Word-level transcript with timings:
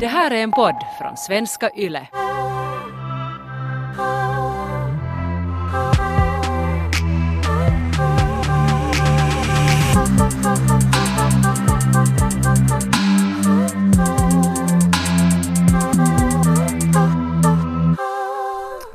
Det 0.00 0.06
här 0.06 0.30
är 0.30 0.42
en 0.42 0.52
podd 0.52 0.76
från 0.98 1.16
svenska 1.16 1.70
YLE. 1.76 2.08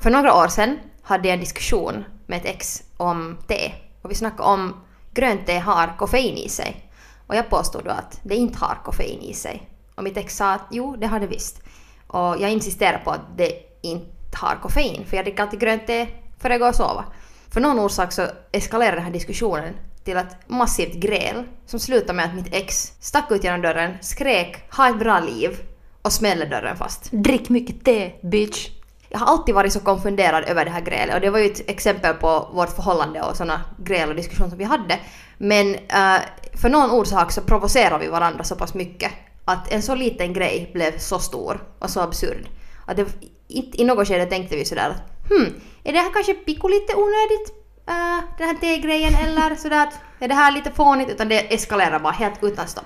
För 0.02 0.10
några 0.10 0.36
år 0.36 0.48
sedan 0.48 0.80
hade 1.04 1.28
jag 1.28 1.34
en 1.34 1.40
diskussion 1.40 2.06
med 2.26 2.38
ett 2.38 2.46
ex 2.46 2.84
om 2.98 3.38
te. 3.48 3.72
Och 4.02 4.12
vi 4.12 4.16
snackade 4.16 4.50
om 4.50 4.74
grönt 5.14 5.46
te 5.46 5.60
har 5.60 5.98
koffein 5.98 6.38
i 6.38 6.50
sig. 6.50 6.92
Och 7.28 7.36
jag 7.36 7.50
påstod 7.50 7.84
då 7.84 7.92
att 7.92 8.20
det 8.24 8.36
inte 8.36 8.58
har 8.60 8.76
koffein 8.84 9.22
i 9.22 9.34
sig. 9.34 9.75
Och 9.96 10.04
mitt 10.04 10.18
ex 10.18 10.38
sa 10.38 10.54
att 10.54 10.68
jo, 10.72 10.96
det 10.96 11.08
har 11.08 11.20
det 11.20 11.28
visst. 11.28 11.62
Och 12.08 12.36
jag 12.40 12.52
insisterade 12.52 13.04
på 13.04 13.12
att 13.12 13.38
det 13.38 13.52
inte 13.82 14.38
har 14.38 14.56
koffein, 14.56 15.06
för 15.06 15.16
jag 15.18 15.26
dricker 15.26 15.44
alltid 15.44 15.60
grönt 15.60 15.88
te 15.88 16.08
före 16.40 16.54
jag 16.54 16.60
går 16.60 16.70
och 16.70 16.76
sova. 16.76 17.06
För 17.50 17.62
någon 17.62 17.80
orsak 17.80 18.12
så 18.12 18.28
eskalerade 18.52 18.98
den 18.98 19.06
här 19.06 19.12
diskussionen 19.12 19.74
till 20.04 20.18
ett 20.18 20.38
massivt 20.48 20.94
gräl 20.94 21.44
som 21.66 21.80
slutade 21.80 22.14
med 22.14 22.26
att 22.26 22.36
mitt 22.36 22.54
ex 22.54 22.94
stack 23.00 23.32
ut 23.32 23.44
genom 23.44 23.62
dörren, 23.62 23.98
skrek 24.02 24.76
“ha 24.78 24.90
ett 24.90 25.00
bra 25.00 25.20
liv” 25.20 25.60
och 26.02 26.14
smällde 26.14 26.46
dörren 26.46 26.78
fast. 26.78 27.12
Drick 27.12 27.50
mycket 27.50 27.86
te, 27.86 28.12
bitch. 28.22 28.70
Jag 29.10 29.20
har 29.20 29.28
alltid 29.28 29.56
varit 29.56 29.74
så 29.74 29.80
konfunderad 29.80 30.44
över 30.44 30.66
det 30.66 30.72
här 30.72 30.82
grälet 30.82 31.16
och 31.16 31.22
det 31.22 31.30
var 31.30 31.40
ju 31.40 31.46
ett 31.46 31.70
exempel 31.70 32.14
på 32.14 32.50
vårt 32.54 32.76
förhållande 32.76 33.22
och 33.22 33.36
sådana 33.36 33.62
gräl 33.78 34.10
och 34.10 34.16
diskussioner 34.16 34.50
som 34.50 34.58
vi 34.58 34.64
hade. 34.64 35.00
Men 35.38 35.76
uh, 35.76 36.22
för 36.54 36.70
någon 36.70 36.92
orsak 36.92 37.32
så 37.32 37.42
provocerar 37.42 38.00
vi 38.00 38.08
varandra 38.08 38.44
så 38.44 38.56
pass 38.56 38.74
mycket 38.74 39.12
att 39.46 39.72
en 39.72 39.82
så 39.82 39.96
liten 39.96 40.34
grej 40.34 40.72
blev 40.74 40.98
så 40.98 41.20
stor 41.20 41.64
och 41.80 41.90
så 41.90 42.00
absurd. 42.00 42.50
Att 42.86 42.98
det, 42.98 43.06
inte, 43.48 43.82
I 43.82 43.86
något 43.86 44.08
skede 44.08 44.26
tänkte 44.26 44.56
vi 44.56 44.66
sådär 44.66 44.90
att 44.90 45.30
hmm, 45.30 45.54
är 45.84 45.94
det 45.94 46.00
här 46.00 46.14
kanske 46.14 46.34
pico 46.34 46.68
lite 46.68 46.96
onödigt? 46.96 47.54
Uh, 47.90 48.38
den 48.38 48.48
här 48.48 48.56
te-grejen 48.62 49.14
eller 49.16 49.56
sådär 49.56 49.84
att 49.84 50.00
är 50.20 50.28
det 50.28 50.34
här 50.34 50.52
lite 50.52 50.72
fånigt? 50.72 51.10
Utan 51.10 51.30
det 51.30 51.54
eskalerar 51.54 52.00
bara 52.00 52.14
helt 52.14 52.44
utan 52.44 52.68
stopp. 52.68 52.86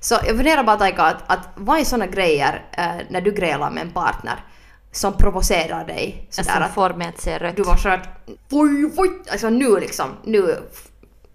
Så 0.00 0.14
jag 0.14 0.36
funderar 0.36 0.64
bara 0.64 0.76
Taika 0.76 1.02
att, 1.02 1.22
att 1.26 1.48
vad 1.54 1.80
är 1.80 1.84
sådana 1.84 2.06
grejer 2.06 2.64
uh, 2.78 3.02
när 3.08 3.20
du 3.20 3.32
grälar 3.32 3.70
med 3.70 3.82
en 3.82 3.92
partner 3.92 4.44
som 4.92 5.12
provocerar 5.12 5.84
dig? 5.84 6.26
Sådär 6.30 6.52
Som 6.52 6.62
att 6.62 6.74
får 6.74 6.90
mig 6.90 7.08
att 7.08 7.20
se 7.20 7.38
rött. 7.38 7.56
du 7.56 7.62
var 7.62 7.76
sådär 7.76 7.94
att 7.94 8.08
oj, 8.50 8.92
oj, 8.96 9.10
alltså 9.30 9.50
nu 9.50 9.80
liksom, 9.80 10.16
nu 10.24 10.56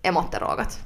är 0.03 0.11
måttet 0.11 0.41
rågat. 0.41 0.79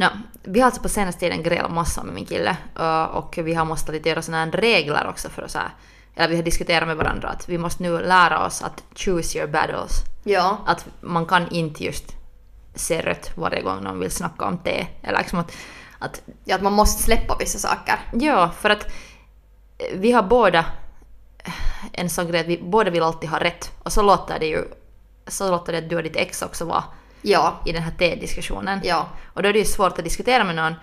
No, 0.00 0.06
vi 0.42 0.60
har 0.60 0.66
alltså 0.66 0.82
på 0.82 0.88
senaste 0.88 1.20
tiden 1.20 1.42
grälat 1.42 1.70
massa 1.70 2.02
med 2.02 2.14
min 2.14 2.26
kille 2.26 2.56
uh, 2.80 3.04
och 3.04 3.38
vi 3.38 3.54
har 3.54 3.64
måste 3.64 3.92
lite 3.92 4.08
göra 4.08 4.22
sådana 4.22 4.44
här 4.44 4.52
regler 4.52 5.06
också 5.08 5.28
för 5.28 5.42
att 5.42 5.50
så 5.50 5.58
här, 5.58 5.70
eller 6.14 6.28
vi 6.28 6.36
har 6.36 6.42
diskuterat 6.42 6.88
med 6.88 6.96
varandra 6.96 7.28
att 7.28 7.48
vi 7.48 7.58
måste 7.58 7.82
nu 7.82 8.00
lära 8.00 8.46
oss 8.46 8.62
att 8.62 8.82
choose 8.94 9.38
your 9.38 9.48
battles. 9.48 9.92
Ja. 10.24 10.58
Att 10.66 10.86
man 11.00 11.26
kan 11.26 11.48
inte 11.48 11.84
just 11.84 12.04
se 12.74 13.02
rött 13.02 13.30
varje 13.34 13.62
gång 13.62 13.82
någon 13.82 14.00
vill 14.00 14.10
snacka 14.10 14.44
om 14.44 14.58
te. 14.58 14.86
Eller 15.02 15.18
liksom 15.18 15.38
att, 15.38 15.52
att 15.98 16.22
ja, 16.44 16.56
att 16.56 16.62
man 16.62 16.72
måste 16.72 17.02
släppa 17.02 17.36
vissa 17.38 17.58
saker. 17.58 17.98
Ja, 18.12 18.50
för 18.60 18.70
att 18.70 18.84
eh, 19.78 19.98
vi 19.98 20.12
har 20.12 20.22
båda 20.22 20.66
en 21.92 22.10
sån 22.10 22.26
grej 22.26 22.40
att 22.40 22.46
vi 22.46 22.62
båda 22.62 22.90
vill 22.90 23.02
alltid 23.02 23.30
ha 23.30 23.40
rätt. 23.40 23.72
Och 23.82 23.92
så 23.92 24.02
låter 24.02 24.38
det 24.38 24.46
ju 24.46 24.64
så 25.26 25.50
låter 25.50 25.72
det 25.72 25.78
att 25.78 25.88
du 25.88 25.96
och 25.96 26.02
ditt 26.02 26.16
ex 26.16 26.42
också 26.42 26.64
vara 26.64 26.84
Ja. 27.22 27.60
i 27.66 27.72
den 27.72 27.82
här 27.82 27.92
te-diskussionen. 27.98 28.80
Ja. 28.84 29.08
Och 29.26 29.42
då 29.42 29.48
är 29.48 29.52
det 29.52 29.58
ju 29.58 29.64
svårt 29.64 29.98
att 29.98 30.04
diskutera 30.04 30.44
med 30.44 30.56
någon 30.56 30.74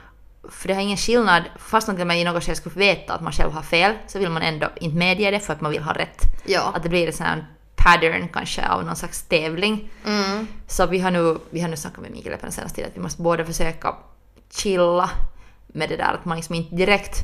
för 0.49 0.67
det 0.67 0.73
har 0.73 0.81
ingen 0.81 0.97
skillnad, 0.97 1.43
fast 1.59 1.87
man 1.87 2.11
i 2.11 2.23
något 2.23 2.43
skede 2.43 2.55
skulle 2.55 2.75
veta 2.75 3.13
att 3.13 3.21
man 3.21 3.33
själv 3.33 3.51
har 3.51 3.61
fel, 3.61 3.93
så 4.07 4.19
vill 4.19 4.29
man 4.29 4.41
ändå 4.41 4.69
inte 4.75 4.97
medge 4.97 5.31
det 5.31 5.39
för 5.39 5.53
att 5.53 5.61
man 5.61 5.71
vill 5.71 5.83
ha 5.83 5.93
rätt. 5.93 6.21
Ja. 6.45 6.71
Att 6.75 6.83
det 6.83 6.89
blir 6.89 7.07
en 7.07 7.13
sån 7.13 7.25
här 7.25 7.47
pattern 7.75 8.27
kanske 8.33 8.67
av 8.67 8.85
någon 8.85 8.95
slags 8.95 9.21
tävling. 9.21 9.89
Mm. 10.05 10.47
Så 10.67 10.85
vi 10.85 10.99
har 10.99 11.11
nu, 11.11 11.37
vi 11.49 11.59
har 11.59 11.69
nu 11.69 11.77
snackat 11.77 12.01
med 12.01 12.11
Mikael 12.11 12.37
på 12.37 12.45
den 12.45 12.51
senaste 12.51 12.75
tiden 12.75 12.91
att 12.91 12.97
vi 12.97 13.01
måste 13.01 13.21
båda 13.21 13.45
försöka 13.45 13.95
chilla 14.51 15.09
med 15.67 15.89
det 15.89 15.97
där 15.97 16.13
att 16.13 16.25
man 16.25 16.37
liksom 16.37 16.55
inte 16.55 16.75
direkt 16.75 17.23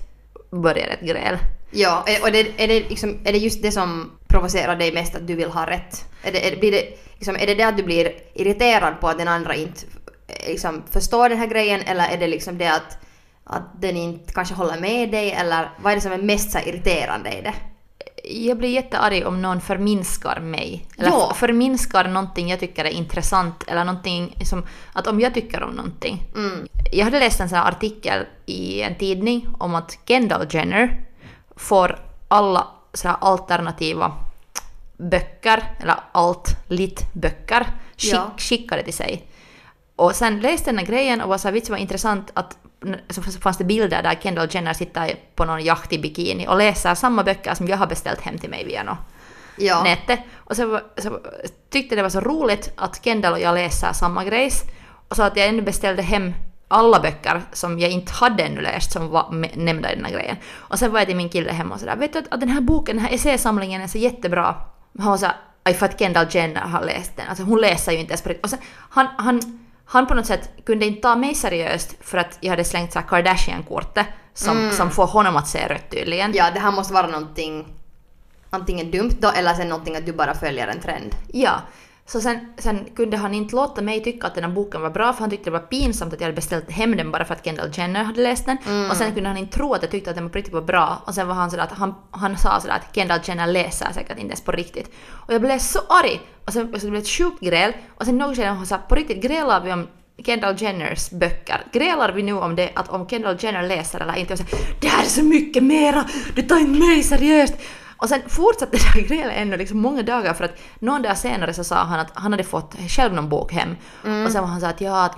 börjar 0.52 0.88
ett 0.88 1.02
gräl. 1.02 1.38
Ja, 1.72 2.06
och 2.22 2.32
det, 2.32 2.64
är, 2.64 2.68
det 2.68 2.90
liksom, 2.90 3.20
är 3.24 3.32
det 3.32 3.38
just 3.38 3.62
det 3.62 3.72
som 3.72 4.12
provocerar 4.44 4.76
dig 4.76 4.92
mest 4.94 5.16
att 5.16 5.28
du 5.28 5.36
vill 5.36 5.50
ha 5.52 5.66
rätt? 5.66 6.06
Är 6.24 6.32
det, 6.32 6.48
är, 6.54 6.60
blir 6.60 6.72
det, 6.72 6.84
liksom, 7.16 7.36
är 7.36 7.48
det 7.48 7.56
det 7.56 7.64
att 7.64 7.78
du 7.78 7.84
blir 7.84 8.12
irriterad 8.34 9.00
på 9.00 9.08
att 9.08 9.18
den 9.18 9.28
andra 9.28 9.56
inte 9.56 9.82
eh, 10.28 10.48
liksom, 10.48 10.84
förstår 10.92 11.30
den 11.30 11.38
här 11.38 11.48
grejen 11.48 11.82
eller 11.82 12.08
är 12.08 12.18
det 12.18 12.28
liksom 12.28 12.58
det 12.58 12.68
att, 12.68 12.98
att 13.44 13.82
den 13.82 13.98
inte 13.98 14.34
kanske 14.34 14.56
håller 14.56 14.80
med 14.80 15.12
dig 15.12 15.32
eller 15.32 15.70
vad 15.82 15.92
är 15.92 15.96
det 15.96 16.02
som 16.02 16.12
är 16.12 16.18
mest 16.18 16.52
så 16.52 16.60
irriterande 16.60 17.30
i 17.30 17.42
det? 17.42 17.54
Jag 18.26 18.58
blir 18.58 18.70
jättearg 18.70 19.28
om 19.28 19.42
någon 19.42 19.62
förminskar 19.62 20.40
mig. 20.40 20.88
Eller 20.98 21.10
Ja. 21.10 21.34
förminskar 21.36 22.08
någonting 22.08 22.50
jag 22.50 22.60
tycker 22.60 22.86
är 22.86 22.90
intressant 22.90 23.64
eller 23.68 23.84
någonting 23.84 24.36
som, 24.46 24.66
att 24.94 25.08
om 25.08 25.20
jag 25.20 25.34
tycker 25.34 25.64
om 25.64 25.72
någonting. 25.76 26.24
Mm. 26.36 26.68
Jag 26.92 27.06
hade 27.06 27.20
läst 27.20 27.40
en 27.40 27.50
sån 27.50 27.58
här 27.58 27.68
artikel 27.68 28.26
i 28.46 28.82
en 28.82 28.96
tidning 28.96 29.48
om 29.60 29.76
att 29.76 29.98
Kendall 30.08 30.48
Jenner 30.50 31.06
får 31.56 32.00
alla 32.28 32.68
så 32.94 33.08
här 33.08 33.18
alternativa 33.22 34.12
böcker, 35.10 35.64
eller 35.80 35.96
alt-lit-böcker, 36.12 37.66
skick, 37.98 38.14
Ja. 38.14 38.32
skickade 38.38 38.84
till 38.84 38.94
sig. 38.94 39.28
Och 39.96 40.16
sen 40.16 40.40
läste 40.40 40.70
den 40.72 40.78
här 40.78 40.86
grejen 40.86 41.22
och 41.22 41.30
var 41.30 41.38
så 41.38 41.48
här, 41.48 41.54
vet 41.54 41.66
du 41.66 41.72
vad 41.72 41.80
intressant 41.80 42.32
att 42.34 42.58
så 43.10 43.22
fanns 43.22 43.58
det 43.58 43.64
bilder 43.64 44.04
där 44.04 44.16
Kendall 44.22 44.48
Jenner 44.52 44.74
sitter 44.74 45.16
på 45.36 45.46
någon 45.46 45.64
yacht 45.64 45.94
i 45.94 46.00
bikini 46.00 46.48
och 46.48 46.58
läser 46.58 46.96
samma 46.96 47.24
böcker 47.24 47.54
som 47.56 47.68
jag 47.68 47.78
har 47.78 47.88
beställt 47.88 48.22
hem 48.22 48.38
till 48.38 48.50
mig 48.50 48.66
via 48.66 48.84
något 48.84 48.98
Ja. 49.58 49.84
nätet. 49.84 50.20
Och 50.36 50.56
så, 50.56 50.66
var- 50.66 50.84
så 50.98 51.20
tyckte 51.70 51.96
det 51.96 52.02
var 52.02 52.10
så 52.10 52.20
roligt 52.20 52.72
att 52.76 53.04
Kendall 53.04 53.34
och 53.34 53.40
jag 53.40 53.56
läser 53.56 53.94
samma 53.94 54.24
grejs. 54.24 54.62
Och 55.10 55.16
så 55.16 55.24
att 55.24 55.38
jag 55.38 55.48
ännu 55.48 55.62
beställde 55.62 56.02
hem 56.02 56.34
alla 56.68 57.00
böcker 57.00 57.42
som 57.54 57.80
jag 57.80 57.92
inte 57.92 58.14
hade 58.14 58.44
ännu 58.44 58.62
läst 58.62 58.92
som 58.92 59.10
var 59.10 59.48
nämnda 59.56 59.92
i 59.92 59.96
den 59.96 60.06
här 60.06 60.12
grejen. 60.14 60.36
Och 60.54 60.80
sen 60.80 60.92
var 60.92 61.00
jag 61.00 61.08
till 61.08 61.18
min 61.18 61.30
kille 61.30 61.52
hemma 61.52 61.74
och 61.76 61.80
sådär, 61.80 61.96
vet 61.96 62.14
du 62.14 62.20
att, 62.20 62.34
att 62.34 62.40
den 62.40 62.50
här 62.50 62.62
boken, 62.62 62.96
den 62.96 63.06
här 63.06 63.14
essäsamlingen 63.14 63.82
är 63.82 63.88
så 63.88 63.98
jättebra. 63.98 64.56
Var 64.94 65.18
såhär, 65.18 65.36
aj 65.64 65.74
för 65.74 65.86
att 65.86 66.00
Kendall 66.00 66.28
Jenner 66.30 66.62
har 66.62 66.84
läst 66.84 67.16
den. 67.16 67.28
Alltså 67.28 67.44
hon 67.44 67.62
läser 67.62 67.92
ju 67.92 67.98
inte 67.98 68.12
ens 68.12 68.22
på 68.22 68.30
riktigt. 68.30 68.44
Och 68.44 68.50
sen, 68.50 68.60
han, 68.90 69.08
han, 69.18 69.60
han 69.86 70.08
på 70.08 70.14
något 70.14 70.26
sätt 70.26 70.50
kunde 70.66 70.86
inte 70.86 71.02
ta 71.02 71.16
mig 71.16 71.36
seriöst 71.36 71.96
för 72.02 72.18
att 72.18 72.38
jag 72.42 72.50
hade 72.50 72.64
slängt 72.64 72.94
Kardashian-kortet 72.94 74.06
som, 74.34 74.72
som 74.72 74.92
får 74.92 75.08
honom 75.08 75.36
att 75.36 75.48
se 75.48 75.68
rött 75.68 75.90
tydligen. 75.92 76.34
ja, 76.34 76.52
det 76.54 76.60
här 76.60 76.72
måste 76.72 76.94
vara 76.94 77.08
någonting 77.08 77.66
antingen 78.50 78.92
dumt 78.92 79.18
då 79.20 79.30
eller 79.30 79.54
sen 79.54 79.70
någonting 79.70 79.96
att 79.96 80.06
du 80.06 80.14
bara 80.14 80.34
följer 80.34 80.68
en 80.68 80.80
trend. 80.80 81.16
Ja. 81.28 81.62
Så 82.06 82.22
sen, 82.22 82.54
sen 82.58 82.86
kunde 82.96 83.18
han 83.18 83.34
inte 83.34 83.56
låta 83.56 83.82
mig 83.82 84.04
tycka 84.04 84.28
att 84.28 84.36
den 84.36 84.44
här 84.44 84.52
boken 84.52 84.82
var 84.82 84.90
bra 84.90 85.14
för 85.14 85.20
han 85.20 85.30
tyckte 85.30 85.50
det 85.50 85.52
var 85.52 85.60
pinsamt 85.60 86.14
att 86.14 86.20
jag 86.20 86.26
hade 86.26 86.36
beställt 86.36 86.72
hem 86.72 86.98
den 86.98 87.12
bara 87.12 87.26
för 87.26 87.34
att 87.34 87.46
Kendall 87.46 87.70
Jenner 87.74 88.04
hade 88.04 88.22
läst 88.22 88.46
den. 88.46 88.58
Och 88.90 88.98
sen 88.98 89.14
kunde 89.14 89.30
han 89.30 89.38
inte 89.38 89.58
tro 89.58 89.74
att 89.74 89.82
jag 89.82 89.92
tyckte 89.92 90.10
att 90.10 90.16
den 90.16 90.30
på 90.30 90.38
riktigt 90.38 90.54
var 90.54 90.62
bra. 90.62 91.02
Och 91.06 91.14
sen 91.14 91.28
var 91.28 91.36
han 91.36 91.52
sådär 91.52 91.64
att 91.64 91.72
han, 91.72 91.96
han 92.12 92.38
sa 92.38 92.60
sådär 92.60 92.76
att 92.76 92.96
Kendall 92.96 93.20
Jenner 93.24 93.48
läser 93.48 93.94
säkert 93.94 94.18
inte 94.18 94.22
ens 94.22 94.42
på 94.42 94.52
riktigt. 94.52 94.92
Och 95.10 95.34
jag 95.34 95.42
blev 95.42 95.60
så 95.60 95.80
arg! 95.80 96.22
Och 96.46 96.54
sen 96.54 96.74
och 96.74 96.82
så 96.82 96.88
blev 96.88 96.94
det 96.94 97.00
ett 97.00 97.08
sjukt 97.08 97.40
gräl. 97.40 97.74
Och 97.98 98.06
sen 98.06 98.18
något 98.18 98.36
skede 98.36 98.48
han 98.48 98.66
sa 98.66 98.78
på 98.78 98.96
riktigt 98.96 99.24
grälar 99.24 99.62
vi 99.62 99.74
om 99.74 99.88
Kendall 100.26 100.62
Jenners 100.62 101.10
böcker. 101.10 101.62
Grälar 101.72 102.12
vi 102.12 102.24
nu 102.24 102.34
om 102.34 102.56
det 102.56 102.72
att 102.76 102.90
om 102.90 103.08
Kendall 103.08 103.38
Jenner 103.40 103.64
läser 103.68 104.00
eller 104.00 104.16
inte? 104.16 104.34
Och 104.34 104.40
så, 104.40 104.46
det 104.82 104.88
här 104.88 105.04
är 105.04 105.10
så 105.10 105.24
mycket 105.24 105.64
mera! 105.64 106.06
Du 106.36 106.42
tar 106.42 106.58
inte 106.60 106.80
mig 106.80 107.04
seriöst! 107.04 107.54
Och 108.04 108.10
sen 108.10 108.22
fortsatte 108.28 108.72
det 108.78 108.84
här 108.84 109.02
grälet 109.02 109.34
ännu 109.36 109.58
liksom 109.58 109.80
många 109.80 110.04
dagar 110.04 110.34
för 110.34 110.44
att 110.44 110.58
någon 110.80 111.02
dag 111.02 111.18
senare 111.18 111.54
så 111.54 111.64
sa 111.64 111.76
han 111.76 112.00
att 112.00 112.12
han 112.14 112.32
hade 112.32 112.44
fått 112.44 112.76
själv 112.88 113.14
någon 113.14 113.30
bok 113.30 113.54
hem. 113.54 113.76
Och 114.26 114.32
sen 114.32 114.42
var 114.42 114.48
han 114.48 114.62
så 114.62 114.68
att 114.68 114.82
ja, 114.82 115.06
att 115.06 115.18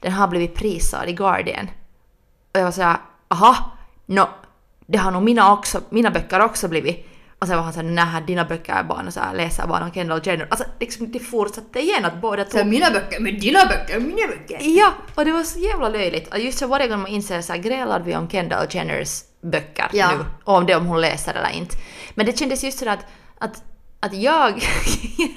den 0.00 0.12
har 0.12 0.28
blivit 0.28 0.54
prisad 0.54 1.08
i 1.08 1.12
Guardian. 1.12 1.70
Och 2.52 2.60
jag 2.60 2.64
var 2.64 2.70
såhär, 2.70 2.96
aha, 3.28 3.72
no, 4.06 4.28
det 4.86 4.98
har 4.98 5.10
nog 5.10 5.22
mina, 5.22 5.52
också, 5.52 5.80
mina 5.90 6.10
böcker 6.10 6.40
också 6.40 6.68
blivit. 6.68 7.06
Och 7.38 7.46
sen 7.46 7.56
var 7.56 7.64
han 7.64 7.72
såhär, 7.72 7.88
nej 7.88 8.22
dina 8.26 8.44
böcker 8.44 8.72
är 8.72 8.82
bara 8.82 9.10
så 9.10 9.20
här, 9.20 9.34
läser 9.34 9.66
bara 9.66 9.90
Kendall 9.90 10.20
Jenner. 10.24 10.46
Alltså 10.50 10.64
liksom, 10.80 11.12
det 11.12 11.18
fortsatte 11.18 11.80
igen 11.80 12.04
att 12.04 12.20
båda 12.20 12.44
Så 12.44 12.64
mina 12.64 12.90
böcker, 12.90 13.20
men 13.20 13.38
dina 13.38 13.66
böcker, 13.66 14.00
mina 14.00 14.26
böcker. 14.26 14.58
Ja, 14.60 14.92
och 15.14 15.24
det 15.24 15.32
var 15.32 15.42
så 15.42 15.58
jävla 15.58 15.88
löjligt. 15.88 16.32
Och 16.32 16.38
just 16.38 16.58
så 16.58 16.66
varje 16.66 16.88
gång 16.88 17.00
man 17.00 17.10
inser 17.10 17.40
så 17.40 17.52
här, 17.52 17.60
grälar 17.60 18.00
vi 18.00 18.16
om 18.16 18.28
Kendall 18.28 18.66
Jenners 18.70 19.22
böcker 19.50 19.90
Ja. 19.92 20.10
nu. 20.12 20.24
Och 20.44 20.54
om 20.54 20.66
det 20.66 20.74
om 20.74 20.86
hon 20.86 21.00
läser 21.00 21.34
eller 21.34 21.50
inte. 21.50 21.76
Men 22.14 22.26
det 22.26 22.38
kändes 22.38 22.64
just 22.64 22.78
sådär 22.78 22.92
att, 22.92 23.06
att, 23.38 23.62
att 24.00 24.14
jag, 24.14 24.62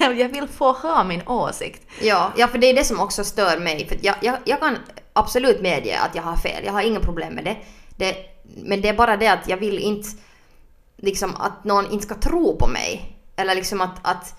jag 0.00 0.28
vill 0.28 0.48
få 0.48 0.72
ha 0.72 1.04
min 1.04 1.28
åsikt. 1.28 1.86
Ja, 2.02 2.32
ja, 2.36 2.48
för 2.48 2.58
det 2.58 2.66
är 2.66 2.74
det 2.74 2.84
som 2.84 3.00
också 3.00 3.24
stör 3.24 3.58
mig. 3.58 3.88
För 3.88 3.98
jag, 4.02 4.14
jag, 4.20 4.36
jag 4.44 4.60
kan 4.60 4.78
absolut 5.12 5.60
medge 5.62 5.98
att 6.00 6.14
jag 6.14 6.22
har 6.22 6.36
fel, 6.36 6.64
jag 6.64 6.72
har 6.72 6.82
inga 6.82 7.00
problem 7.00 7.34
med 7.34 7.44
det. 7.44 7.56
det. 7.96 8.16
Men 8.56 8.80
det 8.80 8.88
är 8.88 8.94
bara 8.94 9.16
det 9.16 9.28
att 9.28 9.48
jag 9.48 9.56
vill 9.56 9.78
inte 9.78 10.08
liksom 10.96 11.36
att 11.36 11.64
någon 11.64 11.90
inte 11.90 12.06
ska 12.06 12.14
tro 12.14 12.56
på 12.56 12.66
mig. 12.66 13.16
Eller 13.36 13.54
liksom 13.54 13.80
att, 13.80 13.98
att 14.02 14.34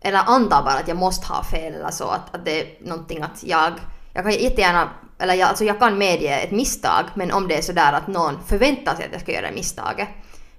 eller 0.00 0.22
anta 0.26 0.62
bara 0.62 0.74
att 0.74 0.88
jag 0.88 0.96
måste 0.96 1.26
ha 1.26 1.44
fel 1.44 1.74
eller 1.74 1.90
så. 1.90 2.04
Att, 2.04 2.34
att 2.34 2.44
det 2.44 2.60
är 2.60 2.88
någonting 2.88 3.22
att 3.22 3.42
jag, 3.44 3.72
jag 4.12 4.24
kan 4.24 4.32
jättegärna 4.32 4.90
eller 5.18 5.34
jag, 5.34 5.48
alltså 5.48 5.64
jag 5.64 5.78
kan 5.78 5.98
medge 5.98 6.40
ett 6.40 6.50
misstag, 6.50 7.04
men 7.14 7.32
om 7.32 7.48
det 7.48 7.56
är 7.58 7.62
sådär 7.62 7.92
att 7.92 8.06
någon 8.06 8.38
förväntar 8.46 8.94
sig 8.94 9.04
att 9.04 9.12
jag 9.12 9.20
ska 9.20 9.32
göra 9.32 9.46
det 9.46 9.54
misstaget. 9.54 10.08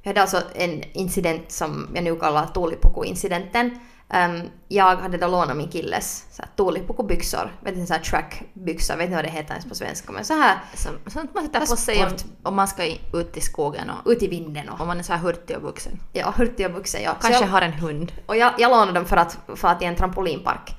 Jag 0.01 0.09
hade 0.09 0.21
alltså 0.21 0.41
en 0.55 0.83
incident 0.93 1.51
som 1.51 1.87
jag 1.95 2.03
nu 2.03 2.15
kallar 2.15 2.47
Tuulipuku-incidenten. 2.47 3.79
Um, 4.13 4.41
jag 4.67 4.95
hade 4.95 5.17
då 5.17 5.27
lånat 5.27 5.57
min 5.57 5.67
killes 5.67 6.25
Tuulipuku-byxor, 6.55 7.51
vet 7.61 7.77
ni 7.77 7.87
så 7.87 7.93
här 7.93 8.01
trackbyxor, 8.01 8.95
vet 8.97 9.09
ni 9.09 9.15
vad 9.15 9.25
det 9.25 9.29
heter 9.31 9.51
ens 9.53 9.65
på 9.69 9.75
svenska, 9.75 10.11
men 10.11 10.25
så 10.25 10.33
här 10.33 10.55
Som, 10.73 10.91
sånt 11.07 11.33
man 11.33 11.43
sätter 11.43 11.59
Ja, 11.59 11.65
på 11.65 11.75
sig 11.75 12.05
om, 12.05 12.11
om 12.43 12.55
man 12.55 12.67
ska 12.67 12.85
ut 13.13 13.37
i 13.37 13.41
skogen 13.41 13.89
och 13.89 14.11
ut 14.11 14.23
i 14.23 14.27
vinden 14.27 14.69
och 14.69 14.81
om 14.81 14.87
man 14.87 14.99
är 14.99 15.03
så 15.03 15.13
här 15.13 15.19
hurtig 15.19 15.55
och 15.57 15.63
vuxen. 15.63 15.99
ja, 16.13 16.33
hurtiga 16.37 16.69
byxor. 16.69 17.01
Ja. 17.01 17.11
Så 17.21 17.27
Kanske 17.27 17.43
jag, 17.43 17.51
har 17.51 17.61
en 17.61 17.73
hund. 17.73 18.11
och 18.25 18.37
jag, 18.37 18.53
jag 18.57 18.71
lånade 18.71 18.91
dem 18.91 19.05
för 19.05 19.17
att 19.17 19.37
fara 19.55 19.75
till 19.75 19.87
en 19.87 19.95
trampolinpark. 19.95 20.75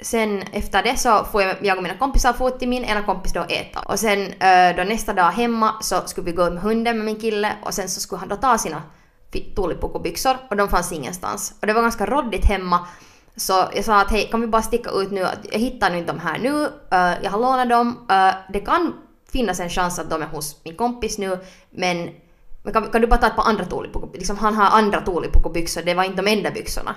Sen 0.00 0.42
efter 0.52 0.82
det 0.82 0.96
så 0.96 1.24
får 1.24 1.42
jag, 1.42 1.56
jag 1.62 1.76
och 1.76 1.82
mina 1.82 1.94
kompisar 1.98 2.32
få 2.32 2.50
till 2.50 2.68
min 2.68 2.84
ena 2.84 3.02
kompis 3.02 3.32
då 3.32 3.40
äta. 3.48 3.80
Och 3.80 3.98
sen 3.98 4.32
eh, 4.32 4.76
då 4.76 4.84
nästa 4.84 5.12
dag 5.12 5.30
hemma 5.30 5.74
så 5.80 6.00
skulle 6.06 6.24
vi 6.24 6.32
gå 6.32 6.46
ut 6.46 6.52
med 6.52 6.62
hunden 6.62 6.96
med 6.96 7.06
min 7.06 7.20
kille 7.20 7.52
och 7.62 7.74
sen 7.74 7.88
så 7.88 8.00
skulle 8.00 8.18
han 8.18 8.28
då 8.28 8.36
ta 8.36 8.58
sina 8.58 8.82
fi- 9.32 9.54
och 10.50 10.56
de 10.56 10.68
fanns 10.68 10.92
ingenstans. 10.92 11.54
Och 11.60 11.66
det 11.66 11.72
var 11.72 11.82
ganska 11.82 12.06
råddigt 12.06 12.44
hemma. 12.44 12.86
Så 13.36 13.64
jag 13.74 13.84
sa 13.84 14.00
att 14.00 14.10
hej, 14.10 14.28
kan 14.30 14.40
vi 14.40 14.46
bara 14.46 14.62
sticka 14.62 14.90
ut 14.90 15.10
nu? 15.10 15.26
Jag 15.52 15.58
hittar 15.58 15.90
nu 15.90 15.98
inte 15.98 16.12
de 16.12 16.18
här 16.20 16.38
nu. 16.38 16.64
Eh, 16.90 17.22
jag 17.22 17.30
har 17.30 17.38
lånat 17.38 17.68
dem. 17.68 18.06
Eh, 18.10 18.34
det 18.52 18.60
kan 18.60 18.94
finnas 19.32 19.60
en 19.60 19.70
chans 19.70 19.98
att 19.98 20.10
de 20.10 20.22
är 20.22 20.26
hos 20.26 20.56
min 20.64 20.76
kompis 20.76 21.18
nu, 21.18 21.38
men 21.70 22.10
men 22.62 22.72
kan, 22.72 22.90
kan 22.90 23.00
du 23.00 23.06
bara 23.06 23.20
ta 23.20 23.26
ett 23.26 23.36
par 23.36 23.48
andra 23.48 23.64
tuulipukubyxor? 23.64 24.18
Liksom 24.18 24.38
han 24.38 24.54
har 24.54 24.78
andra 24.78 25.00
tuulipukubyxor, 25.00 25.82
det 25.82 25.94
var 25.94 26.04
inte 26.04 26.22
de 26.22 26.30
enda 26.32 26.50
byxorna. 26.50 26.94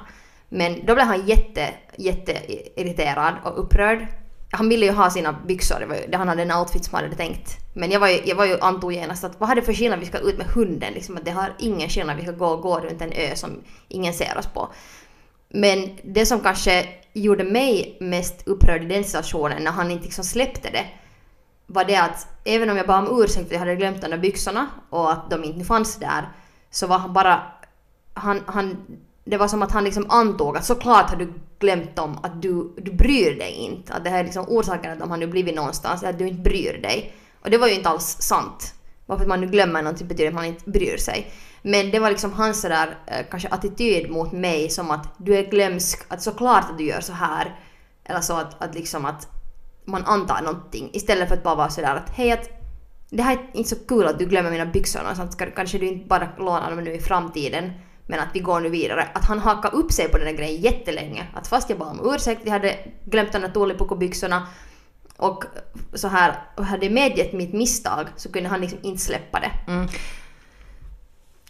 Men 0.54 0.86
då 0.86 0.96
blev 0.96 1.08
han 1.08 1.26
jätte, 1.26 1.70
jätte 1.98 2.38
irriterad 2.82 3.34
och 3.44 3.60
upprörd. 3.60 4.08
Han 4.52 4.70
ville 4.70 4.86
ju 4.86 4.92
ha 4.92 5.10
sina 5.10 5.34
byxor, 5.48 5.80
det 5.80 5.86
var 5.86 5.96
ju 5.96 6.14
han 6.14 6.28
hade 6.28 6.42
en 6.42 6.52
outfit 6.52 6.86
som 6.86 6.96
han 6.96 7.04
hade 7.04 7.16
tänkt. 7.16 7.58
Men 7.74 7.92
jag 7.92 8.00
var 8.00 8.08
ju, 8.08 8.22
jag 8.26 8.36
var 8.36 8.46
ju 8.46 8.60
antog 8.60 8.94
genast 8.94 9.24
att 9.24 9.40
vad 9.40 9.50
har 9.50 9.56
det 9.56 9.62
för 9.62 9.74
skillnad 9.74 10.00
vi 10.00 10.06
ska 10.06 10.18
ut 10.18 10.38
med 10.38 10.48
hunden? 10.48 10.94
Liksom 10.94 11.18
att 11.18 11.26
det 11.26 11.32
har 11.32 11.54
ingen 11.60 11.90
skillnad, 11.90 12.18
vi 12.18 12.24
ska 12.24 12.32
gå, 12.32 12.58
gå 12.58 12.80
runt 12.80 13.02
en 13.02 13.12
ö 13.12 13.36
som 13.36 13.64
ingen 13.88 14.14
ser 14.14 14.38
oss 14.38 14.48
på. 14.48 14.70
Men 15.50 15.90
det 16.04 16.26
som 16.26 16.40
kanske 16.40 16.86
gjorde 17.14 17.44
mig 17.44 17.98
mest 18.00 18.48
upprörd 18.48 18.84
i 18.84 18.86
den 18.86 19.04
situationen 19.04 19.64
när 19.64 19.72
han 19.72 19.92
inte 19.92 20.04
liksom 20.04 20.24
släppte 20.24 20.70
det 20.70 20.86
var 21.74 21.86
det 21.86 21.96
att 21.96 22.28
även 22.44 22.70
om 22.70 22.78
jag 22.78 22.88
bad 22.88 23.08
om 23.08 23.22
ursäkt 23.22 23.36
för 23.36 23.46
att 23.46 23.52
jag 23.52 23.60
hade 23.60 23.76
glömt 23.76 24.02
de 24.02 24.08
där 24.08 24.18
byxorna 24.18 24.68
och 24.90 25.12
att 25.12 25.30
de 25.30 25.44
inte 25.44 25.66
fanns 25.66 25.96
där 25.96 26.30
så 26.72 26.88
var 26.88 26.98
han 26.98 27.14
bara... 27.14 27.42
Han, 28.14 28.42
han, 28.46 28.78
det 29.24 29.38
var 29.38 29.48
som 29.48 29.62
att 29.62 29.72
han 29.72 29.84
liksom 29.84 30.06
antog 30.10 30.58
att 30.58 30.66
såklart 30.66 31.10
har 31.10 31.18
du 31.18 31.34
glömt 31.60 31.96
dem, 31.96 32.20
att 32.24 32.42
du, 32.42 32.74
du 32.78 32.94
bryr 32.94 33.38
dig 33.38 33.52
inte. 33.52 33.94
Att 33.94 34.04
det 34.04 34.10
här 34.10 34.20
är 34.20 34.24
liksom 34.24 34.46
orsaken 34.48 34.92
att 34.92 35.00
de 35.00 35.10
har 35.10 35.18
nu 35.18 35.28
blivit 35.28 35.56
någonstans, 35.56 36.04
att 36.04 36.20
du 36.20 36.28
inte 36.28 36.42
bryr 36.42 36.82
dig. 36.82 37.14
Och 37.42 37.50
det 37.50 37.58
var 37.58 37.68
ju 37.68 37.74
inte 37.74 37.90
alls 37.90 38.18
sant. 38.20 38.74
Varför 39.06 39.26
man 39.26 39.42
nu 39.42 39.48
glömmer 39.48 39.82
någonting 39.82 40.08
betyder 40.08 40.28
att 40.28 40.36
man 40.36 40.46
inte 40.46 40.70
bryr 40.70 40.98
sig. 40.98 41.32
Men 41.62 41.92
det 41.92 42.00
var 42.00 42.10
liksom 42.10 42.34
hans 42.34 42.62
där 42.62 42.98
eh, 43.08 43.26
kanske 43.32 43.50
attityd 43.50 44.12
mot 44.12 44.32
mig 44.32 44.70
som 44.70 44.92
att 44.92 45.08
du 45.18 45.36
är 45.36 45.44
glömsk, 45.44 46.04
att 46.08 46.22
såklart 46.22 46.70
att 46.72 46.78
du 46.78 46.84
gör 46.84 47.02
så 47.02 47.14
här. 47.14 47.60
Eller 48.04 48.22
så 48.22 48.34
att, 48.34 48.64
att 48.64 48.76
liksom 48.76 49.06
att 49.06 49.28
man 49.86 50.06
antar 50.06 50.42
någonting 50.42 50.90
istället 50.94 51.28
för 51.28 51.36
att 51.36 51.44
bara 51.44 51.56
vara 51.56 51.70
sådär 51.70 51.96
att 51.96 52.10
hej 52.10 52.32
att 52.32 52.50
det 53.10 53.24
här 53.24 53.34
är 53.34 53.58
inte 53.58 53.70
så 53.70 53.76
kul 53.76 54.08
att 54.08 54.20
du 54.20 54.26
glömmer 54.26 54.52
mina 54.52 54.66
byxor 54.66 55.00
någonstans, 55.00 55.38
kanske 55.56 55.78
du 55.78 55.88
inte 55.88 56.08
bara 56.08 56.30
lånar 56.38 56.70
dem 56.70 56.84
nu 56.84 56.94
i 56.94 57.00
framtiden 57.00 57.72
men 58.08 58.20
att 58.20 58.30
vi 58.34 58.40
går 58.40 58.60
nu 58.60 58.70
vidare. 58.70 59.08
Att 59.14 59.26
han 59.26 59.40
hakar 59.40 59.76
upp 59.76 59.92
sig 59.92 60.10
på 60.10 60.18
den 60.18 60.26
där 60.26 60.34
grejen 60.34 60.62
jättelänge. 60.62 61.28
Att 61.34 61.48
fast 61.48 61.70
jag 61.70 61.80
bad 61.80 62.00
om 62.00 62.16
ursäkt, 62.16 62.42
jag 62.44 62.52
hade 62.52 62.78
glömt 63.06 63.32
de 63.32 63.40
där 63.40 63.50
tuulipukubyxorna 63.50 64.48
och 65.18 65.44
så 65.94 66.08
här 66.08 66.36
och 66.58 66.66
hade 66.66 66.90
medgett 66.90 67.34
mitt 67.34 67.54
misstag 67.54 68.08
så 68.16 68.32
kunde 68.32 68.50
han 68.50 68.62
liksom 68.62 68.80
inte 68.82 69.02
släppa 69.02 69.40
det. 69.40 69.52
Mm. 69.72 69.88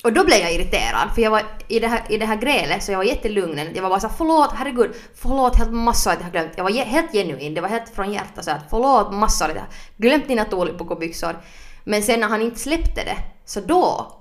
Och 0.04 0.14
då 0.14 0.26
blev 0.26 0.40
jag 0.40 0.54
irriterad 0.54 1.10
för 1.16 1.22
jag 1.22 1.32
var 1.32 1.42
i 1.68 1.80
det 1.80 1.88
här, 1.88 2.02
i 2.10 2.18
det 2.18 2.26
här 2.26 2.36
grälet 2.36 2.84
så 2.84 2.92
jag 2.92 2.98
var 2.98 3.06
jättelugn. 3.06 3.60
Jag 3.76 3.82
var 3.82 3.90
bara 3.90 4.00
så 4.00 4.08
här, 4.08 4.16
förlåt, 4.18 4.52
herregud, 4.54 4.92
förlåt 5.16 5.56
helt 5.56 5.74
massor 5.74 6.12
att 6.12 6.18
jag 6.18 6.26
har 6.26 6.32
glömt. 6.32 6.52
Jag 6.56 6.64
var 6.64 6.72
helt 6.72 7.12
genuin, 7.12 7.54
det 7.54 7.62
var 7.62 7.70
helt 7.70 7.90
från 7.96 8.14
hjärtat 8.14 8.46
så 8.46 8.52
att 8.52 8.66
förlåt 8.70 9.14
massor 9.14 9.46
att 9.46 9.56
jag 9.56 9.62
har 9.62 9.70
glömt 9.98 10.28
dina 10.28 10.46
tuulipukubyxor. 10.46 11.36
Men 11.84 12.04
sen 12.04 12.20
när 12.20 12.28
han 12.28 12.42
inte 12.42 12.60
släppte 12.60 13.04
det, 13.04 13.18
så 13.46 13.60
då 13.60 14.12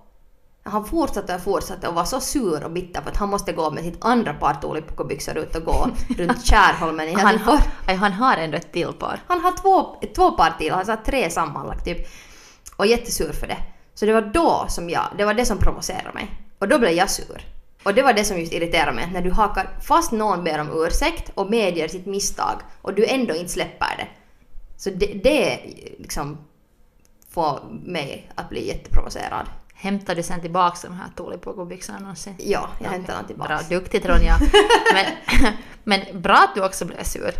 han 0.62 0.84
fortsatte 0.84 1.34
och 1.34 1.40
fortsatte 1.40 1.88
och 1.88 1.94
var 1.94 2.04
så 2.04 2.20
sur 2.20 2.64
och 2.64 2.70
bitter 2.70 3.02
för 3.02 3.10
att 3.10 3.16
han 3.16 3.28
måste 3.28 3.52
gå 3.52 3.70
med 3.70 3.84
sitt 3.84 4.04
andra 4.04 4.34
par 4.34 4.54
tuulipukubyxor 4.54 5.38
ut 5.38 5.56
och 5.56 5.64
gå 5.64 5.88
runt 6.18 6.46
Kärholmen 6.46 7.08
i 7.08 7.14
Han, 7.14 7.38
har, 7.38 7.60
han 7.86 8.12
har 8.12 8.36
ändå 8.36 8.56
ett 8.56 8.72
till 8.72 8.92
par. 8.92 9.20
Han 9.26 9.40
har 9.40 9.52
två, 9.62 9.96
två 10.14 10.30
par 10.30 10.50
till, 10.58 10.72
han 10.72 10.86
sa 10.86 10.96
tre 11.04 11.30
sammanlagt 11.30 11.84
typ. 11.84 11.98
Och 12.76 12.86
jättesur 12.86 13.32
för 13.32 13.46
det. 13.46 13.56
Så 13.94 14.06
det 14.06 14.12
var 14.12 14.22
då 14.22 14.64
som 14.68 14.90
jag, 14.90 15.04
det 15.18 15.24
var 15.24 15.34
det 15.34 15.44
som 15.44 15.58
provocerade 15.58 16.12
mig. 16.14 16.30
Och 16.58 16.68
då 16.68 16.78
blev 16.78 16.92
jag 16.92 17.10
sur. 17.10 17.46
Och 17.82 17.94
det 17.94 18.02
var 18.02 18.12
det 18.12 18.24
som 18.24 18.38
just 18.38 18.52
irriterade 18.52 18.92
mig, 18.92 19.10
när 19.12 19.22
du 19.22 19.30
hakar 19.30 19.78
fast 19.80 20.12
någon 20.12 20.44
ber 20.44 20.60
om 20.60 20.86
ursäkt 20.86 21.32
och 21.34 21.50
medger 21.50 21.88
sitt 21.88 22.06
misstag 22.06 22.60
och 22.82 22.94
du 22.94 23.06
ändå 23.06 23.34
inte 23.34 23.52
släpper 23.52 23.96
det. 23.96 24.08
Så 24.76 24.90
det, 24.90 25.06
det 25.06 25.60
liksom 25.98 26.38
får 27.30 27.60
mig 27.70 28.30
att 28.34 28.48
bli 28.48 28.68
jätteprovocerad. 28.68 29.46
Hämtar 29.82 30.14
du 30.14 30.22
sen 30.22 30.40
tillbaka 30.40 30.88
de 30.88 30.94
här 30.94 31.08
tuulipukubyxorna 31.16 31.98
någonsin? 31.98 32.34
Ja, 32.38 32.68
jag 32.78 32.90
hämtar 32.90 33.14
den 33.14 33.26
tillbaka. 33.26 33.48
Bra, 33.68 33.78
duktigt 33.78 34.06
Ronja. 34.06 34.38
men, 34.94 35.06
men 35.84 36.20
bra 36.22 36.34
att 36.34 36.54
du 36.54 36.64
också 36.64 36.84
blev 36.84 37.02
sur. 37.02 37.34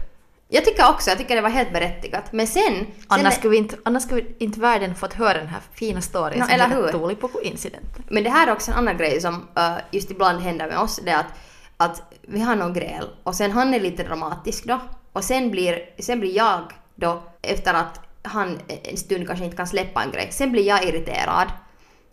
Jag 0.48 0.64
tycker 0.64 0.90
också, 0.90 1.10
jag 1.10 1.18
tycker 1.18 1.36
det 1.36 1.42
var 1.42 1.50
helt 1.50 1.72
berättigat. 1.72 2.32
Men 2.32 2.46
sen... 2.46 2.62
sen 2.62 2.86
Annars 3.06 3.34
skulle, 3.34 3.50
vi 3.50 3.56
inte, 3.56 3.76
annars 3.82 4.02
skulle 4.02 4.22
inte 4.38 4.60
världen 4.60 4.94
fått 4.94 5.12
höra 5.12 5.38
den 5.38 5.46
här 5.46 5.60
fina 5.72 6.00
storyn 6.00 6.38
No, 6.38 6.44
som 6.44 6.54
eller 6.54 6.68
hur? 6.68 6.88
Tuulipuku-incidenten. 6.88 8.04
Men 8.08 8.24
det 8.24 8.30
här 8.30 8.46
är 8.46 8.52
också 8.52 8.70
en 8.70 8.76
annan 8.76 8.96
grej 8.96 9.20
som 9.20 9.34
uh, 9.34 9.76
just 9.90 10.10
ibland 10.10 10.40
händer 10.40 10.66
med 10.66 10.78
oss. 10.78 11.00
Det 11.04 11.10
är 11.10 11.18
att, 11.18 11.32
att 11.76 12.02
vi 12.22 12.40
har 12.40 12.56
någon 12.56 12.72
gräl 12.72 13.08
och 13.22 13.34
sen 13.34 13.52
han 13.52 13.74
är 13.74 13.80
lite 13.80 14.02
dramatisk 14.02 14.64
då. 14.64 14.80
Och 15.12 15.24
sen 15.24 15.50
blir, 15.50 15.78
sen 15.98 16.20
blir 16.20 16.36
jag 16.36 16.62
då, 16.94 17.22
efter 17.42 17.74
att 17.74 18.00
han 18.22 18.58
en 18.84 18.96
stund 18.96 19.26
kanske 19.26 19.44
inte 19.44 19.56
kan 19.56 19.66
släppa 19.66 20.02
en 20.02 20.10
grej, 20.10 20.28
sen 20.32 20.52
blir 20.52 20.66
jag 20.66 20.84
irriterad. 20.84 21.48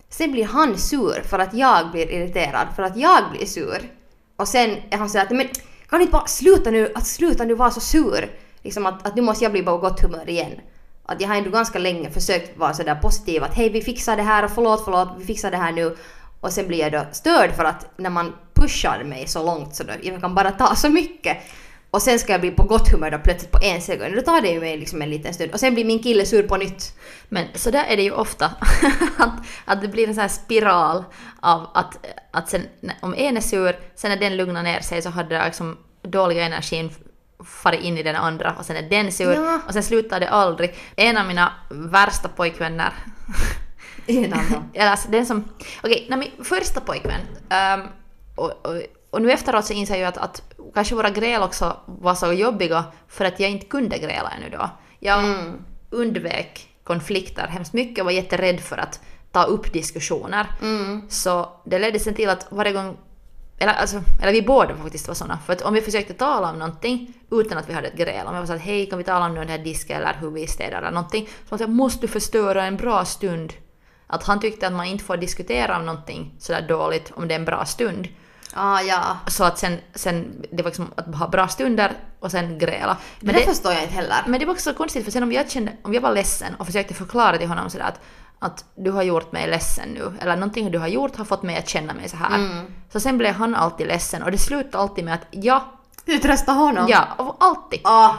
Sen 0.09 0.31
blir 0.31 0.45
han 0.45 0.77
sur 0.77 1.21
för 1.21 1.39
att 1.39 1.53
jag 1.53 1.91
blir 1.91 2.11
irriterad 2.11 2.67
för 2.75 2.83
att 2.83 2.97
jag 2.97 3.31
blir 3.31 3.45
sur. 3.45 3.91
Och 4.35 4.47
sen 4.47 4.69
är 4.89 4.97
han 4.97 5.09
sådär 5.09 5.25
att 5.25 5.31
men 5.31 5.47
kan 5.89 5.99
du 5.99 6.01
inte 6.01 6.11
bara 6.11 6.27
sluta 6.27 6.71
nu, 6.71 6.91
att 6.95 7.07
sluta 7.07 7.43
nu 7.43 7.53
vara 7.53 7.71
så 7.71 7.79
sur? 7.79 8.29
Liksom 8.61 8.85
att, 8.85 9.07
att 9.07 9.15
nu 9.15 9.21
måste 9.21 9.45
jag 9.45 9.51
bli 9.51 9.63
på 9.63 9.77
gott 9.77 10.01
humör 10.01 10.29
igen. 10.29 10.51
Att 11.05 11.21
jag 11.21 11.27
har 11.27 11.35
ändå 11.35 11.49
ganska 11.49 11.79
länge 11.79 12.11
försökt 12.11 12.57
vara 12.57 12.73
sådär 12.73 12.95
positiv 12.95 13.43
att 13.43 13.53
hej 13.53 13.69
vi 13.69 13.81
fixar 13.81 14.17
det 14.17 14.23
här 14.23 14.45
och 14.45 14.51
förlåt 14.51 14.85
förlåt 14.85 15.09
vi 15.17 15.25
fixar 15.25 15.51
det 15.51 15.57
här 15.57 15.71
nu. 15.71 15.97
Och 16.39 16.51
sen 16.51 16.67
blir 16.67 16.79
jag 16.79 16.91
då 16.91 17.05
störd 17.11 17.51
för 17.55 17.63
att 17.63 17.85
när 17.97 18.09
man 18.09 18.33
pushar 18.53 19.03
mig 19.03 19.27
så 19.27 19.45
långt 19.45 19.75
så 19.75 19.83
då, 19.83 19.93
jag 20.01 20.21
kan 20.21 20.35
bara 20.35 20.51
ta 20.51 20.75
så 20.75 20.89
mycket. 20.89 21.37
Och 21.91 22.01
sen 22.01 22.19
ska 22.19 22.31
jag 22.31 22.41
bli 22.41 22.51
på 22.51 22.63
gott 22.63 22.91
humör 22.91 23.11
då 23.11 23.17
plötsligt 23.17 23.51
på 23.51 23.59
en 23.61 23.81
sekund. 23.81 24.15
Då 24.15 24.21
tar 24.21 24.41
det 24.41 24.47
ju 24.47 24.59
mig 24.59 24.77
liksom 24.77 25.01
en 25.01 25.09
liten 25.09 25.33
stund. 25.33 25.51
Och 25.51 25.59
sen 25.59 25.73
blir 25.73 25.85
min 25.85 26.03
kille 26.03 26.25
sur 26.25 26.43
på 26.43 26.57
nytt. 26.57 26.93
Men 27.29 27.45
så 27.55 27.71
där 27.71 27.83
är 27.83 27.97
det 27.97 28.03
ju 28.03 28.11
ofta. 28.11 28.45
att, 29.17 29.33
att 29.65 29.81
det 29.81 29.87
blir 29.87 30.07
en 30.07 30.13
sån 30.13 30.21
här 30.21 30.27
spiral 30.27 31.03
av 31.39 31.67
att, 31.73 32.05
att 32.31 32.49
sen, 32.49 32.61
om 33.01 33.13
en 33.17 33.37
är 33.37 33.41
sur, 33.41 33.79
sen 33.95 34.11
när 34.11 34.17
den 34.17 34.37
lugnar 34.37 34.63
ner 34.63 34.79
sig 34.79 35.01
så 35.01 35.09
har 35.09 35.23
det 35.23 35.45
liksom 35.45 35.77
dåliga 36.01 36.45
energin 36.45 36.91
farit 37.45 37.81
in 37.81 37.97
i 37.97 38.03
den 38.03 38.15
andra 38.15 38.55
och 38.59 38.65
sen 38.65 38.75
är 38.75 38.89
den 38.89 39.11
sur 39.11 39.33
Ja. 39.33 39.59
och 39.67 39.73
sen 39.73 39.83
slutar 39.83 40.19
det 40.19 40.29
aldrig. 40.29 40.75
En 40.95 41.17
av 41.17 41.27
mina 41.27 41.53
värsta 41.69 42.27
pojkvänner 42.29 42.93
En 44.07 44.33
annan. 44.33 44.71
alltså 44.79 45.09
den 45.11 45.25
som... 45.25 45.43
Okej, 45.83 46.05
okay, 46.07 46.17
min 46.17 46.45
första 46.45 46.81
pojkvän. 46.81 47.21
ehm, 47.49 47.81
och, 48.35 48.65
och, 48.65 48.81
och 49.09 49.21
nu 49.21 49.31
efteråt 49.31 49.65
så 49.65 49.73
inser 49.73 49.95
jag 49.95 50.07
att, 50.07 50.17
att 50.17 50.41
kanske 50.73 50.95
våra 50.95 51.09
gräl 51.09 51.41
också 51.41 51.77
var 51.85 52.15
så 52.15 52.33
jobbiga 52.33 52.83
för 53.07 53.25
att 53.25 53.39
jag 53.39 53.49
inte 53.49 53.65
kunde 53.65 53.97
gräla 53.97 54.31
ännu 54.37 54.49
då. 54.57 54.69
Jag 54.99 55.19
Mm. 55.23 55.53
undvek 55.89 56.67
konflikter 56.83 57.47
hemskt 57.47 57.73
mycket 57.73 57.99
och 57.99 58.05
var 58.05 58.11
jätterädd 58.11 58.59
för 58.59 58.77
att 58.77 58.99
ta 59.31 59.43
upp 59.43 59.73
diskussioner. 59.73 60.47
Mm. 60.61 61.01
Så 61.09 61.49
det 61.65 61.79
ledde 61.79 61.99
sen 61.99 62.13
till 62.13 62.29
att 62.29 62.47
varje 62.49 62.73
gång 62.73 62.97
eller, 63.59 63.73
alltså, 63.73 64.01
eller 64.21 64.31
vi 64.31 64.41
båda 64.41 64.75
faktiskt 64.75 65.07
var 65.07 65.15
såna. 65.15 65.39
För 65.45 65.53
att 65.53 65.61
om 65.61 65.73
vi 65.73 65.81
försökte 65.81 66.13
tala 66.13 66.49
om 66.51 66.59
någonting 66.59 67.13
utan 67.31 67.57
att 67.57 67.69
vi 67.69 67.73
hade 67.73 67.87
ett 67.87 67.97
gräl, 67.97 68.27
om 68.27 68.33
jag 68.33 68.41
var 68.41 68.47
så 68.47 68.53
att 68.53 68.61
hej 68.61 68.85
kan 68.89 68.97
vi 68.97 69.03
tala 69.03 69.25
om 69.25 69.35
den 69.35 69.49
här 69.49 69.57
disken 69.57 69.97
eller 69.97 70.17
hur 70.19 70.31
vi 70.31 70.47
städar 70.47 70.77
eller 70.77 70.91
någonting. 70.91 71.29
Så 71.49 71.57
säger 71.57 71.71
måste 71.71 72.01
du 72.01 72.07
förstöra 72.07 72.65
en 72.65 72.77
bra 72.77 73.05
stund. 73.05 73.53
Att 74.07 74.23
han 74.23 74.39
tyckte 74.39 74.67
att 74.67 74.73
man 74.73 74.85
inte 74.85 75.03
får 75.03 75.17
diskutera 75.17 75.77
om 75.77 75.85
någonting 75.85 76.35
sådär 76.39 76.65
dåligt 76.67 77.11
om 77.15 77.27
det 77.27 77.33
är 77.33 77.39
en 77.39 77.45
bra 77.45 77.65
stund. 77.65 78.07
Ah, 78.57 78.81
ja. 78.81 79.17
Så 79.27 79.43
att 79.43 79.57
sen, 79.59 79.77
sen 79.95 80.45
det 80.51 80.63
var 80.63 80.69
liksom 80.69 80.91
att 80.95 81.15
ha 81.15 81.27
bra 81.27 81.47
stunder 81.47 81.91
och 82.19 82.31
sen 82.31 82.59
gräla. 82.59 82.97
Men 83.19 83.35
det, 83.35 83.41
förstår 83.41 83.73
jag 83.73 83.81
inte 83.81 83.93
heller. 83.95 84.17
Men 84.27 84.39
det 84.39 84.45
var 84.45 84.53
också 84.53 84.71
så 84.71 84.77
konstigt 84.77 85.03
för 85.05 85.11
sen 85.11 85.23
om 85.23 85.31
jag 85.31 85.49
kände, 85.51 85.71
om 85.81 85.93
jag 85.93 86.01
var 86.01 86.11
ledsen 86.11 86.55
och 86.55 86.65
försökte 86.65 86.93
förklara 86.93 87.37
till 87.37 87.47
honom 87.47 87.69
sådär 87.69 87.85
att, 87.85 87.99
att 88.39 88.65
du 88.75 88.91
har 88.91 89.03
gjort 89.03 89.31
mig 89.31 89.47
ledsen 89.49 89.89
nu, 89.89 90.13
eller 90.21 90.35
någonting 90.35 90.71
du 90.71 90.79
har 90.79 90.87
gjort 90.87 91.15
har 91.15 91.25
fått 91.25 91.43
mig 91.43 91.57
att 91.57 91.69
känna 91.69 91.93
mig 91.93 92.09
så 92.09 92.17
här. 92.17 92.35
Mm. 92.35 92.65
Så 92.93 92.99
sen 92.99 93.17
blev 93.17 93.33
han 93.33 93.55
alltid 93.55 93.87
ledsen 93.87 94.23
och 94.23 94.31
det 94.31 94.37
slutade 94.37 94.77
alltid 94.83 95.05
med 95.05 95.13
att 95.13 95.27
ja, 95.31 95.65
Du 96.05 96.17
tröstar 96.17 96.53
honom? 96.53 96.85
ja, 96.89 97.07
och 97.17 97.35
alltid. 97.39 97.79
Ah, 97.83 98.13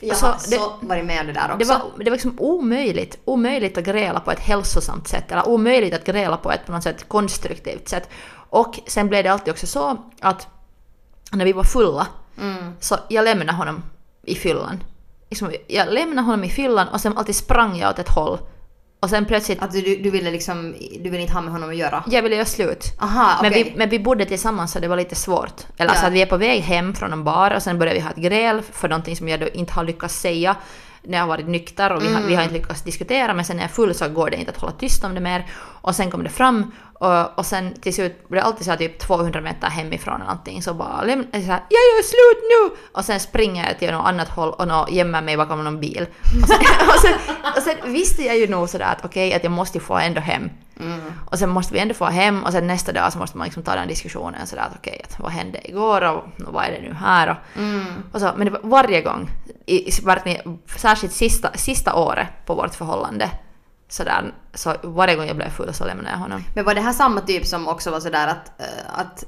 Jag 0.00 0.16
så 0.16 0.26
har 0.26 0.32
Alltså, 0.32 0.50
det- 0.50 0.56
så 0.56 0.72
varit 0.80 1.04
med 1.04 1.20
om 1.20 1.26
det 1.26 1.32
där 1.32 1.44
också. 1.44 1.56
Det 1.58 1.64
var, 1.64 1.80
det 1.98 2.04
var 2.04 2.16
liksom 2.16 2.34
omöjligt, 2.38 3.18
omöjligt 3.24 3.78
att 3.78 3.84
gräla 3.84 4.20
på 4.20 4.30
ett 4.32 4.40
hälsosamt 4.40 5.08
sätt, 5.08 5.32
eller 5.32 5.48
omöjligt 5.48 5.94
att 5.94 6.04
gräla 6.04 6.36
på 6.36 6.52
ett 6.52 6.66
på 6.66 6.72
något 6.72 6.82
sätt 6.82 7.08
konstruktivt 7.08 7.88
sätt. 7.88 8.10
Och 8.50 8.80
sen 8.86 9.08
blev 9.08 9.24
det 9.24 9.32
alltid 9.32 9.52
också 9.52 9.66
så 9.66 9.96
att 10.20 10.46
när 11.32 11.44
vi 11.44 11.52
var 11.52 11.64
fulla, 11.64 12.06
Mm. 12.40 12.72
så 12.80 12.96
jag 13.08 13.24
lämnade 13.24 13.52
honom 13.52 13.82
i 14.26 14.34
fyllan. 14.34 14.82
Liksom, 15.30 15.52
jag 15.66 15.92
lämnade 15.92 16.26
honom 16.26 16.44
i 16.44 16.50
fyllan 16.50 16.88
och 16.88 17.00
sen 17.00 17.18
alltid 17.18 17.36
sprang 17.36 17.76
jag 17.78 17.90
åt 17.90 17.98
ett 17.98 18.08
håll. 18.08 18.38
Och 19.00 19.10
sen 19.10 19.24
plötsligt, 19.24 19.62
Att 19.62 19.72
du, 19.72 19.80
du 19.96 20.10
ville 20.10 20.30
liksom, 20.30 20.74
du 21.00 21.10
ville 21.10 21.20
inte 21.22 21.32
ha 21.32 21.40
med 21.40 21.52
honom 21.52 21.70
att 21.70 21.76
göra? 21.76 22.04
jag 22.06 22.22
ville 22.22 22.34
göra 22.36 22.44
slut. 22.46 22.84
Aha, 23.00 23.38
Men, 23.42 23.50
okej. 23.52 23.64
vi, 23.64 23.74
men 23.78 23.88
vi 23.88 23.98
bodde 23.98 24.24
tillsammans 24.24 24.72
så 24.72 24.78
det 24.78 24.88
var 24.88 24.96
lite 24.96 25.14
svårt. 25.14 25.66
Eller 25.76 25.90
Ja. 25.94 26.00
så 26.00 26.06
att 26.06 26.12
vi 26.12 26.22
är 26.22 26.26
på 26.26 26.36
väg 26.36 26.60
hem 26.62 26.94
från 26.94 27.12
en 27.12 27.24
bar 27.24 27.50
och 27.54 27.62
sen 27.62 27.78
börjar 27.78 27.94
vi 27.94 28.00
ha 28.00 28.10
ett 28.10 28.16
gräl 28.16 28.62
för 28.72 28.88
någonting 28.88 29.16
som 29.16 29.28
jag 29.28 29.48
inte 29.54 29.72
har 29.72 29.84
lyckats 29.84 30.20
säga 30.20 30.56
när 31.02 31.18
jag 31.18 31.22
har 31.22 31.28
varit 31.28 31.48
nykter 31.48 31.92
och 31.92 32.02
vi, 32.02 32.12
har, 32.14 32.20
vi 32.22 32.34
har 32.34 32.42
inte 32.42 32.54
lyckats 32.54 32.82
diskutera 32.82 33.34
men 33.34 33.44
sen 33.44 33.56
när 33.56 33.62
jag 33.64 33.70
är 33.70 33.74
full 33.74 33.94
så 33.94 34.08
går 34.08 34.30
det 34.30 34.36
inte 34.36 34.50
att 34.50 34.56
hålla 34.60 34.72
tyst 34.72 35.04
om 35.04 35.14
det 35.14 35.20
mer. 35.20 35.46
Och 35.80 35.94
sen 35.96 36.10
kom 36.10 36.22
det 36.24 36.30
fram 36.30 36.72
och, 36.98 37.38
och 37.38 37.46
sen 37.46 37.74
till 37.80 37.94
slut 37.94 38.28
blev 38.28 38.42
det 38.42 38.46
alltid 38.46 38.64
så 38.64 38.70
här 38.70 38.78
typ 38.78 38.98
200 38.98 39.40
meter 39.40 39.68
hemifrån 39.68 40.14
eller 40.14 40.24
någonting 40.24 40.62
så 40.62 40.74
bara 40.74 41.02
lämna, 41.02 41.24
så 41.32 41.38
här, 41.38 41.64
jag 41.68 41.80
gör 41.80 42.02
slut 42.02 42.42
nu! 42.50 42.76
Och 42.92 43.04
sen 43.04 43.20
springer 43.20 43.68
jag 43.68 43.78
till 43.78 43.92
något 43.92 44.06
annat 44.06 44.28
håll 44.28 44.50
och 44.50 44.68
nå, 44.68 44.86
gömmer 44.90 45.22
mig 45.22 45.36
bakom 45.36 45.64
någon 45.64 45.80
bil. 45.80 46.06
Och 46.42 46.48
sen, 46.48 46.58
och 46.88 47.00
sen, 47.00 47.14
och 47.56 47.62
sen 47.62 47.92
visste 47.92 48.22
jag 48.22 48.38
ju 48.38 48.48
nog 48.48 48.68
sådär 48.68 48.92
att 48.98 49.04
okej 49.04 49.34
att 49.34 49.44
jag 49.44 49.52
måste 49.52 49.78
ju 49.78 49.84
få 49.84 49.98
ändå 49.98 50.20
hem. 50.20 50.50
Och 51.30 51.38
sen 51.38 51.48
måste 51.50 51.74
vi 51.74 51.80
ändå 51.80 51.94
få 51.94 52.04
hem 52.04 52.44
och 52.44 52.52
sen 52.52 52.66
nästa 52.66 52.92
dag 52.92 53.12
så 53.12 53.18
måste 53.18 53.38
man 53.38 53.44
liksom 53.44 53.62
ta 53.62 53.74
den 53.74 53.88
diskussionen 53.88 54.46
sådär 54.46 54.62
att 54.62 54.76
okej, 54.76 55.00
att 55.04 55.20
vad 55.20 55.32
hände 55.32 55.68
igår 55.68 56.02
och, 56.02 56.24
och 56.46 56.52
vad 56.52 56.64
är 56.64 56.72
det 56.72 56.80
nu 56.80 56.94
här 56.94 57.30
och, 57.30 57.36
och 58.14 58.20
så. 58.20 58.32
Men 58.36 58.44
det 58.44 58.50
var 58.50 58.60
varje 58.62 59.02
gång, 59.02 59.30
i, 59.66 59.90
särskilt 60.76 61.12
sista, 61.12 61.52
sista 61.54 61.94
året 61.94 62.26
på 62.46 62.54
vårt 62.54 62.74
förhållande, 62.74 63.30
sådär, 63.88 64.34
så 64.54 64.74
varje 64.82 65.16
gång 65.16 65.26
jag 65.26 65.36
blev 65.36 65.50
full 65.50 65.74
så 65.74 65.84
lämnade 65.84 66.10
jag 66.10 66.18
honom. 66.18 66.44
Men 66.54 66.64
var 66.64 66.74
det 66.74 66.80
här 66.80 66.92
samma 66.92 67.20
typ 67.20 67.46
som 67.46 67.68
också 67.68 67.90
var 67.90 68.00
sådär 68.00 68.28
att, 68.28 68.60
eh, 68.60 69.00
att 69.00 69.24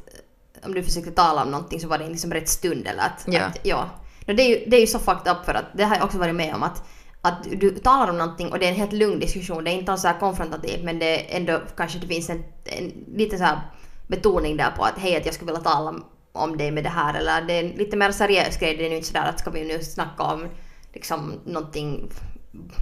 om 0.64 0.74
du 0.74 0.82
försökte 0.82 1.10
tala 1.10 1.42
om 1.42 1.50
någonting 1.50 1.80
så 1.80 1.88
var 1.88 1.98
det 1.98 2.08
liksom 2.08 2.32
rätt 2.32 2.48
stund 2.48 2.86
eller 2.86 3.02
att... 3.02 3.24
Ja. 3.26 3.44
Att, 3.44 3.58
ja. 3.62 3.90
No, 4.26 4.34
det, 4.34 4.42
är 4.42 4.48
ju, 4.48 4.70
det 4.70 4.76
är 4.76 4.80
ju 4.80 4.86
så 4.86 4.98
fucked 4.98 5.32
up 5.32 5.44
för 5.44 5.54
att 5.54 5.64
det 5.74 5.84
har 5.84 5.96
jag 5.96 6.04
också 6.04 6.18
varit 6.18 6.34
med 6.34 6.54
om 6.54 6.62
att 6.62 6.82
att 7.22 7.44
du 7.52 7.70
talar 7.70 8.10
om 8.10 8.18
någonting 8.18 8.52
och 8.52 8.58
det 8.58 8.66
är 8.66 8.70
en 8.70 8.76
helt 8.76 8.92
lugn 8.92 9.20
diskussion. 9.20 9.64
Det 9.64 9.70
är 9.70 9.72
inte 9.72 9.92
alls 9.92 10.02
så 10.02 10.08
här 10.08 10.18
konfrontativt 10.20 10.84
men 10.84 10.98
det 10.98 11.34
är 11.34 11.36
ändå 11.36 11.60
kanske 11.76 11.98
det 11.98 12.06
finns 12.06 12.30
en, 12.30 12.44
en 12.64 12.92
lite 13.16 13.38
så 13.38 13.44
här 13.44 13.60
betoning 14.06 14.56
där 14.56 14.70
på 14.70 14.84
att 14.84 14.98
hej 14.98 15.16
att 15.16 15.26
jag 15.26 15.34
skulle 15.34 15.52
vilja 15.52 15.70
tala 15.70 15.94
om 16.32 16.56
dig 16.56 16.70
med 16.70 16.84
det 16.84 16.90
här 16.90 17.14
eller 17.14 17.42
det 17.42 17.52
är 17.52 17.64
en 17.64 17.70
lite 17.70 17.96
mer 17.96 18.12
seriös 18.12 18.58
grej. 18.58 18.76
Det 18.76 18.86
är 18.86 18.90
ju 18.90 18.96
inte 18.96 19.08
sådär 19.08 19.28
att 19.28 19.40
ska 19.40 19.50
vi 19.50 19.64
nu 19.64 19.84
snacka 19.84 20.22
om 20.22 20.48
liksom 20.92 21.34
någonting, 21.44 22.10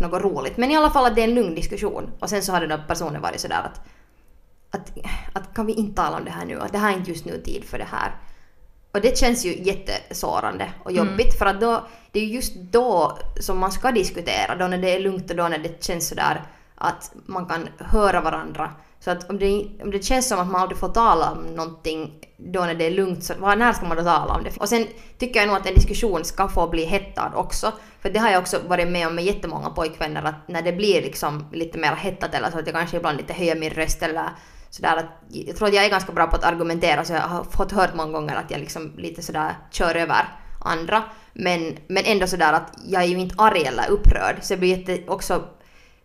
något 0.01 0.23
roligt. 0.23 0.57
Men 0.57 0.71
i 0.71 0.77
alla 0.77 0.91
fall 0.91 1.07
att 1.07 1.15
det 1.15 1.21
är 1.21 1.29
en 1.29 1.35
lugn 1.35 1.55
diskussion. 1.55 2.11
Och 2.21 2.31
sen 2.31 2.43
så 2.43 2.53
hade 2.53 2.67
då 2.67 2.79
personen 2.89 3.23
varit 3.23 3.41
sådär 3.41 3.63
att 3.65 3.81
att, 4.71 4.93
att 5.33 5.55
kan 5.55 5.67
vi 5.67 5.73
inte 5.73 6.03
tala 6.03 6.17
om 6.17 6.25
det 6.25 6.31
här 6.31 6.45
nu? 6.45 6.61
Att 6.61 6.73
det 6.73 6.79
här 6.79 6.93
är 6.93 6.97
inte 6.97 7.11
just 7.11 7.25
nu 7.25 7.43
tid 7.43 7.65
för 7.65 7.79
det 7.79 7.89
här. 7.91 8.15
Och 8.93 9.01
det 9.01 9.19
känns 9.19 9.45
ju 9.45 9.63
jättesårande 9.63 10.73
och 10.83 10.93
jobbigt 10.93 11.39
för 11.39 11.47
att 11.47 11.61
då, 11.61 11.87
det 12.13 12.21
är 12.21 12.25
ju 12.25 12.35
just 12.35 12.55
då 12.57 13.19
som 13.41 13.59
man 13.59 13.73
ska 13.73 13.91
diskutera, 13.91 14.57
då 14.57 14.67
när 14.67 14.79
det 14.79 14.97
är 14.97 15.01
lugnt 15.01 15.31
och 15.31 15.37
då 15.37 15.49
när 15.49 15.59
det 15.59 15.85
känns 15.85 16.09
sådär 16.09 16.43
att 16.75 17.13
man 17.27 17.47
kan 17.47 17.69
höra 17.79 18.21
varandra. 18.21 18.71
Så 19.01 19.11
att 19.11 19.31
om 19.31 19.39
det, 19.39 19.67
om 19.83 19.91
det 19.91 20.05
känns 20.05 20.29
som 20.29 20.39
att 20.39 20.47
man 20.47 20.61
aldrig 20.61 20.79
får 20.79 20.89
tala 20.89 21.31
om 21.31 21.45
någonting 21.45 22.13
då 22.37 22.61
när 22.61 22.75
det 22.75 22.87
är 22.87 22.91
lugnt, 22.91 23.25
så 23.25 23.35
var, 23.39 23.57
när 23.57 23.73
ska 23.73 23.87
man 23.87 23.97
då 23.97 24.03
tala 24.03 24.35
om 24.35 24.45
det? 24.45 24.57
Och 24.57 24.69
sen 24.69 24.87
tycker 25.19 25.41
jag 25.41 25.47
nog 25.47 25.57
att 25.57 25.67
en 25.67 25.75
diskussion 25.75 26.25
ska 26.25 26.49
få 26.49 26.69
bli 26.69 26.85
hettad 26.85 27.33
också. 27.35 27.73
För 28.01 28.11
det 28.11 28.19
har 28.19 28.31
jag 28.31 28.41
också 28.41 28.59
varit 28.69 28.89
med 28.89 29.07
om 29.07 29.15
med 29.15 29.25
jättemånga 29.25 29.71
pojkvänner 29.71 30.23
att 30.23 30.49
när 30.49 30.63
det 30.63 30.73
blir 30.73 31.03
liksom 31.03 31.47
lite 31.53 31.79
mer 31.79 31.93
hettat 31.93 32.35
eller 32.35 32.51
så 32.51 32.59
att 32.59 32.67
jag 32.67 32.77
kanske 32.77 32.97
ibland 32.97 33.17
lite 33.19 33.33
höjer 33.33 33.57
min 33.57 33.71
röst 33.71 34.03
eller 34.03 34.31
sådär 34.71 34.97
att 34.97 35.23
jag 35.29 35.57
tror 35.57 35.69
att 35.69 35.75
jag 35.75 35.85
är 35.85 35.91
ganska 35.91 36.13
bra 36.13 36.27
på 36.27 36.37
att 36.37 36.45
argumentera 36.45 37.05
så 37.05 37.13
jag 37.13 37.21
har 37.21 37.45
fått 37.45 37.73
hört 37.73 37.95
många 37.95 38.13
gånger 38.13 38.37
att 38.37 38.51
jag 38.51 38.61
liksom 38.61 38.93
lite 38.97 39.23
sådär 39.23 39.57
kör 39.71 39.95
över 39.95 40.29
andra. 40.65 41.03
Men, 41.33 41.79
men 41.89 42.05
ändå 42.05 42.27
sådär 42.27 42.53
att 42.53 42.79
jag 42.87 43.03
är 43.03 43.07
ju 43.07 43.19
inte 43.19 43.35
arg 43.39 43.65
eller 43.65 43.91
upprörd 43.91 44.37
så 44.43 44.55
det 44.55 44.61
blir 44.61 44.77
jätte, 44.79 45.11
också 45.11 45.45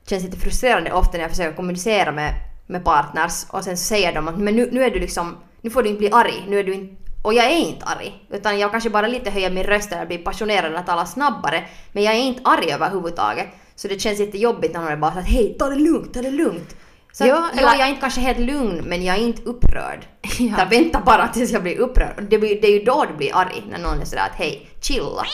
känns 0.08 0.24
lite 0.24 0.38
frustrerande 0.38 0.92
ofta 0.92 1.12
när 1.12 1.20
jag 1.20 1.32
försöker 1.32 1.56
kommunicera 1.56 2.12
med, 2.12 2.34
med 2.68 2.84
partners 2.86 3.46
och 3.50 3.64
sen 3.64 3.78
säger 3.78 4.14
de 4.14 4.28
att 4.28 4.38
men 4.40 4.56
nu, 4.56 4.70
nu 4.72 4.84
är 4.84 4.92
du 4.92 5.00
liksom, 5.00 5.38
nu 5.62 5.70
får 5.70 5.84
du 5.84 5.90
inte 5.90 6.00
bli 6.00 6.12
arg, 6.12 6.46
nu 6.48 6.60
är 6.60 6.64
du 6.64 6.74
inte 6.74 6.96
och 7.24 7.34
jag 7.34 7.46
är 7.46 7.58
inte 7.58 7.86
arg, 7.86 8.26
utan 8.30 8.60
jag 8.60 8.72
kanske 8.72 8.90
bara 8.90 9.08
lite 9.08 9.30
höjer 9.30 9.52
min 9.52 9.64
röst 9.64 9.92
eller 9.92 10.06
blir 10.06 10.18
passionerad 10.18 10.66
eller 10.66 10.84
talar 10.84 11.06
snabbare. 11.06 11.64
Men 11.92 12.04
jag 12.04 12.14
är 12.16 12.20
inte 12.20 12.42
arg 12.46 12.72
överhuvudtaget. 12.72 13.48
Så 13.76 13.88
det 13.88 14.00
känns 14.02 14.20
lite 14.20 14.38
jobbigt 14.38 14.74
när 14.74 14.80
någon 14.82 14.92
är 14.92 14.98
bara 14.98 15.12
såhär 15.12 15.26
hej, 15.26 15.56
ta 15.60 15.70
det 15.70 15.76
lugnt, 15.76 16.14
ta 16.14 16.22
det 16.22 16.32
lugnt. 16.32 16.76
Så 17.12 17.26
Ja, 17.28 17.46
att, 17.46 17.58
eller- 17.60 17.68
jag 17.68 17.80
är 17.82 17.88
inte 17.88 18.02
kanske 18.02 18.22
helt 18.22 18.40
lugn, 18.40 18.82
men 18.86 19.04
jag 19.04 19.16
är 19.18 19.22
inte 19.22 19.42
upprörd. 19.42 20.06
Ja. 20.40 20.56
Jag 20.58 20.66
väntar 20.70 21.02
bara 21.02 21.28
tills 21.28 21.52
jag 21.52 21.64
blir 21.64 21.80
upprörd. 21.80 22.24
Det, 22.30 22.38
blir, 22.40 22.62
det 22.62 22.68
är 22.68 22.80
ju 22.80 22.84
då 22.86 23.06
du 23.10 23.14
blir 23.18 23.36
arg, 23.36 23.64
när 23.70 23.80
någon 23.80 24.02
är 24.02 24.06
sådär 24.06 24.24
att 24.32 24.36
hej, 24.40 24.70
chilla. 24.82 25.26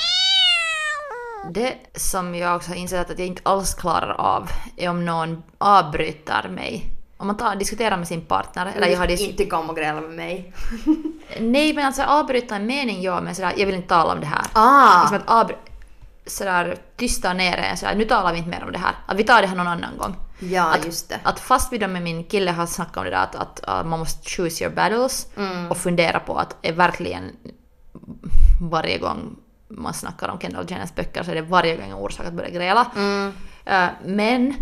Det 1.53 1.73
som 1.95 2.35
jag 2.35 2.55
också 2.55 2.71
har 2.71 2.75
insett 2.75 3.11
att 3.11 3.19
jag 3.19 3.27
inte 3.27 3.41
alls 3.45 3.73
klarar 3.73 4.13
av 4.13 4.49
är 4.77 4.89
om 4.89 5.05
någon 5.05 5.43
avbryter 5.57 6.49
mig. 6.49 6.85
Om 7.21 7.27
man 7.27 7.37
tar, 7.37 7.55
diskuterar 7.55 7.97
med 7.97 8.07
sin 8.07 8.21
partner, 8.25 8.71
eller 8.75 8.87
jag 8.87 8.97
har 8.99 9.07
dis- 9.07 9.21
inte 9.21 9.37
tycka 9.37 9.57
om 9.57 9.69
att 9.69 9.75
gräla 9.75 10.01
med 10.01 10.09
mig. 10.11 10.53
Nej 11.39 11.73
men 11.73 11.85
alltså 11.85 12.03
avbryta 12.03 12.55
en 12.55 12.65
mening 12.65 13.01
ja, 13.01 13.21
men 13.21 13.35
sådär, 13.35 13.53
jag 13.57 13.65
vill 13.65 13.75
inte 13.75 13.87
tala 13.87 14.13
om 14.13 14.19
det 14.19 14.25
här. 14.25 14.41
Ah! 14.53 15.01
Liksom 15.01 15.17
att 15.17 15.47
avbry- 15.47 15.55
sådär 16.25 16.77
tysta 16.97 17.33
ner 17.33 17.57
en 17.57 17.77
sådär, 17.77 17.95
nu 17.95 18.05
talar 18.05 18.31
vi 18.31 18.37
inte 18.37 18.49
mer 18.49 18.63
om 18.63 18.71
det 18.71 18.79
här. 18.79 18.91
Att 19.05 19.17
vi 19.17 19.23
tar 19.23 19.41
det 19.41 19.47
här 19.47 19.55
någon 19.55 19.67
annan 19.67 19.97
gång. 19.97 20.15
Ja, 20.39 20.73
att, 20.73 20.85
just 20.85 21.09
det. 21.09 21.19
Att 21.23 21.39
fast 21.39 21.73
vi 21.73 21.77
då 21.77 21.87
med 21.87 22.01
min 22.01 22.23
kille 22.23 22.51
har 22.51 22.65
snackat 22.65 22.97
om 22.97 23.03
det 23.03 23.09
där 23.09 23.23
att, 23.23 23.35
att 23.35 23.59
uh, 23.67 23.89
man 23.89 23.99
måste 23.99 24.29
choose 24.29 24.63
your 24.63 24.75
battles 24.75 25.27
Mm. 25.37 25.71
och 25.71 25.77
fundera 25.77 26.19
på 26.19 26.35
att 26.37 26.55
är 26.61 26.73
verkligen 26.73 27.23
varje 28.71 28.97
gång 28.97 29.35
man 29.67 29.93
snackar 29.93 30.29
om 30.29 30.39
Kendall 30.39 30.65
Jenners 30.71 30.95
böcker 30.95 31.23
så 31.23 31.31
är 31.31 31.35
det 31.35 31.41
varje 31.41 31.75
gång 31.75 31.89
en 31.89 31.93
orsak 31.93 32.25
att 32.25 32.33
börja 32.33 32.49
gräla. 32.49 32.91
Mm. 32.95 33.33
Uh, 33.71 33.87
men 34.05 34.53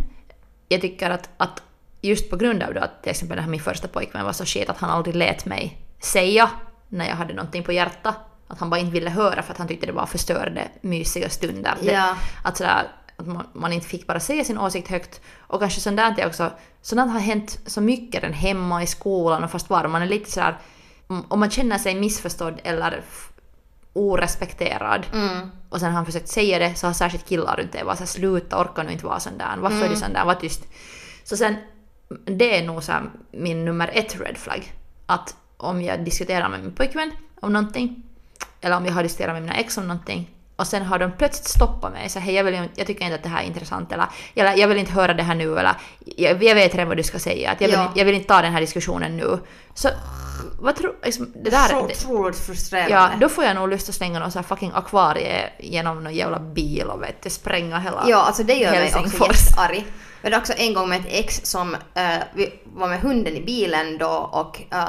jag 0.69 0.81
tycker 0.81 1.09
att, 1.09 1.29
att 1.37 1.61
just 2.07 2.29
på 2.29 2.35
grund 2.35 2.63
av 2.63 2.73
då 2.73 2.79
att 2.81 3.03
till 3.03 3.09
exempel 3.11 3.37
den 3.37 3.51
min 3.51 3.59
första 3.59 3.87
pojkvän 3.87 4.25
var 4.25 4.33
så 4.33 4.45
shit 4.45 4.69
att 4.69 4.77
han 4.77 4.89
aldrig 4.89 5.15
lät 5.15 5.45
mig 5.45 5.81
säga 5.99 6.49
när 6.89 7.07
jag 7.07 7.15
hade 7.15 7.33
någonting 7.33 7.63
på 7.63 7.71
hjärtat. 7.71 8.15
Att 8.47 8.59
han 8.59 8.69
bara 8.69 8.79
inte 8.79 8.91
ville 8.91 9.09
höra 9.09 9.41
för 9.43 9.51
att 9.51 9.57
han 9.57 9.67
tyckte 9.67 9.85
det 9.85 9.93
bara 9.93 10.05
förstörde 10.07 10.67
mysiga 10.81 11.29
stunder. 11.29 11.75
Ja. 11.81 12.15
att, 12.43 12.57
sådär, 12.57 12.87
att 13.17 13.27
man, 13.27 13.47
man 13.53 13.73
inte 13.73 13.87
fick 13.87 14.07
bara 14.07 14.19
säga 14.19 14.43
sin 14.43 14.57
åsikt 14.57 14.87
högt. 14.87 15.21
Och 15.39 15.59
kanske 15.59 15.81
sånt 15.81 15.97
där 15.97 16.19
är 16.19 16.27
också, 16.27 16.51
sådant 16.81 17.11
har 17.11 17.19
hänt 17.19 17.59
så 17.65 17.81
mycket 17.81 18.23
redan 18.23 18.33
hemma 18.33 18.83
i 18.83 18.87
skolan 18.87 19.43
och 19.43 19.51
fast 19.51 19.69
var 19.69 19.87
man 19.87 20.01
är 20.01 20.05
lite 20.05 20.31
sådär, 20.31 20.57
om 21.07 21.39
man 21.39 21.49
känner 21.51 21.77
sig 21.77 21.95
missförstådd 21.95 22.61
eller 22.63 23.03
orespekterad 23.93 25.05
Mm. 25.13 25.51
och 25.69 25.79
sen 25.79 25.89
har 25.89 25.95
han 25.95 26.05
försökt 26.05 26.27
säga 26.27 26.59
det 26.59 26.75
så 26.75 26.87
har 26.87 26.93
särskilt 26.93 27.25
killar 27.25 27.55
runt 27.55 27.71
det 27.71 27.83
varit 27.83 27.97
såhär 27.97 28.07
sluta 28.07 28.61
orkar 28.61 28.83
nu 28.83 28.91
inte 28.91 29.05
vara 29.05 29.19
sån 29.19 29.37
där, 29.37 29.57
varför 29.57 29.85
är 29.85 29.89
du 29.89 29.95
sån 29.95 30.13
där, 30.13 30.25
var 30.25 30.33
tyst. 30.33 30.61
Så 31.23 31.37
sen, 31.37 31.55
det 32.25 32.57
är 32.57 32.65
nog 32.65 32.83
så 32.83 32.91
här 32.91 33.11
min 33.31 33.65
nummer 33.65 33.89
ett 33.93 34.21
red 34.21 34.37
flag. 34.37 34.73
Att 35.05 35.35
om 35.57 35.81
jag 35.81 36.03
diskuterar 36.05 36.49
med 36.49 36.63
min 36.63 36.75
pojkvän 36.75 37.11
om 37.39 37.53
någonting, 37.53 38.03
eller 38.61 38.77
om 38.77 38.85
jag 38.85 38.93
har 38.93 39.03
diskuterat 39.03 39.33
med 39.33 39.41
mina 39.41 39.55
ex 39.55 39.77
om 39.77 39.87
någonting, 39.87 40.29
och 40.57 40.67
sen 40.67 40.85
har 40.85 40.99
de 40.99 41.11
plötsligt 41.11 41.47
stoppat 41.47 41.93
mig 41.93 42.09
så 42.09 42.19
hej 42.19 42.33
jag, 42.35 42.43
vill, 42.43 42.69
jag 42.75 42.87
tycker 42.87 43.05
inte 43.05 43.15
att 43.15 43.23
det 43.23 43.29
här 43.29 43.43
är 43.43 43.47
intressant 43.47 43.91
eller, 43.91 44.05
eller 44.35 44.55
jag 44.55 44.67
vill 44.67 44.77
inte 44.77 44.91
höra 44.91 45.13
det 45.13 45.23
här 45.23 45.35
nu 45.35 45.59
eller 45.59 45.75
jag, 46.15 46.43
jag 46.43 46.55
vet 46.55 46.73
redan 46.75 46.87
vad 46.87 46.97
du 46.97 47.03
ska 47.03 47.19
säga, 47.19 47.51
att 47.51 47.61
jag, 47.61 47.67
vill, 47.67 47.77
Ja. 47.77 47.91
jag 47.95 48.05
vill 48.05 48.15
inte 48.15 48.27
ta 48.27 48.41
den 48.41 48.51
här 48.51 48.61
diskussionen 48.61 49.17
nu. 49.17 49.39
Så 49.73 49.89
vad 50.59 50.75
tror 50.75 50.95
liksom, 51.03 51.33
det 51.35 51.49
där... 51.49 51.67
så 51.67 51.79
otroligt 51.79 52.39
frustrerande. 52.39 52.93
Ja, 52.93 53.09
då 53.19 53.29
får 53.29 53.43
jag 53.43 53.55
nog 53.55 53.69
lust 53.69 53.89
att 53.89 53.95
slänga 53.95 54.19
någon 54.19 54.31
här 54.31 54.43
fucking 54.43 54.71
akvarie 54.75 55.49
genom 55.59 56.03
någon 56.03 56.15
jävla 56.15 56.39
bil 56.39 56.87
och 56.87 57.03
vet 57.03 57.21
du, 57.21 57.29
spränga 57.29 57.79
hela 57.79 58.03
Ja, 58.07 58.17
alltså 58.17 58.43
det 58.43 58.53
gör 58.53 58.71
mig 58.71 58.93
också 58.95 59.27
jättearg. 59.27 59.85
Det 60.21 60.27
är 60.27 60.37
också 60.37 60.53
en 60.57 60.73
gång 60.73 60.89
med 60.89 60.99
ett 60.99 61.07
ex 61.09 61.41
som 61.43 61.75
eh, 61.75 62.17
vi 62.33 62.53
var 62.63 62.87
med 62.87 62.99
hunden 62.99 63.33
i 63.33 63.41
bilen 63.41 63.97
då 63.97 64.09
och 64.31 64.61
eh, 64.71 64.85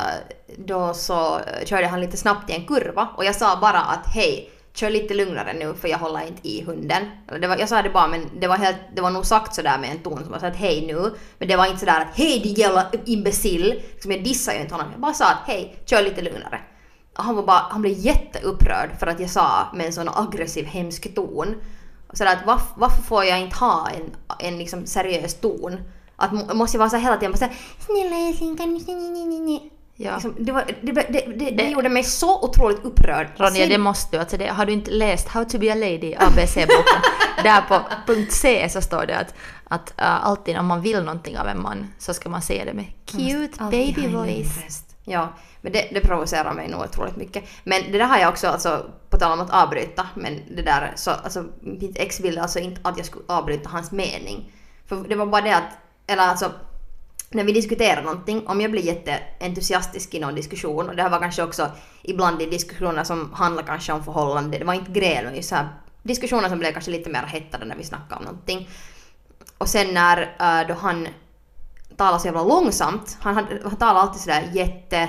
då 0.57 0.95
så 0.95 1.39
eh, 1.39 1.65
körde 1.65 1.87
han 1.87 2.01
lite 2.01 2.17
snabbt 2.17 2.51
i 2.51 2.53
en 2.53 2.67
kurva 2.67 3.09
och 3.17 3.25
jag 3.25 3.35
sa 3.35 3.59
bara 3.61 3.81
att 3.81 4.07
hej, 4.15 4.51
kör 4.79 4.91
lite 4.91 5.15
lugnare 5.15 5.53
nu 5.53 5.75
för 5.75 5.89
jag 5.89 5.99
håller 5.99 6.27
inte 6.27 6.49
i 6.49 6.65
hunden. 6.65 7.03
Eller 7.29 7.39
Det 7.39 7.49
var, 7.49 7.57
jag 7.57 7.69
sa 7.69 7.83
det 7.83 7.91
bara 7.91 8.09
men 8.09 8.41
det 8.41 8.47
var, 8.47 8.57
helt, 8.57 8.77
det 8.95 9.03
var 9.03 9.11
nog 9.11 9.27
sagt 9.27 9.55
sådär 9.55 9.79
med 9.79 9.91
en 9.91 9.99
ton 9.99 10.23
som 10.23 10.33
var 10.33 10.45
att 10.45 10.57
hej 10.57 10.87
nu. 10.87 11.15
Men 11.39 11.49
det 11.49 11.57
var 11.57 11.67
inte 11.67 11.79
sådär 11.79 12.01
att 12.01 12.17
hej 12.19 12.41
din 12.41 12.55
jävla 12.55 12.91
imbecill. 13.05 13.83
Liksom 13.93 14.11
jag 14.11 14.25
dissade 14.25 14.57
ju 14.57 14.63
inte 14.63 14.75
honom. 14.75 14.89
Jag 14.93 15.01
bara 15.01 15.15
sa 15.15 15.25
att 15.25 15.47
hej, 15.47 15.77
kör 15.85 16.03
lite 16.03 16.23
lugnare. 16.23 16.61
Och 17.17 17.25
han, 17.25 17.37
var 17.37 17.43
bara, 17.43 17.67
han 17.71 17.83
blev 17.83 17.95
jätteupprörd 17.97 18.91
för 19.01 19.07
att 19.07 19.21
jag 19.21 19.31
sa 19.31 19.67
med 19.75 19.87
en 19.87 19.93
sån 19.93 20.09
aggressiv 20.09 20.67
hemsk 20.67 21.15
ton. 21.15 21.55
Sådär 22.13 22.33
att 22.33 22.47
varf, 22.47 22.63
varför 22.77 23.03
får 23.03 23.25
jag 23.25 23.41
inte 23.41 23.57
ha 23.57 23.89
en, 23.89 24.17
en 24.39 24.59
liksom 24.59 24.87
seriös 24.87 25.35
ton? 25.35 25.81
Att 26.17 26.57
måste 26.57 26.77
jag 26.77 26.79
vara 26.79 26.91
så 26.91 26.97
här 26.97 27.03
hela 27.03 27.17
tiden 27.17 27.33
bara 27.33 27.39
såhär 27.39 27.57
snälla 27.87 28.29
älskling 28.29 28.57
kan 28.57 28.75
du... 28.75 29.78
Ja. 30.01 30.13
Liksom, 30.13 30.35
det, 30.39 30.53
var, 30.53 30.65
det, 30.83 30.93
det, 30.93 31.07
det, 31.09 31.39
det, 31.39 31.51
det 31.51 31.69
gjorde 31.71 31.89
mig 31.89 32.05
så 32.05 32.43
otroligt 32.43 32.85
upprörd. 32.85 33.27
Ronja, 33.37 33.55
Sen- 33.55 33.69
det 33.69 33.79
måste 33.79 34.17
du. 34.17 34.21
Alltså 34.21 34.37
det, 34.37 34.47
har 34.47 34.67
du 34.67 34.73
inte 34.73 34.91
läst 34.91 35.29
How 35.29 35.45
to 35.45 35.59
be 35.59 35.73
a 35.73 35.75
lady, 35.75 36.15
ABC-boken? 36.15 37.03
Där 37.43 37.61
på 37.61 37.81
punkt 38.07 38.33
C 38.33 38.69
så 38.71 38.81
står 38.81 39.07
det 39.07 39.19
att, 39.19 39.35
att 39.65 40.01
äh, 40.01 40.27
alltid 40.27 40.59
om 40.59 40.67
man 40.67 40.81
vill 40.81 41.03
någonting 41.03 41.39
av 41.39 41.49
en 41.49 41.63
man 41.63 41.93
så 41.99 42.15
ska 42.15 42.29
man 42.29 42.43
säga 42.43 42.65
det 42.65 42.73
med 42.73 42.87
cute 43.07 43.65
baby 43.71 44.09
voice. 44.09 44.85
Ja, 45.05 45.33
men 45.61 45.73
det, 45.73 45.89
det 45.93 46.01
provocerar 46.01 46.53
mig 46.53 46.69
nog 46.69 46.81
otroligt 46.81 47.17
mycket. 47.17 47.45
Men 47.65 47.93
det 47.93 47.99
där 47.99 48.07
har 48.07 48.19
jag 48.19 48.29
också, 48.29 48.49
alltså, 48.49 48.91
på 49.11 49.17
tal 49.17 49.33
om 49.33 49.41
att 49.41 49.51
avbryta, 49.51 50.07
men 50.15 50.41
det 50.57 50.63
där, 50.63 50.93
så, 50.97 51.11
alltså, 51.11 51.45
mitt 51.61 51.99
ex 51.99 52.21
ville 52.21 52.43
alltså 52.43 52.59
inte 52.59 52.81
att 52.85 52.97
jag 52.97 53.07
skulle 53.07 53.25
avbryta 53.29 53.69
hans 53.69 53.93
mening. 53.93 54.53
För 54.89 54.97
det 55.09 55.15
var 55.15 55.27
bara 55.27 55.43
det 55.43 55.57
att, 55.57 55.79
eller 56.07 56.23
alltså, 56.23 56.53
när 57.31 57.45
vi 57.45 57.53
diskuterar 57.53 58.03
någonting, 58.03 58.47
om 58.47 58.61
jag 58.61 58.71
blir 58.71 58.83
jätteentusiastisk 58.83 60.15
i 60.15 60.21
någon 60.21 60.35
diskussion, 60.35 60.89
och 60.89 60.97
det 60.97 61.03
här 61.03 61.11
var 61.11 61.19
kanske 61.19 61.43
också 61.43 61.71
ibland 62.03 62.43
i 62.43 62.47
diskussioner 62.47 63.05
som 63.05 63.33
handlar 63.33 63.63
kanske 63.63 63.93
om 63.93 64.05
förhållande, 64.05 64.59
det 64.59 64.65
var 64.65 64.75
inte 64.75 64.93
gräl, 64.93 65.25
men 65.25 65.37
just 65.37 65.49
så 65.49 65.55
här 65.55 65.69
diskussioner 66.03 66.49
som 66.49 66.59
blev 66.59 66.73
kanske 66.73 66.91
lite 66.91 67.11
mer 67.11 67.23
hettade 67.23 67.65
när 67.65 67.77
vi 67.77 67.85
snackade 67.85 68.19
om 68.19 68.25
någonting. 68.25 68.69
Och 69.59 69.69
sen 69.69 69.95
när 69.95 70.37
äh, 70.41 70.69
då 70.69 70.75
han 70.75 71.09
talade 71.97 72.21
så 72.21 72.27
jävla 72.27 72.45
långsamt, 72.45 73.19
han, 73.21 73.35
han 73.35 73.77
talade 73.77 74.01
alltid 74.01 74.21
sådär 74.21 74.51
jätte 74.53 75.09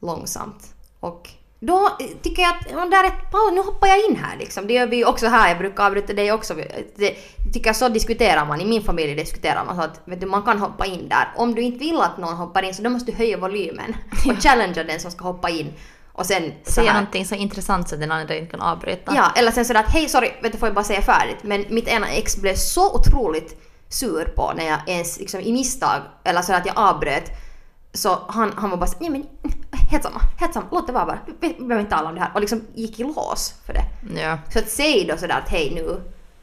långsamt. 0.00 0.74
Och 1.00 1.30
då 1.64 1.96
eh, 2.00 2.06
tycker 2.22 2.42
jag 2.42 2.50
att 2.50 2.66
ja, 2.70 2.76
där 2.76 3.04
är, 3.04 3.30
Paul, 3.30 3.54
nu 3.54 3.60
hoppar 3.60 3.88
jag 3.88 4.04
in 4.04 4.16
här 4.16 4.36
liksom. 4.38 4.66
Det 4.66 4.74
gör 4.74 4.86
vi 4.86 4.96
ju 4.96 5.04
också 5.04 5.26
här, 5.26 5.48
jag 5.48 5.58
brukar 5.58 5.86
avbryta 5.86 6.12
dig 6.12 6.32
också. 6.32 6.54
Det, 6.96 7.16
tycker 7.52 7.68
jag 7.68 7.76
så 7.76 7.88
diskuterar 7.88 8.46
man, 8.46 8.60
i 8.60 8.64
min 8.64 8.82
familj 8.82 9.14
diskuterar 9.14 9.64
man 9.64 9.76
så 9.76 9.82
att 9.82 10.00
vet 10.04 10.20
du, 10.20 10.26
man 10.26 10.42
kan 10.42 10.58
hoppa 10.58 10.86
in 10.86 11.08
där. 11.08 11.28
Om 11.36 11.54
du 11.54 11.62
inte 11.62 11.78
vill 11.78 12.00
att 12.00 12.18
någon 12.18 12.34
hoppar 12.34 12.62
in 12.62 12.74
så 12.74 12.82
då 12.82 12.90
måste 12.90 13.10
du 13.10 13.16
höja 13.16 13.36
volymen 13.36 13.96
och 14.26 14.42
challengea 14.42 14.84
den 14.84 15.00
som 15.00 15.10
ska 15.10 15.24
hoppa 15.24 15.50
in. 15.50 15.72
Och 16.12 16.26
sen 16.26 16.52
Säga 16.62 16.92
någonting 16.92 17.26
så 17.26 17.34
intressant 17.34 17.88
så 17.88 17.94
att 17.94 18.00
den 18.00 18.12
andra 18.12 18.34
inte 18.34 18.50
kan 18.50 18.60
avbryta. 18.60 19.12
Ja, 19.16 19.32
eller 19.36 19.50
sen 19.50 19.64
sådär 19.64 19.80
att 19.80 19.92
hej 19.92 20.08
sorry, 20.08 20.30
vet 20.42 20.52
du 20.52 20.58
får 20.58 20.68
jag 20.68 20.74
bara 20.74 20.84
säga 20.84 21.02
färdigt. 21.02 21.38
Men 21.42 21.64
mitt 21.68 21.88
ena 21.88 22.08
ex 22.08 22.36
blev 22.36 22.54
så 22.54 22.94
otroligt 22.94 23.56
sur 23.88 24.24
på 24.24 24.52
när 24.56 24.66
jag 24.66 24.78
ens 24.86 25.18
liksom 25.18 25.40
i 25.40 25.52
misstag, 25.52 26.00
eller 26.24 26.42
så 26.42 26.52
att 26.52 26.66
jag 26.66 26.78
avbröt. 26.78 27.30
Så 27.94 28.18
han, 28.28 28.52
han 28.56 28.70
var 28.70 28.76
bara 28.76 28.86
så, 28.86 28.96
nej 29.00 29.10
men 29.10 29.26
helt 29.90 30.02
samma, 30.02 30.20
helt 30.38 30.54
samma, 30.54 30.66
låt 30.70 30.86
det 30.86 30.92
vara 30.92 31.06
bara. 31.06 31.18
Vi 31.40 31.48
vi 31.58 31.64
behöver 31.64 31.80
inte 31.80 31.96
tala 31.96 32.08
om 32.08 32.14
det 32.14 32.20
här. 32.20 32.30
Och 32.34 32.40
liksom 32.40 32.60
gick 32.74 33.00
i 33.00 33.04
lås 33.04 33.54
för 33.66 33.72
det. 33.72 33.84
Ja. 34.20 34.38
Så 34.52 34.58
att 34.58 34.68
säg 34.68 35.06
då 35.10 35.16
sådär 35.16 35.38
att 35.44 35.48
hej 35.48 35.72
nu, 35.74 36.00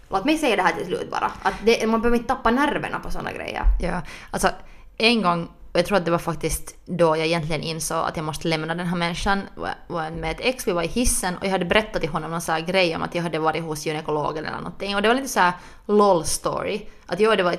låt 0.09 0.25
mig 0.25 0.37
säga 0.37 0.55
det 0.55 0.61
här 0.61 0.73
till 0.73 0.85
slut 0.85 1.11
bara. 1.11 1.31
Att 1.41 1.53
det, 1.65 1.87
man 1.87 2.01
behöver 2.01 2.17
inte 2.17 2.27
tappa 2.29 2.51
nerverna 2.51 2.99
på 2.99 3.11
sådana 3.11 3.31
grejer. 3.33 3.63
Ja, 3.81 4.01
alltså 4.31 4.49
en 4.97 5.21
gång, 5.21 5.43
och 5.73 5.79
jag 5.79 5.85
tror 5.85 5.97
att 5.97 6.05
det 6.05 6.11
var 6.11 6.17
faktiskt 6.17 6.75
då 6.85 7.17
jag 7.17 7.25
egentligen 7.25 7.61
insåg 7.61 7.97
att 8.05 8.15
jag 8.15 8.25
måste 8.25 8.47
lämna 8.47 8.75
den 8.75 8.87
här 8.87 8.97
människan, 8.97 9.41
var- 9.87 10.09
med 10.11 10.31
ett 10.31 10.39
ex, 10.41 10.67
vi 10.67 10.71
var 10.71 10.83
i 10.83 10.87
hissen 10.87 11.37
och 11.37 11.45
jag 11.45 11.51
hade 11.51 11.65
berättat 11.65 12.01
till 12.01 12.09
honom 12.09 12.31
någon 12.31 12.41
sån 12.41 12.65
grej 12.65 12.95
om 12.95 13.03
att 13.03 13.15
jag 13.15 13.23
hade 13.23 13.39
varit 13.39 13.63
hos 13.63 13.85
gynekologen 13.85 14.45
eller 14.45 14.57
någonting 14.57 14.95
och 14.95 15.01
det 15.01 15.07
var 15.07 15.15
lite 15.15 15.27
så 15.27 15.39
här 15.39 15.53
LOL 15.87 16.25
story. 16.25 16.81
Att 17.05 17.19
jo, 17.19 17.35
det 17.35 17.43
var, 17.43 17.55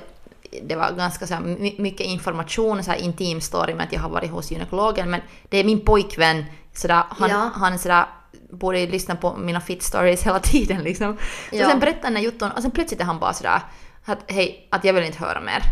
det 0.63 0.75
var 0.75 0.91
ganska 0.91 1.27
så 1.27 1.39
mycket 1.77 2.05
information, 2.07 2.83
så 2.83 2.91
här 2.91 2.97
intim 2.97 3.41
story 3.41 3.73
med 3.73 3.85
att 3.85 3.93
jag 3.93 3.99
har 3.99 4.09
varit 4.09 4.31
hos 4.31 4.51
gynekologen 4.51 5.09
men 5.09 5.21
det 5.49 5.57
är 5.57 5.63
min 5.63 5.85
pojkvän, 5.85 6.45
så 6.73 6.87
där, 6.87 7.03
han, 7.09 7.29
Ja. 7.29 7.49
han 7.53 7.79
så 7.79 7.87
där, 7.87 8.05
borde 8.51 8.85
lyssna 8.87 9.15
på 9.15 9.37
mina 9.37 9.61
fit 9.61 9.83
stories 9.83 10.23
hela 10.25 10.39
tiden 10.39 10.83
liksom. 10.83 11.17
Så 11.49 11.55
Ja. 11.55 11.69
sen 11.69 11.79
berättade 11.79 12.07
den 12.07 12.15
här 12.15 12.23
jutton 12.23 12.51
och 12.51 12.61
sen 12.61 12.71
plötsligt 12.71 13.01
är 13.01 13.05
han 13.05 13.19
bara 13.19 13.33
sådär 13.33 13.61
att 14.05 14.19
hej, 14.31 14.67
att 14.71 14.83
jag 14.83 14.93
vill 14.93 15.03
inte 15.03 15.17
höra 15.19 15.41
mer. 15.41 15.63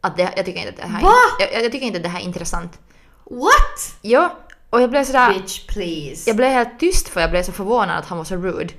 Att 0.00 0.16
det, 0.16 0.32
jag 0.36 0.44
tycker 0.46 0.58
inte 0.60 0.70
att 0.70 0.76
det 0.76 0.86
här 0.86 1.02
jag, 1.38 1.64
jag 1.64 1.72
tycker 1.72 1.86
inte 1.86 1.96
att 1.96 2.02
det 2.02 2.08
här 2.08 2.20
är 2.20 2.24
intressant. 2.24 2.78
What? 3.30 3.96
Ja, 4.02 4.38
och 4.70 4.82
jag 4.82 4.90
blev 4.90 5.04
sådär, 5.04 5.34
Bitch 5.34 5.66
please. 5.66 6.30
jag 6.30 6.36
blev 6.36 6.50
helt 6.50 6.78
tyst 6.80 7.08
för 7.08 7.20
jag 7.20 7.30
blev 7.30 7.42
så 7.42 7.52
förvånad 7.52 7.98
att 7.98 8.06
han 8.06 8.18
var 8.18 8.24
så 8.24 8.36
rude. 8.36 8.74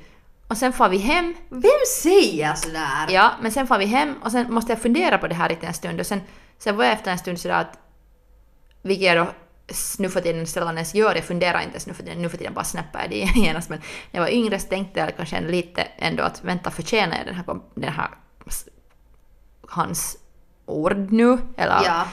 Och 0.47 0.57
sen 0.57 0.73
får 0.73 0.89
vi 0.89 0.97
hem, 0.97 1.35
Vem 1.49 1.61
säger 2.01 2.53
sådär? 2.53 3.07
ja, 3.09 3.31
men 3.41 3.51
sen 3.51 3.67
får 3.67 3.77
vi 3.77 3.85
hem 3.85 4.15
och 4.23 4.31
sen 4.31 4.53
måste 4.53 4.71
jag 4.71 4.81
fundera 4.81 5.17
på 5.17 5.27
det 5.27 5.35
här 5.35 5.49
lite 5.49 5.67
en 5.67 5.73
stund. 5.73 5.99
Och 5.99 6.05
sen, 6.05 6.21
sen 6.57 6.77
var 6.77 6.83
jag 6.83 6.93
efter 6.93 7.11
en 7.11 7.17
stund 7.17 7.39
sådär 7.39 7.61
att, 7.61 7.79
vilket 8.81 9.05
jag 9.05 9.17
då 9.17 9.31
nu 9.99 10.09
för 10.09 10.21
tiden 10.21 10.47
sällan 10.47 10.75
ens 10.75 10.95
gör, 10.95 11.15
jag 11.15 11.23
funderar 11.23 11.59
inte 11.59 11.71
ens 11.71 11.87
nu 11.87 11.93
för 11.93 12.03
tiden, 12.03 12.21
nu 12.21 12.29
för 12.29 12.37
tiden 12.37 12.53
bara 12.53 12.65
snappar 12.65 13.01
jag 13.01 13.09
det 13.09 13.15
genast. 13.39 13.69
Men 13.69 13.79
när 14.11 14.19
jag 14.19 14.21
var 14.21 14.33
yngre 14.33 14.59
så 14.59 14.67
tänkte 14.67 14.99
jag 14.99 15.17
kanske 15.17 15.41
lite 15.41 15.81
ändå 15.81 16.23
att 16.23 16.43
vänta 16.43 16.71
förtjänar 16.71 17.17
jag 17.17 17.25
den 17.25 17.35
här, 17.35 17.45
den 17.75 17.93
här 17.93 18.09
hans 19.67 20.17
ord 20.67 21.11
nu? 21.11 21.37
Eller 21.57 21.81
Ja. 21.85 22.03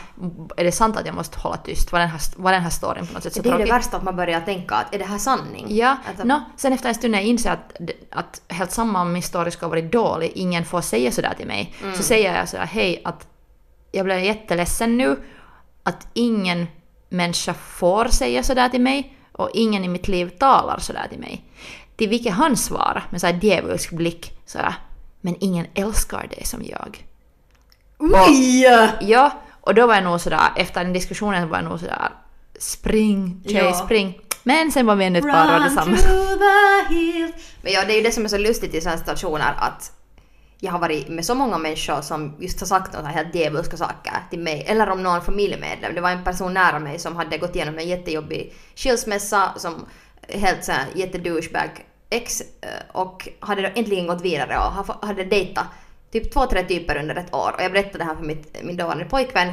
är 0.56 0.64
det 0.64 0.72
sant 0.72 0.96
att 0.96 1.06
jag 1.06 1.14
måste 1.14 1.38
hålla 1.38 1.56
tyst? 1.56 1.92
Var 1.92 1.98
den 2.00 2.08
här, 2.08 2.20
var 2.36 2.52
den 2.52 2.62
här 2.62 2.70
storyn 2.70 3.06
på 3.06 3.12
något 3.12 3.22
sätt 3.22 3.34
så 3.34 3.42
Det 3.42 3.48
är 3.48 3.52
det 3.52 3.58
tråkig? 3.58 3.72
värsta 3.72 3.96
att 3.96 4.02
man 4.02 4.16
börjar 4.16 4.40
tänka 4.40 4.74
att 4.74 4.94
är 4.94 4.98
det 4.98 5.04
här 5.04 5.18
sanning? 5.18 5.66
Ja, 5.68 5.96
Alltså- 6.08 6.24
nå, 6.24 6.40
sen 6.56 6.72
efter 6.72 6.88
en 6.88 6.94
stund 6.94 7.10
när 7.12 7.18
jag 7.18 7.28
inser 7.28 7.50
att, 7.50 7.72
att 8.10 8.40
helt 8.48 8.70
samma 8.72 9.00
om 9.02 9.12
min 9.12 9.22
story 9.22 9.50
ska 9.50 9.66
ha 9.66 9.70
varit 9.70 9.92
dålig, 9.92 10.32
ingen 10.34 10.64
får 10.64 10.80
säga 10.80 11.12
sådär 11.12 11.34
till 11.36 11.46
mig, 11.46 11.74
Mm. 11.82 11.96
så 11.96 12.02
säger 12.02 12.36
jag 12.38 12.48
sådär 12.48 12.66
hej 12.66 13.02
att 13.04 13.26
jag 13.92 14.04
blev 14.04 14.18
jätteledsen 14.24 14.96
nu 14.96 15.22
att 15.82 16.06
ingen 16.12 16.66
människa 17.08 17.54
får 17.54 18.04
säga 18.04 18.42
sådär 18.42 18.68
till 18.68 18.80
mig 18.80 19.16
och 19.32 19.50
ingen 19.54 19.84
i 19.84 19.88
mitt 19.88 20.08
liv 20.08 20.30
talar 20.38 20.78
sådär 20.78 21.06
till 21.10 21.18
mig. 21.20 21.44
Till 21.96 22.08
vilket 22.08 22.32
han 22.32 22.56
svarar 22.56 23.04
med 23.10 23.20
såhär 23.20 23.38
djävulsk 23.42 23.90
blick 23.92 24.38
sådär 24.46 24.74
men 25.20 25.36
ingen 25.40 25.66
älskar 25.74 26.26
dig 26.30 26.44
som 26.44 26.62
jag. 26.64 27.04
Oj! 28.28 28.60
Ja, 29.00 29.30
och 29.60 29.74
då 29.74 29.86
var 29.86 29.94
jag 29.94 30.04
nog 30.04 30.20
sådär, 30.20 30.40
efter 30.56 30.84
den 30.84 30.92
diskussionen 30.92 31.48
var 31.48 31.56
jag 31.58 31.64
nog 31.64 31.80
sådär 31.80 32.08
spring, 32.58 33.42
tjej 33.46 33.54
Ja. 33.64 33.72
spring. 33.74 34.18
Men 34.42 34.72
sen 34.72 34.86
var 34.86 34.96
vi 34.96 35.04
ännu 35.04 35.18
ett 35.18 35.24
par 35.24 35.46
hade 35.46 35.70
samma. 35.70 35.96
Men 37.62 37.72
ja, 37.72 37.84
det 37.86 37.92
är 37.92 37.96
ju 37.96 38.02
det 38.02 38.12
som 38.12 38.24
är 38.24 38.28
så 38.28 38.38
lustigt 38.38 38.74
i 38.74 38.80
sådana 38.80 38.98
situationer 38.98 39.54
att 39.58 39.92
jag 40.60 40.72
har 40.72 40.78
varit 40.78 41.08
med 41.08 41.24
så 41.24 41.34
många 41.34 41.58
människor 41.58 42.00
som 42.02 42.36
just 42.40 42.60
har 42.60 42.66
sagt 42.66 42.92
några 42.92 43.06
helt 43.08 43.34
djävulska 43.34 43.76
saker 43.76 44.12
till 44.30 44.38
mig. 44.38 44.64
Eller 44.68 44.90
om 44.90 45.02
någon 45.02 45.22
familjemedlem. 45.22 45.94
Det 45.94 46.00
var 46.00 46.10
en 46.10 46.24
person 46.24 46.54
nära 46.54 46.78
mig 46.78 46.98
som 46.98 47.16
hade 47.16 47.38
gått 47.38 47.56
igenom 47.56 47.78
en 47.78 47.88
jättejobbig 47.88 48.54
skilsmässa 48.76 49.52
som 49.56 49.86
helt 50.28 50.64
såhär 50.64 50.86
jättedouchebag 50.94 51.70
ex 52.10 52.40
eh, 52.40 52.46
och 52.92 53.28
hade 53.40 53.62
då 53.62 53.68
äntligen 53.74 54.06
gått 54.06 54.22
vidare 54.22 54.56
och 54.58 54.72
ha- 54.72 54.98
hade 55.06 55.24
dejtat 55.24 55.64
typ 56.12 56.32
två, 56.32 56.46
tre 56.46 56.62
typer 56.62 56.96
under 56.96 57.14
ett 57.14 57.34
år. 57.34 57.54
Och 57.56 57.62
jag 57.62 57.72
berättade 57.72 57.98
det 57.98 58.04
här 58.04 58.14
för 58.14 58.24
mitt, 58.24 58.64
min 58.64 58.76
dåvarande 58.76 59.04
pojkvän. 59.04 59.52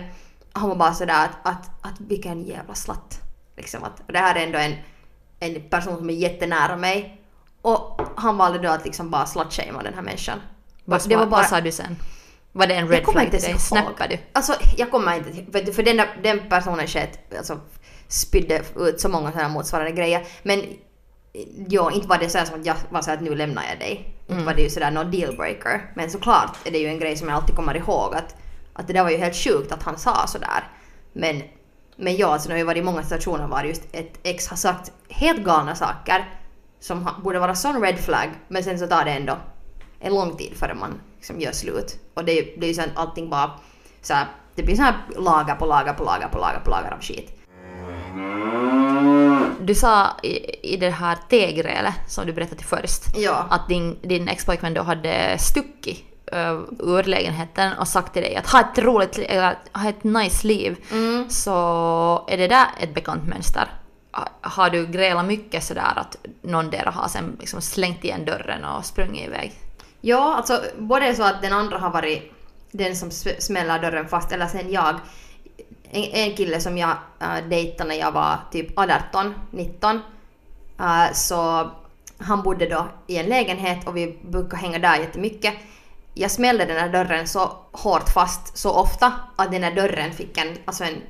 Han 0.51 0.69
var 0.69 0.75
bara 0.75 0.93
sådär 0.93 1.25
att, 1.25 1.47
att, 1.47 1.85
att 1.85 1.99
vilken 1.99 2.43
jävla 2.43 2.75
slatt. 2.75 3.21
Liksom 3.57 3.83
att, 3.83 3.99
och 4.07 4.13
det 4.13 4.19
här 4.19 4.35
är 4.35 4.45
ändå 4.45 4.57
en, 4.57 4.73
en 5.39 5.69
person 5.69 5.97
som 5.97 6.09
är 6.09 6.13
jättenära 6.13 6.77
mig. 6.77 7.21
Och 7.61 8.01
han 8.15 8.37
valde 8.37 8.59
då 8.59 8.69
att 8.69 8.85
liksom 8.85 9.09
bara 9.09 9.25
slutshamea 9.25 9.83
den 9.83 9.93
här 9.93 10.01
människan. 10.01 10.39
Vad, 10.85 11.09
det 11.09 11.15
var 11.15 11.25
bara, 11.25 11.41
vad 11.41 11.45
sa 11.45 11.61
du 11.61 11.71
sen? 11.71 11.95
Var 12.51 12.67
det 12.67 12.73
en 12.73 12.85
jag 12.85 12.93
red 12.93 13.03
kommer 13.03 13.19
flag 13.19 13.33
inte. 13.35 13.59
Snappade 13.59 14.15
du? 14.15 14.17
Alltså 14.33 14.53
jag 14.77 14.91
kommer 14.91 15.15
inte 15.15 15.29
ihåg, 15.29 15.51
för, 15.51 15.71
för 15.71 15.83
den, 15.83 15.97
där, 15.97 16.19
den 16.23 16.49
personen 16.49 16.87
sket, 16.87 17.33
alltså 17.37 17.59
spydde 18.07 18.63
ut 18.75 18.99
så 18.99 19.09
många 19.09 19.31
sådana 19.31 19.49
motsvarande 19.49 19.91
grejer. 19.91 20.27
Men 20.43 20.63
ja, 21.67 21.91
inte 21.91 22.07
var 22.07 22.17
det 22.17 22.29
så 22.29 22.45
som 22.45 22.59
att 22.59 22.65
jag 22.65 22.75
var 22.89 23.01
så 23.01 23.11
att 23.11 23.21
nu 23.21 23.35
lämnar 23.35 23.63
jag 23.69 23.79
dig. 23.79 24.18
Mm. 24.29 24.45
var 24.45 24.53
det 24.53 24.61
ju 24.61 24.69
sådär 24.69 24.91
någon 24.91 25.11
dealbreaker. 25.11 25.91
Men 25.93 26.09
såklart 26.09 26.57
är 26.65 26.71
det 26.71 26.77
ju 26.77 26.87
en 26.87 26.99
grej 26.99 27.17
som 27.17 27.27
jag 27.27 27.35
alltid 27.35 27.55
kommer 27.55 27.77
ihåg 27.77 28.15
att, 28.15 28.35
att 28.73 28.87
det 28.87 28.93
där 28.93 29.03
var 29.03 29.09
ju 29.09 29.17
helt 29.17 29.35
sjukt 29.35 29.71
att 29.71 29.83
han 29.83 29.97
sa 29.97 30.27
sådär. 30.27 30.67
Men, 31.13 31.43
men 31.95 32.15
ja, 32.15 32.27
alltså, 32.27 32.47
det 32.47 32.53
har 32.53 32.59
ju 32.59 32.65
varit 32.65 32.77
i 32.77 32.83
många 32.83 33.03
situationer 33.03 33.47
var 33.47 33.63
just 33.63 33.81
ett 33.91 34.19
ex 34.23 34.47
har 34.47 34.57
sagt 34.57 34.91
helt 35.09 35.43
galna 35.43 35.75
saker 35.75 36.29
som 36.79 37.09
borde 37.23 37.39
vara 37.39 37.55
sån 37.55 37.81
red 37.81 37.99
flag 37.99 38.29
men 38.47 38.63
sen 38.63 38.79
så 38.79 38.87
tar 38.87 39.05
det 39.05 39.11
ändå 39.11 39.37
en 39.99 40.13
lång 40.13 40.37
tid 40.37 40.57
före 40.57 40.73
man 40.73 41.01
liksom 41.17 41.39
gör 41.39 41.51
slut. 41.51 41.99
Och 42.13 42.25
det 42.25 42.57
blir 42.57 42.67
ju 42.67 42.73
så 42.73 42.81
allting 42.95 43.29
bara 43.29 43.51
så 44.01 44.13
här, 44.13 44.27
det 44.55 44.63
blir 44.63 44.75
så 44.75 44.81
här 44.81 44.95
lager 45.17 45.55
på 45.55 45.65
lager 45.65 45.93
på 45.93 46.03
lager 46.03 46.27
på 46.27 46.37
lager 46.39 46.59
på 46.59 46.69
lager 46.69 46.91
av 46.91 47.01
skit. 47.01 47.38
Du 49.61 49.75
sa 49.75 50.07
i, 50.23 50.73
i 50.73 50.77
det 50.77 50.89
här 50.89 51.17
tegrälet 51.29 51.93
som 52.07 52.25
du 52.25 52.33
berättade 52.33 52.63
först 52.63 53.01
Ja. 53.15 53.47
att 53.49 53.67
din, 53.67 53.97
din 54.01 54.27
expojkvän 54.27 54.73
då 54.73 54.81
hade 54.81 55.37
stuckit 55.39 56.03
uh, 56.35 56.61
ur 56.79 57.03
lägenheten 57.03 57.73
och 57.77 57.87
sagt 57.87 58.13
till 58.13 58.21
dig 58.21 58.35
att 58.35 58.49
ha 58.51 58.59
ett 58.59 58.77
roligt, 58.79 59.17
li- 59.17 59.25
eller 59.25 59.57
ha 59.73 59.89
ett 59.89 60.03
nice 60.03 60.47
liv. 60.47 60.77
Mm. 60.91 61.29
Så 61.29 62.25
är 62.27 62.37
det 62.37 62.47
där 62.47 62.65
ett 62.79 62.93
bekant 62.93 63.27
mönster? 63.27 63.67
Ha- 64.11 64.27
Har 64.41 64.69
du 64.69 64.87
grälat 64.87 65.25
mycket 65.25 65.63
sådär 65.63 65.93
att 65.95 66.17
någon 66.41 66.69
där 66.69 66.85
har 66.85 67.07
sen 67.07 67.37
liksom 67.39 67.61
slängt 67.61 68.03
igen 68.03 68.25
dörren 68.25 68.65
och 68.65 68.85
sprungit 68.85 69.27
iväg? 69.27 69.53
Ja, 70.01 70.35
alltså 70.35 70.61
både 70.77 71.15
så 71.15 71.23
att 71.23 71.41
den 71.41 71.53
andra 71.53 71.77
har 71.77 71.89
varit 71.89 72.33
den 72.71 72.95
som 72.95 73.11
smäller 73.39 73.79
dörren 73.79 74.07
fast 74.07 74.31
eller 74.31 74.47
sen 74.47 74.71
jag. 74.71 74.95
En, 75.91 76.03
en 76.03 76.35
kille 76.35 76.59
som 76.59 76.77
jag 76.77 76.97
äh, 77.21 77.49
dejtade 77.49 77.89
när 77.89 77.95
jag 77.95 78.11
var 78.11 78.37
typ 78.51 78.79
18, 78.79 79.33
19. 79.51 80.01
äh, 80.79 81.13
så 81.13 81.69
han 82.17 82.43
bodde 82.43 82.69
då 82.69 82.87
i 83.07 83.17
en 83.17 83.25
lägenhet 83.25 83.87
och 83.87 83.97
vi 83.97 84.19
brukade 84.21 84.61
hänga 84.61 84.79
där 84.79 84.99
jättemycket. 84.99 85.53
Jag 86.13 86.31
smällde 86.31 86.65
den 86.65 86.77
här 86.77 86.89
dörren 86.89 87.27
så 87.27 87.51
hårt 87.71 88.09
fast 88.09 88.57
så 88.57 88.71
ofta 88.71 89.13
att 89.35 89.51
den 89.51 89.63
här 89.63 89.75
dörren 89.75 90.11
fick 90.11 90.37
en, 90.37 90.57
alltså 90.65 90.83
en 90.83 91.01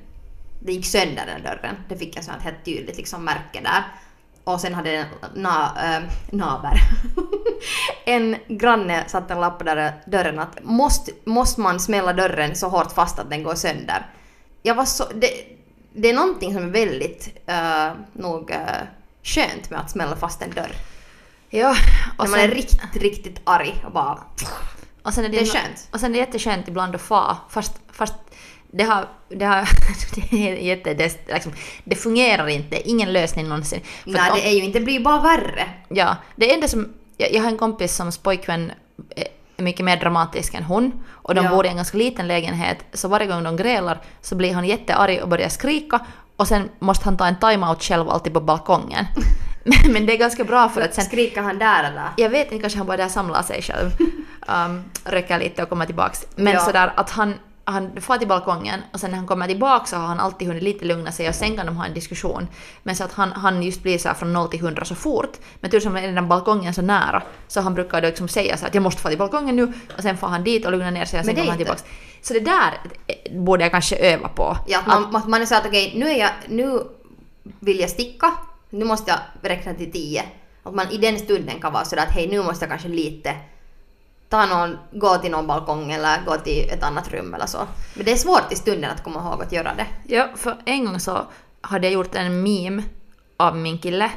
det 0.59 0.71
gick 0.71 0.85
sönder 0.85 1.25
den 1.25 1.43
dörren. 1.43 1.75
Det 1.89 1.97
fick 1.97 2.17
jag 2.17 2.23
så 2.23 2.31
här 2.31 2.39
helt 2.39 2.65
tydligt 2.65 2.97
liksom 2.97 3.25
märke 3.25 3.61
där. 3.61 3.83
Och 4.43 4.61
sen 4.61 4.73
hade 4.73 4.91
den 4.91 5.05
na, 5.35 5.71
äh, 5.83 6.03
naver. 6.31 6.81
en 8.05 8.35
granne 8.47 9.03
satte 9.07 9.33
en 9.33 9.39
lapp 9.41 9.57
på 9.57 9.63
där 9.63 9.93
dörren 10.05 10.39
att 10.39 10.63
måste, 10.63 11.11
måste 11.23 11.61
man 11.61 11.79
smälla 11.79 12.13
dörren 12.13 12.55
så 12.55 12.67
hårt 12.69 12.91
fast 12.91 13.19
att 13.19 13.29
den 13.29 13.43
går 13.43 13.55
sönder. 13.55 14.05
Jag 14.63 14.75
var 14.75 14.85
så, 14.85 15.05
det, 15.15 15.31
det 15.93 16.09
är 16.09 16.13
någonting 16.13 16.53
som 16.53 16.63
är 16.63 16.67
väldigt 16.67 17.27
uh, 17.49 17.91
nog 18.13 18.51
uh, 18.51 18.57
skönt 19.23 19.69
med 19.69 19.79
att 19.79 19.91
smälla 19.91 20.15
fast 20.15 20.41
en 20.41 20.51
dörr. 20.51 20.71
Ja, 21.49 21.75
När 22.17 22.27
man 22.27 22.39
är 22.39 22.47
riktigt, 22.47 22.95
riktigt 22.95 23.41
arg 23.43 23.83
och 23.85 23.91
bara... 23.91 24.19
och 25.03 25.13
sen 25.13 25.25
är 25.25 25.29
det, 25.29 25.37
det 25.37 25.41
är 25.41 25.45
skönt. 25.45 25.87
Och 25.91 25.99
sen 25.99 26.09
är 26.09 26.13
det 26.13 26.19
jätteskönt 26.19 26.67
ibland 26.67 26.95
att 26.95 27.01
fa, 27.01 27.37
fast, 27.49 27.73
fast 27.91 28.13
det 28.71 28.83
har, 28.83 29.07
det 29.29 29.45
har, 29.45 29.69
det 30.31 30.47
är 30.47 30.55
jätte, 30.55 30.93
det, 30.93 31.27
liksom, 31.33 31.51
det 31.83 31.95
fungerar 31.95 32.47
inte, 32.47 32.89
ingen 32.89 33.13
lösning 33.13 33.47
någonsin. 33.47 33.81
För 34.03 34.11
Nej, 34.11 34.31
om- 34.31 34.37
det 34.37 34.47
är 34.47 34.51
ju 34.51 34.63
inte, 34.63 34.79
det 34.79 34.85
blir 34.85 34.99
bara 34.99 35.21
värre. 35.21 35.69
Ja, 35.89 36.15
det 36.35 36.53
enda 36.53 36.67
som... 36.67 36.93
Jag, 37.17 37.33
jag 37.33 37.41
har 37.41 37.49
en 37.49 37.57
kompis 37.57 37.95
som 37.95 38.11
pojkvän 38.23 38.71
är 39.59 39.63
mycket 39.63 39.85
mer 39.85 39.97
dramatisk 39.97 40.53
än 40.53 40.63
hon 40.63 40.91
och 41.11 41.35
de 41.35 41.45
Ja. 41.45 41.51
bor 41.51 41.65
i 41.65 41.69
en 41.69 41.75
ganska 41.75 41.97
liten 41.97 42.27
lägenhet 42.27 42.77
så 42.93 43.07
varje 43.07 43.27
gång 43.27 43.43
de 43.43 43.57
grälar 43.57 43.97
så 44.21 44.35
blir 44.35 44.53
han 44.53 44.65
jättearg 44.65 45.19
och 45.23 45.29
börjar 45.29 45.49
skrika 45.49 45.99
och 46.35 46.47
sen 46.47 46.69
måste 46.79 47.05
han 47.05 47.17
ta 47.17 47.27
en 47.27 47.39
timeout 47.39 47.83
själv 47.83 48.09
alltid 48.09 48.33
på 48.33 48.41
balkongen. 48.41 49.05
Men, 49.63 49.93
men 49.93 50.05
det 50.05 50.13
är 50.13 50.17
ganska 50.17 50.43
bra 50.43 50.69
för 50.69 50.81
att 50.81 50.93
sen... 50.93 51.05
Skriker 51.05 51.41
han 51.41 51.57
där 51.59 51.83
eller? 51.83 52.03
Jag 52.17 52.29
vet 52.29 52.51
inte, 52.51 52.61
kanske 52.61 52.77
han 52.79 52.87
bara 52.87 52.97
där 52.97 53.07
samlar 53.07 53.41
sig 53.41 53.61
själv, 53.61 53.91
um, 54.47 54.83
röker 55.05 55.39
lite 55.39 55.63
och 55.63 55.69
kommer 55.69 55.85
tillbaks. 55.85 56.25
Men 56.35 56.53
Ja. 56.53 56.59
sådär 56.59 56.93
att 56.95 57.09
han, 57.09 57.33
han 57.71 58.01
far 58.01 58.17
till 58.17 58.27
balkongen 58.27 58.79
och 58.93 58.99
sen 58.99 59.11
när 59.11 59.17
han 59.17 59.27
kommer 59.27 59.47
tillbaka 59.47 59.85
så 59.85 59.95
har 59.95 60.07
han 60.07 60.19
alltid 60.19 60.47
hunnit 60.47 60.63
lite 60.63 60.85
lugna 60.85 61.11
sig 61.11 61.29
och 61.29 61.35
sen 61.35 61.55
kan 61.55 61.65
de 61.65 61.77
ha 61.77 61.85
en 61.85 61.93
diskussion. 61.93 62.47
Men 62.83 62.95
så 62.95 63.03
att 63.03 63.13
han, 63.13 63.31
han 63.31 63.63
just 63.63 63.83
blir 63.83 63.97
så 63.97 64.13
från 64.13 64.33
0 64.33 64.49
till 64.49 64.59
100 64.59 64.85
så 64.85 64.95
fort. 64.95 65.37
Men 65.59 65.71
tur 65.71 65.79
som 65.79 65.97
är 65.97 66.11
den 66.11 66.27
balkongen 66.27 66.73
så 66.73 66.81
nära 66.81 67.23
så 67.47 67.61
han 67.61 67.73
brukar 67.73 68.01
då 68.01 68.07
liksom 68.07 68.27
säga 68.27 68.57
så 68.57 68.65
att 68.65 68.73
jag 68.73 68.81
måste 68.81 69.01
få 69.01 69.09
till 69.09 69.17
balkongen 69.17 69.55
nu 69.55 69.73
och 69.97 70.03
sen 70.03 70.17
får 70.17 70.27
han 70.27 70.43
dit 70.43 70.65
och 70.65 70.71
lugna 70.71 70.91
ner 70.91 71.05
sig 71.05 71.19
och 71.19 71.25
sen 71.25 71.35
kommer 71.35 71.49
han 71.49 71.57
tillbaks. 71.57 71.83
Så 72.21 72.33
det 72.33 72.39
där 72.39 72.79
eh, 73.07 73.39
borde 73.39 73.63
jag 73.63 73.71
kanske 73.71 73.95
öva 73.95 74.27
på. 74.27 74.57
Ja, 74.67 74.79
att 74.79 74.87
man, 74.87 75.15
att 75.15 75.27
man 75.27 75.41
är 75.41 75.45
så 75.45 75.55
att 75.55 75.65
okej, 75.65 75.93
nu, 75.95 76.09
är 76.09 76.19
jag, 76.19 76.31
nu 76.47 76.79
vill 77.59 77.79
jag 77.79 77.89
sticka, 77.89 78.33
nu 78.69 78.85
måste 78.85 79.11
jag 79.11 79.49
räkna 79.51 79.73
till 79.73 79.91
tio. 79.91 80.23
Att 80.63 80.75
man 80.75 80.91
i 80.91 80.97
den 80.97 81.19
stunden 81.19 81.59
kan 81.61 81.73
vara 81.73 81.85
sådär 81.85 82.03
att 82.03 82.11
hej, 82.11 82.27
nu 82.27 82.43
måste 82.43 82.65
jag 82.65 82.69
kanske 82.69 82.87
lite 82.87 83.35
ta 84.29 84.45
någon, 84.45 84.77
gå 84.91 85.17
till 85.17 85.31
någon 85.31 85.47
balkong 85.47 85.91
eller 85.91 86.25
gå 86.25 86.35
till 86.35 86.69
ett 86.69 86.83
annat 86.83 87.13
rum 87.13 87.33
eller 87.33 87.45
så. 87.45 87.67
Men 87.93 88.05
det 88.05 88.11
är 88.11 88.15
svårt 88.15 88.51
i 88.51 88.55
stunden 88.55 88.91
att 88.91 89.03
komma 89.03 89.19
ihåg 89.19 89.41
att 89.43 89.51
göra 89.51 89.73
det. 89.75 89.85
Ja, 90.15 90.29
för 90.35 90.57
en 90.65 90.85
gång 90.85 90.99
så 90.99 91.27
hade 91.61 91.87
jag 91.87 91.93
gjort 91.93 92.15
en 92.15 92.43
meme 92.43 92.83
av 93.37 93.57
min 93.57 93.77
kille 93.77 94.11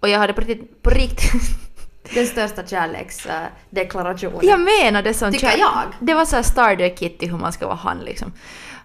och 0.00 0.08
jag 0.08 0.18
hade 0.18 0.32
på 0.32 0.40
riktigt, 0.40 0.82
på 0.82 0.90
riktigt 0.90 1.42
Den 2.14 2.26
största 2.26 2.66
kärleksdeklarationen. 2.66 4.38
Jag 4.42 4.60
menar 4.60 5.02
det 5.02 5.14
som 5.14 5.32
Tycker 5.32 5.58
jag. 5.58 5.82
Det 6.00 6.14
var 6.14 6.24
så 6.24 6.42
starter 6.42 6.96
kit 6.96 7.18
till 7.18 7.30
hur 7.30 7.38
man 7.38 7.52
ska 7.52 7.66
vara 7.66 7.76
han 7.76 7.98
liksom. 7.98 8.32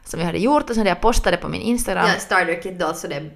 Som 0.10 0.20
jag 0.20 0.28
hade 0.28 0.40
gjort 0.40 0.64
och 0.64 0.70
sen 0.70 0.78
hade 0.78 0.90
jag 0.90 1.02
postat 1.02 1.34
det 1.34 1.38
på 1.38 1.48
min 1.48 1.62
Instagram. 1.62 2.08
Ja, 2.08 2.20
starter 2.20 2.62
kit 2.62 2.80
då, 2.80 2.86
alltså 2.86 3.08
det 3.08 3.16
är 3.16 3.32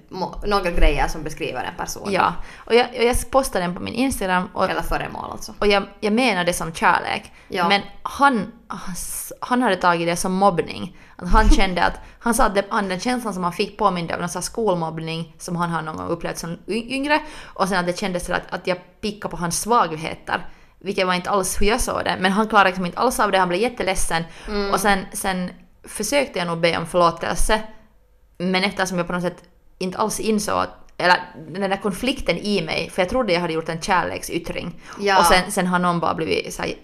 några 0.46 0.70
grejer 0.70 1.08
som 1.08 1.22
beskriver 1.22 1.64
en 1.64 1.76
person. 1.76 2.12
Ja, 2.12 2.34
och 2.56 2.74
jag, 2.74 2.86
och 2.98 3.04
jag 3.04 3.30
postade 3.30 3.64
den 3.64 3.74
på 3.74 3.82
min 3.82 3.94
Instagram 3.94 4.48
och, 4.54 4.70
Eller 4.70 4.82
föremål 4.82 5.30
alltså. 5.30 5.54
och 5.58 5.66
jag, 5.66 5.82
jag 6.00 6.12
menar 6.12 6.44
det 6.44 6.52
som 6.52 6.72
kärlek. 6.72 7.32
Ja. 7.48 7.68
Men 7.68 7.82
han, 8.02 8.52
han 9.40 9.62
hade 9.62 9.76
tagit 9.76 10.06
det 10.06 10.16
som 10.16 10.32
mobbning. 10.32 10.96
Att 11.16 11.28
han 11.28 11.50
kände 11.50 11.84
att, 11.84 12.00
han 12.18 12.34
sa 12.34 12.44
att 12.44 12.54
det, 12.54 12.64
han, 12.68 12.88
den 12.88 13.00
känslan 13.00 13.34
som 13.34 13.44
han 13.44 13.52
fick 13.52 13.78
påminde 13.78 14.14
av 14.14 14.20
någon 14.20 14.42
skolmobbning 14.42 15.34
som 15.38 15.56
han 15.56 15.70
har 15.70 15.82
någon 15.82 15.96
gång 15.96 16.08
upplevt 16.08 16.38
som 16.38 16.58
yngre. 16.68 17.20
Och 17.44 17.68
sen 17.68 17.78
att 17.78 17.86
det 17.86 17.98
kändes 17.98 18.30
att, 18.30 18.42
att 18.54 18.66
jag 18.66 18.78
pickade 19.00 19.30
på 19.30 19.36
hans 19.36 19.60
svagheter. 19.60 20.46
Vilket 20.78 21.06
var 21.06 21.14
inte 21.14 21.30
alls 21.30 21.60
hur 21.60 21.66
jag 21.66 21.80
såg 21.80 22.04
det. 22.04 22.16
Men 22.20 22.32
han 22.32 22.48
klarade 22.48 22.70
liksom 22.70 22.86
inte 22.86 22.98
alls 22.98 23.20
av 23.20 23.30
det, 23.30 23.38
han 23.38 23.48
blev 23.48 23.60
jätteledsen. 23.60 24.24
Och 24.72 24.80
sen, 24.80 24.98
sen 25.12 25.50
försökte 25.86 26.38
jag 26.38 26.48
nog 26.48 26.60
be 26.60 26.78
om 26.78 26.86
förlåtelse. 26.86 27.62
Men 28.38 28.64
eftersom 28.64 28.98
jag 28.98 29.06
på 29.06 29.12
något 29.12 29.22
sätt 29.22 29.44
inte 29.78 29.98
alls 29.98 30.20
insåg 30.20 30.58
att 30.58 30.84
eller 30.96 31.16
den 31.48 31.70
där 31.70 31.82
konflikten 31.82 32.38
i 32.38 32.62
mig, 32.62 32.90
för 32.90 33.02
jag 33.02 33.08
trodde 33.08 33.32
jag 33.32 33.40
hade 33.40 33.52
gjort 33.52 33.68
en 33.68 33.80
kärleksyttring. 33.80 34.80
Ja. 35.00 35.18
Och 35.18 35.26
sen, 35.26 35.52
sen 35.52 35.66
har 35.66 35.78
någon 35.78 36.00
bara 36.00 36.14
blivit 36.14 36.54
så 36.54 36.62
här, 36.62 36.74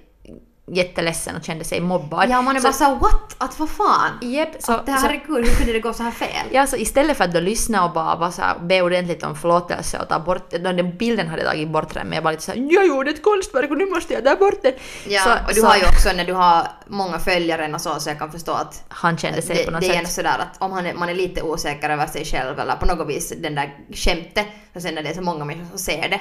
jätteledsen 0.73 1.37
och 1.37 1.45
kände 1.45 1.65
sig 1.65 1.81
mobbad. 1.81 2.31
Ja, 2.31 2.43
man 2.43 2.57
är 2.57 2.61
så, 2.61 2.67
bara 2.67 2.73
såhär 2.73 2.95
what? 2.95 3.35
Att 3.39 3.59
vad 3.59 3.71
fan? 3.71 4.11
Japp, 4.23 4.49
så, 4.59 4.73
Att 4.73 4.87
det 4.87 4.93
herregud, 4.93 5.49
hur 5.49 5.55
kunde 5.57 5.73
det 5.73 5.81
gå 5.81 5.93
så 5.93 6.03
här 6.03 6.11
fel? 6.11 6.47
ja, 6.53 6.67
så 6.67 6.77
istället 6.77 7.17
för 7.17 7.25
att 7.25 7.33
då 7.33 7.41
lyssna 7.41 7.85
och 7.85 7.93
bara, 7.93 8.17
bara 8.17 8.33
så 8.33 8.43
här, 8.43 8.59
be 8.59 8.83
ordentligt 8.83 9.23
om 9.23 9.37
förlåtelse 9.37 9.99
och 9.99 10.09
ta 10.09 10.19
bort 10.19 10.51
den, 10.51 10.63
den 10.77 10.97
bilden 10.97 11.29
hade 11.29 11.43
jag 11.43 11.51
tagit 11.51 11.69
bort 11.69 11.95
den, 11.95 12.07
men 12.07 12.15
jag 12.15 12.25
bara 12.25 12.31
lite 12.31 12.43
såhär 12.43 12.69
jag 12.73 12.87
gjorde 12.87 13.11
ett 13.11 13.23
konstverk 13.23 13.71
och 13.71 13.79
nu 13.79 13.87
måste 13.87 14.15
jag 14.15 14.25
ta 14.25 14.37
bort 14.37 14.63
det. 14.63 14.75
Ja, 15.09 15.21
så, 15.23 15.31
och 15.33 15.55
du 15.55 15.61
så 15.61 15.67
har 15.67 15.77
ju 15.77 15.85
också 15.85 16.13
när 16.17 16.25
du 16.25 16.33
har 16.33 16.67
många 16.87 17.19
följare 17.19 17.75
och 17.75 17.81
så, 17.81 18.01
så 18.01 18.11
jag 18.11 18.19
kan 18.19 18.33
förstå 18.33 18.53
att 18.53 18.85
han 18.89 19.19
kände 19.19 19.43
sig 19.43 19.57
det, 19.57 19.65
på 19.65 19.71
något 19.71 19.81
det 19.81 19.87
är 19.87 19.89
sätt. 19.91 19.99
ändå 19.99 20.11
sådär 20.11 20.39
att 20.39 20.63
om 20.63 20.73
han 20.73 20.87
är, 20.87 20.95
man 20.95 21.09
är 21.09 21.15
lite 21.15 21.43
osäker 21.43 21.91
över 21.91 22.07
sig 22.07 22.25
själv 22.25 22.61
eller 22.61 22.77
på 22.77 22.87
något 22.87 23.09
vis 23.09 23.33
den 23.37 23.55
där 23.55 23.75
skämtet, 23.95 24.47
och 24.75 24.83
sen 24.83 24.95
när 24.95 25.03
det 25.03 25.09
är 25.09 25.15
så 25.15 25.23
många 25.23 25.45
människor 25.45 25.69
som 25.69 25.79
ser 25.79 26.09
det, 26.09 26.21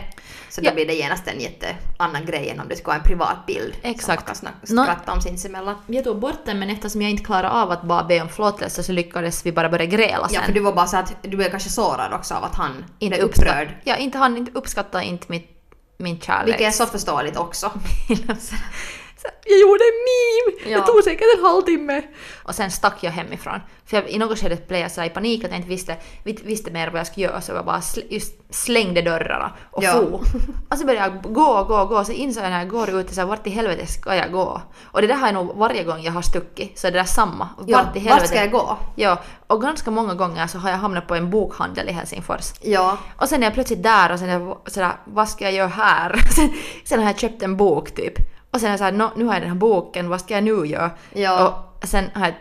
så 0.50 0.62
då 0.62 0.68
Ja. 0.70 0.74
blir 0.74 0.86
det 0.88 0.94
genast 0.94 1.28
en 1.28 1.40
jätteannan 1.40 2.26
grej 2.26 2.50
än 2.50 2.60
om 2.60 2.68
det 2.68 2.76
ska 2.76 2.86
vara 2.88 2.98
en 2.98 3.04
privat 3.04 3.46
bild 3.48 3.74
Exakt. 3.82 4.39
Snack, 4.40 4.54
skratta 4.64 5.14
om 5.14 5.22
sinsemellan. 5.22 5.76
Jag 5.88 6.04
tog 6.04 6.20
bort 6.20 6.46
den 6.46 6.60
men 6.60 6.70
eftersom 6.70 7.02
jag 7.02 7.12
inte 7.12 7.24
klarade 7.24 7.50
av 7.50 7.72
att 7.72 7.84
bara 7.84 8.04
be 8.04 8.22
om 8.22 8.30
förlåtelse 8.30 8.84
så 8.84 8.92
lyckades 8.92 9.46
vi 9.46 9.52
bara 9.52 9.70
börja 9.70 9.86
gräla 9.86 10.28
sen. 10.28 10.36
Ja, 10.36 10.42
för 10.42 10.52
du 10.52 10.60
var 10.60 10.74
bara 10.74 10.88
så 10.88 10.98
att 10.98 11.14
du 11.22 11.38
blev 11.38 11.50
kanske 11.50 11.70
sårad 11.70 12.14
också 12.14 12.34
av 12.34 12.44
att 12.44 12.56
han 12.56 12.86
inte 13.00 13.18
blev 13.18 13.30
upprörd. 13.30 13.68
Ja, 13.84 13.96
inte 13.96 14.18
han 14.18 14.38
inte 14.38 14.52
uppskattar 14.54 15.02
inte 15.02 15.26
mitt, 15.30 15.50
min 15.98 16.20
kärlek. 16.20 16.48
Vilket 16.48 16.68
är 16.68 16.72
så 16.72 16.86
förståeligt 16.86 17.38
också. 17.38 17.72
Jag 19.46 19.60
gjorde 19.60 19.84
en 19.84 20.00
meme! 20.10 20.72
Ja. 20.72 20.80
Det 20.80 20.86
tog 20.92 21.04
säkert 21.04 21.28
en 21.38 21.44
halvtimme. 21.46 22.02
Och 22.44 22.56
sen 22.56 22.72
stack 22.72 22.98
jag 23.02 23.12
hemifrån. 23.12 23.60
För 23.86 23.98
jag, 23.98 24.10
i 24.10 24.18
något 24.18 24.40
skede 24.40 24.58
blev 24.68 24.80
jag 24.80 24.92
så 24.92 25.04
i 25.04 25.10
panik 25.10 25.44
att 25.44 25.50
jag 25.50 25.58
inte 25.60 25.70
visste, 25.70 25.96
vis- 26.24 26.44
visste 26.44 26.72
mer 26.72 26.88
vad 26.90 27.00
jag 27.00 27.08
skulle 27.08 27.26
göra 27.26 27.42
så 27.42 27.52
jag 27.52 27.66
bara 27.66 27.82
sl, 27.82 28.00
just 28.10 28.34
slängde 28.56 29.02
dörrarna 29.02 29.52
och 29.72 29.84
Ja. 29.84 29.92
for. 29.94 30.22
Och 30.70 30.78
så 30.78 30.86
började 30.86 31.06
jag 31.24 31.34
gå, 31.34 31.64
gå, 31.64 31.86
gå. 31.86 32.04
Så 32.04 32.12
insåg 32.12 32.44
jag 32.44 32.50
när 32.50 32.60
jag 32.60 32.70
går 32.70 32.90
ut 32.90 33.14
så 33.14 33.22
här, 33.22 33.28
vart 33.28 33.48
i 33.48 33.50
helvete 33.50 33.88
ska 33.88 34.16
jag 34.16 34.32
gå? 34.32 34.62
Och 34.84 35.02
det 35.02 35.08
där 35.08 35.16
har 35.16 35.28
jag 35.28 35.34
nog 35.34 35.56
varje 35.58 35.84
gång 35.84 36.02
jag 36.02 36.12
har 36.12 36.22
stuckit. 36.22 36.80
Så 36.80 36.88
det 36.88 36.94
där 37.00 37.04
samma. 37.04 37.50
Vart 37.58 37.68
Ja, 37.70 37.80
i 37.80 37.84
vart 37.84 37.96
helvete? 37.96 38.28
ska 38.28 38.38
jag 38.38 38.52
gå? 38.52 38.78
Ja, 38.96 39.18
och 39.48 39.62
ganska 39.62 39.92
många 39.92 40.14
gånger 40.14 40.48
så 40.48 40.58
har 40.58 40.70
jag 40.70 40.78
hamnat 40.78 41.08
på 41.08 41.16
en 41.16 41.30
bokhandel 41.30 41.90
i 41.90 41.92
Helsingfors. 41.92 42.54
Ja. 42.62 42.98
Och 43.18 43.30
sen 43.30 43.42
är 43.44 43.48
jag 43.48 43.54
plötsligt 43.54 43.84
där 43.84 44.12
och 44.12 44.20
sen 44.20 44.30
är 44.30 44.40
jag 44.40 44.58
sådär, 44.68 44.92
vad 45.06 45.30
ska 45.30 45.44
jag 45.44 45.54
göra 45.54 45.68
här? 45.68 46.16
Sen, 46.36 46.54
sen 46.86 47.00
har 47.00 47.06
jag 47.06 47.20
köpt 47.20 47.42
en 47.44 47.58
bok 47.58 47.92
typ. 47.96 48.14
Och 48.52 48.60
sen 48.60 48.68
är 48.68 48.72
jag 48.72 48.80
såhär, 48.80 48.92
"Nå, 48.92 49.12
nu 49.16 49.26
har 49.26 49.34
jag 49.34 49.42
den 49.42 49.50
här 49.50 49.58
boken, 49.58 50.10
vad 50.10 50.20
ska 50.22 50.34
jag 50.34 50.44
nu 50.44 50.66
göra? 50.66 50.92
Ja. 51.14 51.66
Och 51.82 51.88
sen 51.88 52.10
har 52.14 52.26
jag, 52.26 52.34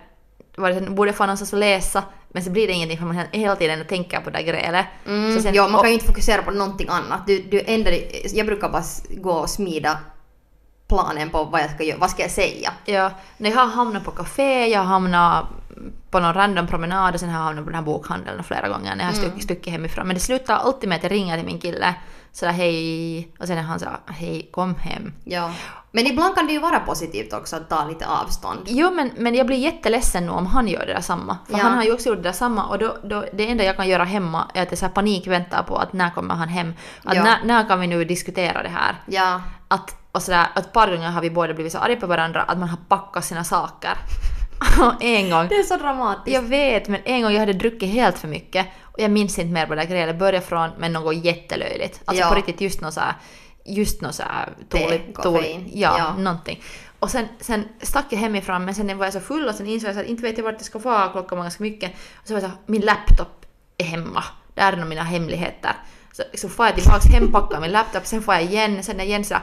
var 0.57 0.71
det, 0.71 0.81
borde 0.91 1.09
jag 1.09 1.17
få 1.17 1.23
någonstans 1.27 1.53
att 1.53 1.59
läsa, 1.59 2.03
men 2.29 2.45
så 2.45 2.51
blir 2.51 2.67
det 2.67 2.73
ingenting 2.73 2.99
för 2.99 3.05
man 3.07 3.21
hela 3.31 3.57
tiden 3.57 3.85
tänker 3.87 4.21
på 4.21 4.31
det 4.31 4.43
grälet. 4.43 4.87
Mm, 5.07 5.41
sen- 5.41 5.55
ja, 5.55 5.69
man 5.69 5.81
kan 5.81 5.89
ju 5.91 5.95
inte 5.95 6.07
fokusera 6.07 6.43
på 6.43 6.51
någonting 6.51 6.89
annat. 6.91 7.27
Du, 7.27 7.43
du 7.43 7.61
ändrar, 7.67 7.95
jag 8.35 8.47
brukar 8.47 8.69
bara 8.69 8.83
gå 9.09 9.33
och 9.33 9.51
smida 9.51 9.99
planen 10.89 11.31
på 11.31 11.45
vad 11.45 11.61
jag 11.61 11.71
ska 11.71 11.85
göra, 11.85 11.99
vad 11.99 12.11
ska 12.11 12.23
jag 12.23 12.31
säga? 12.31 12.73
Ja, 12.85 13.11
när 13.37 13.51
jag 13.51 13.57
har 13.57 13.67
hamnat 13.67 14.05
på 14.05 14.11
café, 14.11 14.67
jag 14.67 14.79
har 14.81 14.87
hamnat 14.87 15.47
på 16.11 16.21
någon 16.21 16.35
random 16.35 16.67
promenad 16.67 17.15
och 17.15 17.21
sen 17.21 17.29
har 17.29 17.39
jag 17.39 17.45
hamnat 17.45 17.65
på 17.65 17.71
den 17.71 17.79
här 17.79 17.85
bokhandeln 17.85 18.45
flera 18.45 18.69
gånger 18.69 18.97
när 18.97 19.05
jag 19.05 19.13
har 19.13 19.19
Mm. 19.19 19.31
stuck, 19.31 19.43
stuckit 19.43 19.73
hemifrån. 19.73 20.07
Men 20.07 20.15
det 20.15 20.21
slutar 20.21 20.57
alltid 20.57 20.89
med 20.89 20.97
att 20.97 21.03
jag 21.03 21.13
ringer 21.13 21.37
till 21.37 21.47
min 21.47 21.59
kille 21.59 21.95
sådär 22.33 22.53
hej 22.53 23.29
och 23.39 23.47
sen 23.47 23.59
är 23.59 23.63
han 23.63 23.79
så 23.81 23.87
hej 24.07 24.49
kom 24.53 24.75
hem. 24.75 25.13
Ja. 25.25 25.51
Men 25.93 26.07
ibland 26.07 26.35
kan 26.35 26.47
det 26.47 26.53
ju 26.53 26.59
vara 26.59 26.81
positivt 26.81 27.33
också 27.33 27.57
att 27.57 27.69
ta 27.69 27.85
lite 27.85 28.07
avstånd. 28.07 28.61
Jo 28.67 28.91
men, 28.91 29.11
men 29.17 29.35
jag 29.35 29.47
blir 29.47 29.57
jätteledsen 29.57 30.27
nu 30.27 30.33
om 30.33 30.47
han 30.47 30.69
gör 30.69 30.87
det 30.87 30.93
där 30.93 31.01
samma. 31.01 31.39
För 31.47 31.53
Ja. 31.59 31.63
han 31.65 31.75
har 31.77 31.85
ju 31.85 31.93
också 31.93 32.09
gjort 32.09 32.17
det 32.17 32.23
där 32.23 32.33
samma 32.33 32.65
och 32.67 32.79
då, 32.79 32.97
då, 33.05 33.25
det 33.33 33.51
enda 33.51 33.65
jag 33.65 33.77
kan 33.77 33.89
göra 33.89 34.05
hemma 34.05 34.51
är 34.55 34.63
att 34.63 34.71
jag 34.71 34.79
så 34.79 34.87
här 34.87 34.93
panik 34.93 35.27
väntar 35.27 35.63
på 35.63 35.77
att 35.77 35.93
när 35.93 36.11
kommer 36.11 36.35
han 36.35 36.49
hem? 36.49 36.75
Att 37.05 37.15
Ja. 37.17 37.23
när, 37.25 37.45
när 37.45 37.69
kan 37.69 37.81
vi 37.81 37.87
nu 37.87 38.05
diskutera 38.05 38.63
det 38.63 38.69
här? 38.69 38.95
Ja. 39.07 39.41
Att, 39.69 39.97
och 40.13 40.23
sådär, 40.23 40.47
att 40.55 40.67
ett 40.67 40.73
par 40.73 40.89
gånger 40.91 41.11
har 41.11 41.21
vi 41.21 41.31
båda 41.31 41.55
blivit 41.55 41.73
så 41.73 41.79
arga 41.79 41.97
på 41.97 42.07
varandra 42.07 42.43
att 42.43 42.59
man 42.59 42.69
har 42.69 42.79
packat 42.89 43.25
sina 43.25 43.45
saker. 43.45 43.93
en 45.01 45.31
gång 45.31 45.49
Det 45.49 45.55
är 45.55 45.63
så 45.63 45.77
dramatiskt. 45.77 46.35
Jag 46.35 46.43
vet, 46.43 46.89
men 46.89 47.01
en 47.05 47.23
gång 47.23 47.33
jag 47.33 47.41
hade 47.41 47.53
druckit 47.53 47.91
helt 47.91 48.19
för 48.19 48.29
mycket 48.29 48.67
och 48.83 49.01
jag 49.01 49.11
minns 49.11 49.39
inte 49.39 49.53
mer 49.53 49.67
vad 49.67 49.79
det 49.79 49.83
där 49.85 49.91
grälet 49.91 50.19
började 50.19 50.41
från, 50.47 50.71
men 50.79 50.93
något 50.93 51.25
jättelöjligt. 51.25 52.01
Alltså 52.05 52.23
Ja. 52.25 52.29
på 52.29 52.35
riktigt 52.35 52.61
just 52.61 52.81
något 52.81 52.95
så 52.95 53.01
här, 53.01 53.15
just 53.65 54.01
något 54.01 54.15
så 54.15 54.23
här 54.23 54.49
Te, 54.69 54.79
tåligt, 54.79 55.15
koffein. 55.15 55.33
tåligt, 55.35 55.71
ja, 55.75 55.95
Ja. 55.99 56.15
någonting. 56.23 56.63
Och 56.99 57.11
sen, 57.11 57.29
sen 57.41 57.65
stack 57.83 58.05
jag 58.11 58.19
hemifrån, 58.19 58.65
men 58.65 58.75
sen 58.75 58.99
var 58.99 59.07
jag 59.07 59.13
så 59.13 59.21
full 59.21 59.49
och 59.49 59.55
sen 59.55 59.67
insåg 59.67 59.91
jag 59.91 59.99
att 59.99 60.07
inte 60.07 60.23
vet 60.23 60.39
jag 60.39 60.45
vart 60.45 60.55
jag 60.55 60.65
ska 60.65 60.79
vara, 60.79 61.09
klockan 61.09 61.39
var 61.39 61.45
ganska 61.45 61.63
mycket. 61.63 61.91
Och 62.21 62.27
så 62.29 62.35
var 62.35 62.41
jag 62.41 62.51
så 62.51 62.57
min 62.67 62.81
laptop 62.83 63.47
är 63.79 63.85
hemma, 63.85 64.25
där 64.55 64.73
är 64.73 64.85
mina 64.85 65.03
hemligheter. 65.03 65.73
Så, 66.13 66.23
så 66.35 66.49
får 66.49 66.67
jag 66.67 66.75
tillbaks 66.75 67.07
hem, 67.13 67.33
packar 67.33 67.61
min 67.61 67.71
laptop, 67.73 68.07
sen 68.07 68.23
får 68.23 68.35
jag 68.35 68.43
igen, 68.45 68.83
sen 68.83 68.95
är 68.95 68.99
jag 68.99 69.07
igen 69.09 69.25
så 69.25 69.35
här, 69.35 69.43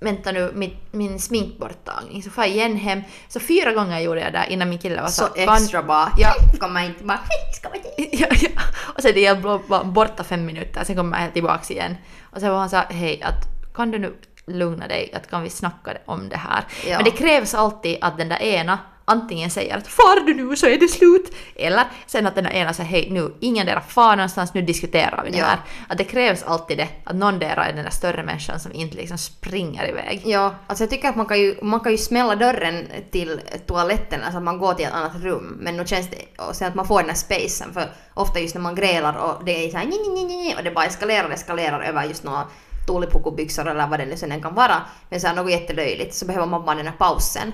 vänta 0.00 0.32
nu, 0.32 0.52
min, 0.54 0.76
min 0.90 1.20
sminkborttagning. 1.20 2.22
Så 2.22 2.30
får 2.30 2.44
jag 2.44 2.50
igen 2.52 2.76
hem. 2.76 3.02
Så 3.28 3.40
fyra 3.40 3.72
gånger 3.72 4.00
gjorde 4.00 4.20
jag 4.20 4.32
det 4.32 4.44
innan 4.48 4.68
min 4.68 4.78
kille 4.78 5.02
var 5.02 5.08
Så 5.08 5.24
"Kan- 5.26 5.54
extra 5.54 5.82
bara. 5.82 6.12
Ja. 6.18 6.32
Kommer 6.60 6.84
inte 6.84 7.04
bara 7.04 7.20
ska 7.54 7.68
man 7.68 7.78
inte. 7.78 8.16
ja, 8.16 8.26
ja. 8.40 8.62
Och 8.96 9.02
sen 9.02 9.16
är 9.16 9.20
jag 9.24 9.60
borta 9.92 10.24
fem 10.24 10.46
minuter, 10.46 10.84
sen 10.84 10.96
kommer 10.96 11.22
jag 11.22 11.32
tillbaks 11.32 11.70
igen. 11.70 11.96
Och 12.22 12.40
sen 12.40 12.50
var 12.52 12.58
han 12.58 12.70
så 12.70 12.76
hej, 12.76 13.22
att 13.22 13.72
kan 13.74 13.90
du 13.90 13.98
nu 13.98 14.14
lugna 14.46 14.88
dig, 14.88 15.12
att 15.14 15.30
kan 15.30 15.42
vi 15.42 15.50
snacka 15.50 15.90
om 16.04 16.28
det 16.28 16.36
här? 16.36 16.64
Ja. 16.86 16.96
Men 16.96 17.04
det 17.04 17.10
krävs 17.10 17.54
alltid 17.54 17.98
att 18.00 18.18
den 18.18 18.28
där 18.28 18.42
ena 18.42 18.78
antingen 19.10 19.50
säger 19.50 19.76
att 19.76 19.86
far 19.86 20.26
du 20.26 20.34
nu 20.34 20.56
så 20.56 20.66
är 20.66 20.78
det 20.80 20.88
slut, 20.88 21.32
eller 21.56 21.84
sen 22.06 22.26
att 22.26 22.34
den 22.34 22.46
ena 22.46 22.72
säger 22.72 22.90
hej 22.90 23.08
nu, 23.10 23.34
ingen 23.40 23.66
där 23.66 23.80
far 23.88 24.16
någonstans, 24.16 24.54
nu 24.54 24.62
diskuterar 24.62 25.22
vi 25.24 25.30
det 25.30 25.38
Ja. 25.38 25.44
här. 25.44 25.58
Att 25.88 25.98
det 25.98 26.04
krävs 26.04 26.42
alltid 26.42 26.78
det, 26.78 26.88
att 27.04 27.16
någon 27.16 27.38
där 27.38 27.56
är 27.56 27.72
den 27.72 27.84
där 27.84 27.90
större 27.90 28.22
människan 28.22 28.60
som 28.60 28.72
inte 28.72 28.96
liksom 28.96 29.18
springer 29.18 29.88
iväg. 29.88 30.22
Ja, 30.24 30.54
alltså 30.66 30.84
jag 30.84 30.90
tycker 30.90 31.08
att 31.08 31.16
man 31.16 31.26
kan 31.26 31.38
ju, 31.40 31.56
man 31.62 31.80
kan 31.80 31.92
ju 31.92 31.98
smälla 31.98 32.36
dörren 32.36 32.86
till 33.10 33.40
toaletten, 33.66 34.20
alltså 34.22 34.36
att 34.38 34.44
man 34.44 34.58
går 34.58 34.74
till 34.74 34.86
ett 34.86 34.92
annat 34.94 35.16
rum, 35.22 35.56
men 35.60 35.76
nu 35.76 35.86
känns 35.86 36.10
det, 36.10 36.42
och 36.42 36.56
sen 36.56 36.68
att 36.68 36.74
man 36.74 36.86
får 36.86 37.00
den 37.00 37.08
här 37.08 37.16
spacen, 37.16 37.72
för 37.74 37.84
ofta 38.14 38.38
just 38.40 38.54
när 38.54 38.62
man 38.62 38.74
grälar 38.74 39.16
och 39.16 39.44
det 39.44 39.64
är 39.66 39.70
såhär 39.70 39.84
nj, 39.86 40.54
och 40.58 40.64
det 40.64 40.70
bara 40.70 40.84
eskalerar 40.84 41.24
och 41.26 41.32
eskalerar 41.32 41.80
över 41.82 42.04
just 42.04 42.24
några 42.24 42.42
tulipukubyxor 42.86 43.68
eller 43.68 43.86
vad 43.86 43.98
det 44.00 44.06
nu 44.06 44.16
sen 44.16 44.42
kan 44.42 44.54
vara, 44.54 44.76
men 45.08 45.20
såhär 45.20 45.34
något 45.34 45.50
jättelöjligt, 45.50 46.14
så 46.14 46.26
behöver 46.26 46.46
man 46.46 46.64
bara 46.64 46.76
den 46.76 46.86
här 46.86 46.94
pausen. 46.98 47.52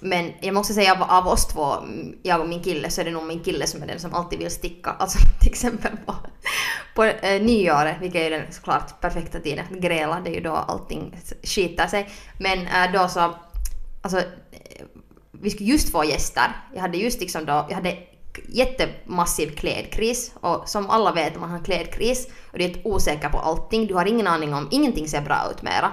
Men 0.00 0.32
jag 0.40 0.54
måste 0.54 0.74
säga 0.74 0.92
av, 0.92 1.02
av 1.02 1.28
oss 1.28 1.46
två, 1.46 1.74
jag 2.22 2.40
och 2.40 2.48
min 2.48 2.62
kille, 2.62 2.90
så 2.90 3.00
är 3.00 3.04
det 3.04 3.10
nog 3.10 3.24
min 3.24 3.40
kille 3.40 3.66
som 3.66 3.82
är 3.82 3.86
den 3.86 4.00
som 4.00 4.14
alltid 4.14 4.38
vill 4.38 4.50
sticka. 4.50 4.90
Alltså 4.90 5.18
till 5.40 5.50
exempel 5.50 5.92
på, 6.06 6.14
på 6.94 7.04
eh, 7.04 7.42
nyåret, 7.42 7.96
vilket 8.00 8.20
är 8.20 8.30
den 8.30 8.52
såklart 8.52 9.00
perfekta 9.00 9.40
tiden 9.40 9.64
att 9.70 9.78
gräla, 9.78 10.20
det 10.20 10.30
är 10.30 10.34
ju 10.34 10.40
då 10.40 10.52
allting 10.52 11.16
skiter 11.42 11.86
sig. 11.86 12.10
Men 12.38 12.58
eh, 12.58 12.92
då 12.92 13.08
så, 13.08 13.34
alltså 14.02 14.18
eh, 14.18 14.86
vi 15.30 15.50
skulle 15.50 15.70
just 15.70 15.92
få 15.92 16.04
gäster. 16.04 16.56
Jag 16.74 16.80
hade 16.80 16.98
just 16.98 17.20
liksom 17.20 17.44
då, 17.44 17.66
jag 17.68 17.74
hade 17.74 17.98
jättemassiv 18.48 19.56
klädkris 19.56 20.32
och 20.40 20.68
som 20.68 20.90
alla 20.90 21.12
vet 21.12 21.34
om 21.34 21.40
man 21.40 21.50
har 21.50 21.64
klädkris 21.64 22.26
och 22.52 22.58
du 22.58 22.64
är 22.64 22.68
helt 22.68 22.86
osäker 22.86 23.28
på 23.28 23.38
allting, 23.38 23.86
du 23.86 23.94
har 23.94 24.06
ingen 24.06 24.26
aning 24.26 24.54
om, 24.54 24.68
ingenting 24.70 25.08
ser 25.08 25.20
bra 25.20 25.50
ut 25.50 25.62
mera. 25.62 25.92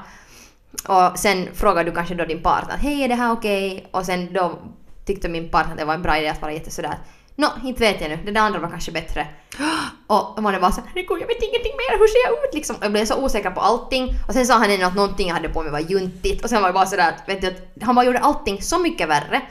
Och 0.87 1.19
sen 1.19 1.47
frågar 1.53 1.83
du 1.83 1.91
kanske 1.91 2.15
då 2.15 2.25
din 2.25 2.43
partner 2.43 2.77
hej 2.77 3.03
är 3.03 3.07
det 3.07 3.15
här 3.15 3.31
okej? 3.31 3.87
Och 3.91 4.05
sen 4.05 4.33
då 4.33 4.59
tyckte 5.05 5.29
min 5.29 5.49
partner 5.49 5.71
att 5.71 5.79
det 5.79 5.85
var 5.85 5.93
en 5.93 6.01
bra 6.01 6.17
idé 6.17 6.27
att 6.27 6.41
vara 6.41 6.53
jättesådär 6.53 6.97
Nå, 7.39 7.47
inte 7.63 7.79
vet 7.79 8.01
jag 8.01 8.09
nu, 8.09 8.19
det 8.25 8.31
där 8.31 8.41
andra 8.41 8.59
var 8.59 8.69
kanske 8.69 8.91
bättre. 8.91 9.27
Och 10.07 10.43
man 10.43 10.55
är 10.55 10.59
bara 10.59 10.71
så 10.71 10.81
herregud 10.87 11.21
jag 11.21 11.27
vet 11.27 11.43
ingenting 11.43 11.73
mer, 11.77 11.99
hur 11.99 12.07
ser 12.07 12.29
jag 12.29 12.45
ut 12.45 12.53
liksom? 12.53 12.75
Och 12.75 12.83
jag 12.83 12.91
blev 12.91 13.05
så 13.05 13.23
osäker 13.23 13.51
på 13.51 13.61
allting. 13.61 14.15
Och 14.27 14.33
sen 14.33 14.45
sa 14.45 14.53
han 14.53 14.71
ännu 14.71 14.83
att 14.83 14.95
någonting 14.95 15.27
jag 15.27 15.35
hade 15.35 15.49
på 15.49 15.63
mig 15.63 15.71
var 15.71 15.79
juntigt. 15.79 16.43
Och 16.43 16.49
sen 16.49 16.61
var 16.61 16.67
jag 16.67 16.73
bara 16.73 16.85
sådär 16.85 17.09
att, 17.09 17.29
vet 17.29 17.41
du, 17.41 17.47
att 17.47 17.83
han 17.83 17.95
bara 17.95 18.05
gjorde 18.05 18.19
allting 18.19 18.61
så 18.61 18.79
mycket 18.79 19.09
värre. 19.09 19.41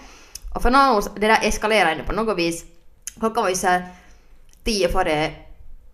Och 0.54 0.62
för 0.62 0.70
någon 0.70 0.96
år, 0.96 1.04
det 1.14 1.26
där 1.26 1.38
eskalerade 1.42 1.94
nu 1.94 2.02
på 2.04 2.12
något 2.12 2.38
vis. 2.38 2.64
Klockan 3.18 3.42
var 3.42 3.50
ju 3.50 3.56
såhär 3.56 3.86
tio 4.64 4.88
före 4.88 5.32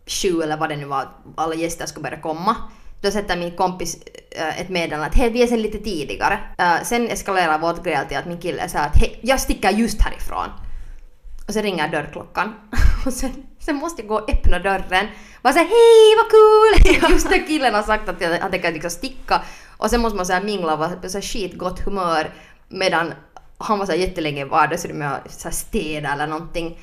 sju 0.07 0.43
eller 0.43 0.57
vad 0.57 0.69
det 0.69 0.77
nu 0.77 0.85
var, 0.85 1.09
alla 1.37 1.55
gäster 1.55 1.87
skulle 1.87 2.03
börja 2.03 2.21
komma. 2.21 2.57
Då 3.05 3.11
sätter 3.11 3.37
min 3.37 3.57
kompis 3.57 3.99
äh, 4.31 4.61
ett 4.61 4.69
meddelande 4.69 5.07
att 5.07 5.15
hej 5.15 5.31
vi 5.31 5.43
är 5.43 5.47
sen 5.47 5.63
lite 5.63 5.79
tidigare. 5.79 6.39
Äh, 6.59 6.83
sen 6.83 7.09
eskalerar 7.09 7.59
vårt 7.59 7.85
gräl 7.85 8.07
till 8.07 8.17
att 8.17 8.27
min 8.27 8.41
kille 8.41 8.69
säger 8.69 8.87
att 8.87 8.97
hej 8.97 9.19
jag 9.23 9.41
sticker 9.41 9.71
just 9.71 10.03
härifrån. 10.03 10.49
Och 11.49 11.55
så 11.55 11.61
ringer 11.61 11.89
dörrklockan. 11.89 12.55
Och 13.07 13.13
sen, 13.13 13.31
sen 13.59 13.77
måste 13.77 14.03
jag 14.03 14.09
gå 14.09 14.15
och 14.15 14.31
öppna 14.31 14.59
dörren. 14.59 15.07
Bara 15.43 15.53
såhär 15.53 15.67
hej 15.67 16.17
vad 16.17 16.31
kul! 16.31 17.11
Just 17.13 17.31
det 17.31 17.39
killen 17.39 17.75
har 17.75 17.83
sagt 17.83 18.09
att 18.09 18.21
jag, 18.21 18.39
han 18.39 18.51
tänker 18.51 18.73
liksom 18.73 18.91
sticka. 18.91 19.43
Och 19.77 19.91
sen 19.91 20.01
måste 20.01 20.17
man 20.17 20.27
såhär 20.27 20.43
mingla 20.43 20.73
och 20.73 20.79
vara 20.79 20.97
på 20.97 21.09
så 21.09 21.21
skitgott 21.21 21.81
humör. 21.81 22.31
Medan 22.69 23.15
han 23.59 23.79
var 23.79 23.87
så 23.87 23.95
jättelänge 23.95 24.41
i 24.41 24.45
vardagsrummet 24.45 25.21
och 25.25 25.31
så 25.31 25.51
eller 25.79 26.27
någonting. 26.27 26.79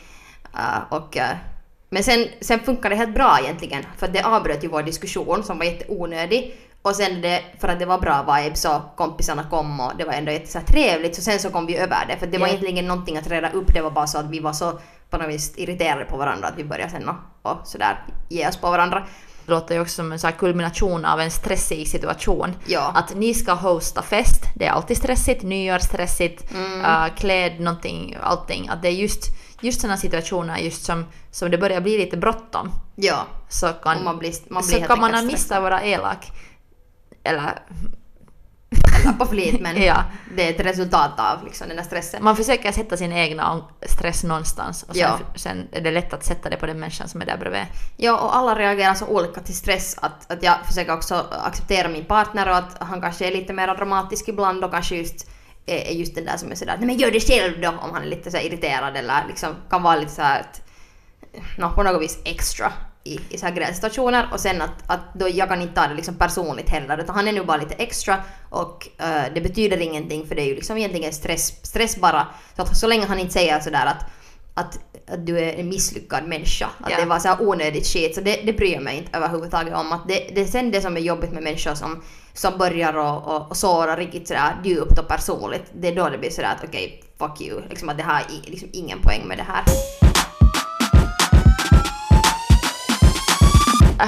Uh, 0.53 0.93
och, 0.93 1.15
uh, 1.15 1.50
men 1.93 2.04
sen, 2.04 2.27
sen 2.41 2.60
funkade 2.60 2.95
det 2.95 2.99
helt 2.99 3.13
bra 3.13 3.38
egentligen. 3.43 3.86
För 3.97 4.08
det 4.08 4.23
avbröt 4.23 4.63
ju 4.63 4.67
vår 4.67 4.84
diskussion 4.84 5.43
som 5.43 5.58
var 5.58 5.65
jätteonödig. 5.65 6.56
Och 6.82 6.95
sen 6.95 7.21
det, 7.21 7.41
för 7.60 7.67
att 7.67 7.80
det 7.80 7.86
var 7.86 7.97
bra 7.97 8.36
vibe 8.36 8.56
så 8.56 8.82
kompisarna 8.95 9.43
kom 9.49 9.80
och 9.80 9.91
det 9.97 10.04
var 10.06 10.13
ändå 10.13 10.32
jätte 10.32 10.51
så 10.51 10.60
så 11.13 11.21
sen 11.21 11.39
så 11.39 11.49
kom 11.49 11.65
vi 11.65 11.77
över 11.77 12.06
det. 12.08 12.17
För 12.17 12.27
det 12.27 12.38
var 12.38 12.47
Ja. 12.47 12.54
egentligen 12.54 12.88
någonting 12.88 13.17
att 13.17 13.27
reda 13.27 13.51
upp, 13.51 13.73
det 13.73 13.82
var 13.82 13.91
bara 13.91 14.08
så 14.08 14.17
att 14.17 14.30
vi 14.30 14.39
var 14.39 14.54
så 14.54 14.80
på 15.10 15.17
något 15.17 15.30
vis 15.30 15.54
irriterade 15.58 16.06
på 16.06 16.17
varandra 16.17 16.47
att 16.47 16.58
vi 16.58 16.63
började 16.63 16.91
sen 16.91 17.10
och, 17.10 17.51
och 17.51 17.58
sådär 17.67 18.04
ge 18.30 18.47
oss 18.47 18.58
på 18.58 18.71
varandra. 18.71 19.04
Det 19.45 19.51
låter 19.51 19.75
ju 19.75 19.82
också 19.82 19.95
som 19.95 20.12
en 20.12 20.19
så 20.19 20.27
kulmination 20.32 21.06
av 21.06 21.19
en 21.21 21.32
stressig 21.32 21.88
situation. 21.88 22.56
Ja. 22.65 22.91
Att 22.95 23.15
ni 23.15 23.34
ska 23.34 23.54
hosta 23.54 24.01
fest, 24.01 24.41
det 24.56 24.65
är 24.65 24.71
alltid 24.71 24.97
stressigt, 24.97 25.43
nyår 25.43 25.80
stressigt, 25.80 26.51
Mm. 26.54 26.80
uh, 26.82 27.15
kläd 27.15 27.60
någonting, 27.60 28.17
allting. 28.21 28.69
Att 28.69 28.82
det 28.82 28.88
är 28.88 28.91
just, 28.91 29.23
just 29.62 29.82
sådana 29.82 29.97
situationer 29.97 30.58
just 30.58 30.84
som, 30.86 31.06
som 31.32 31.52
det 31.52 31.58
börjar 31.58 31.82
bli 31.82 31.97
lite 31.97 32.17
bråttom. 32.17 32.71
Ja. 32.95 33.26
Så 33.50 33.67
kan, 33.67 33.97
Och 33.97 34.04
man 34.04 34.17
blir, 34.17 34.34
man 34.50 34.63
blir 34.67 34.80
så 34.82 34.86
kan 34.88 35.00
man 35.00 35.28
missat 35.28 35.62
vara 35.62 35.84
elak. 35.84 36.32
Eller 37.24 37.54
stressad 39.02 39.19
på 39.19 39.26
flit 39.26 39.62
men 39.62 39.82
Ja. 39.84 40.04
det 40.36 40.47
är 40.47 40.54
ett 40.54 40.60
resultat 40.60 41.12
av 41.19 41.43
liksom 41.45 41.67
den 41.67 41.78
här 41.78 41.86
stressen. 41.86 42.24
man 42.24 42.36
försöker 42.36 42.71
sätta 42.71 42.97
sin 42.97 43.12
egna 43.12 43.62
stress 43.86 44.24
någonstans 44.24 44.84
och 44.84 44.95
sen, 44.95 45.02
Ja. 45.02 45.19
sen 45.36 45.67
är 45.71 45.82
det 45.82 45.91
lätt 45.91 46.13
att 46.13 46.26
sätta 46.26 46.50
det 46.50 46.58
på 46.58 46.65
den 46.65 46.80
människan 46.80 47.10
som 47.10 47.21
är 47.21 47.26
där 47.26 47.38
bredvid. 47.38 47.65
Ja, 47.97 48.19
och 48.19 48.36
alla 48.36 48.56
reagerar 48.56 48.93
så 48.93 49.06
olika 49.06 49.41
till 49.41 49.56
stress 49.56 49.97
att, 50.02 50.32
att 50.32 50.43
jag 50.43 50.56
försöker 50.65 50.93
också 50.93 51.26
acceptera 51.45 51.88
min 51.88 52.06
partner 52.06 52.50
och 52.50 52.56
att 52.56 52.78
han 52.80 53.02
kanske 53.02 53.28
är 53.28 53.32
lite 53.32 53.54
mer 53.54 53.67
dramatisk 53.76 54.28
ibland 54.28 54.63
och 54.63 54.71
kanske 54.71 54.95
just 54.95 55.30
är 55.65 55.91
just 55.91 56.15
den 56.15 56.26
där 56.26 56.38
som 56.38 56.52
är 56.52 56.56
sådär 56.56 56.76
nej 56.78 56.88
men 56.88 56.97
gör 56.97 57.12
det 57.12 57.19
själv 57.19 57.62
då 57.62 57.69
om 57.69 57.91
han 57.93 58.04
är 58.04 58.08
lite 58.08 58.32
så 58.32 58.38
irriterad 58.38 58.97
eller 58.97 59.28
liksom 59.28 59.56
kan 59.69 59.84
vara 59.84 59.95
lite 59.95 60.12
så 60.12 60.21
här 60.21 60.39
att 60.39 60.62
no, 61.58 61.69
på 61.76 61.84
något 61.84 62.02
vis 62.02 62.19
extra 62.26 62.74
i, 63.04 63.19
i 63.30 63.38
så 63.38 63.45
här 63.45 63.54
gränssituationer. 63.54 64.30
Och 64.32 64.39
sen 64.39 64.62
att, 64.62 64.84
att 64.88 65.13
då 65.13 65.30
jag 65.30 65.50
kan 65.50 65.62
inte 65.62 65.74
ta 65.74 65.88
det 65.88 65.93
liksom 65.93 66.15
personligt 66.15 66.69
heller 66.69 66.97
utan 66.97 67.15
han 67.15 67.28
är 67.28 67.34
nu 67.34 67.43
bara 67.43 67.58
lite 67.58 67.74
extra. 67.74 68.17
Och 68.50 68.88
uh, 69.02 69.34
det 69.34 69.41
betyder 69.41 69.78
ingenting 69.78 70.28
för 70.28 70.36
det 70.36 70.41
är 70.41 70.45
ju 70.45 70.56
liksom 70.56 70.78
egentligen 70.78 71.13
stress, 71.13 71.65
stress 71.65 71.97
bara. 71.97 72.28
Så 72.56 72.62
att 72.62 72.78
så 72.78 72.88
länge 72.88 73.06
han 73.06 73.19
inte 73.19 73.34
säger 73.34 73.60
sådär 73.60 73.86
att 73.86 74.06
att, 74.54 74.80
att 75.12 75.26
du 75.26 75.39
är 75.39 75.54
en 75.54 75.69
misslyckad 75.69 76.28
människa. 76.28 76.69
Att 76.80 76.91
Ja. 76.91 76.97
det 77.00 77.06
var 77.06 77.19
så 77.19 77.28
här 77.28 77.41
onödigt 77.41 77.86
shit. 77.86 78.15
Så 78.15 78.21
det, 78.21 78.41
det 78.45 78.54
bryr 78.54 78.74
jag 78.74 78.84
mig 78.84 78.97
inte 78.97 79.17
överhuvudtaget 79.17 79.74
om. 79.76 79.91
Att 79.91 80.08
det, 80.08 80.30
det 80.36 80.41
är 80.41 80.45
sen 80.45 80.71
det 80.71 80.82
som 80.82 80.97
är 80.97 81.02
jobbigt 81.02 81.32
med 81.32 81.43
människor 81.43 81.76
som, 81.76 82.04
som 82.34 82.58
börjar 82.58 82.93
och, 82.97 83.36
och, 83.36 83.50
och 83.50 83.58
såra 83.58 83.95
riktigt 83.95 84.28
sådär 84.28 84.56
djupt 84.63 85.00
och 85.00 85.08
personligt. 85.08 85.63
Det 85.74 85.88
är 85.88 85.95
då 85.95 86.10
det 86.10 86.17
blir 86.17 86.30
sådär 86.30 86.56
att 86.58 86.63
okej, 86.67 87.04
fuck 87.19 87.41
you. 87.41 87.62
Liksom 87.69 87.89
att 87.89 87.97
det 87.97 88.04
här 88.04 88.21
är 88.21 88.52
liksom 88.52 88.69
ingen 88.74 89.02
poäng 89.02 89.21
med 89.28 89.38
det 89.38 89.45
här. 89.47 89.63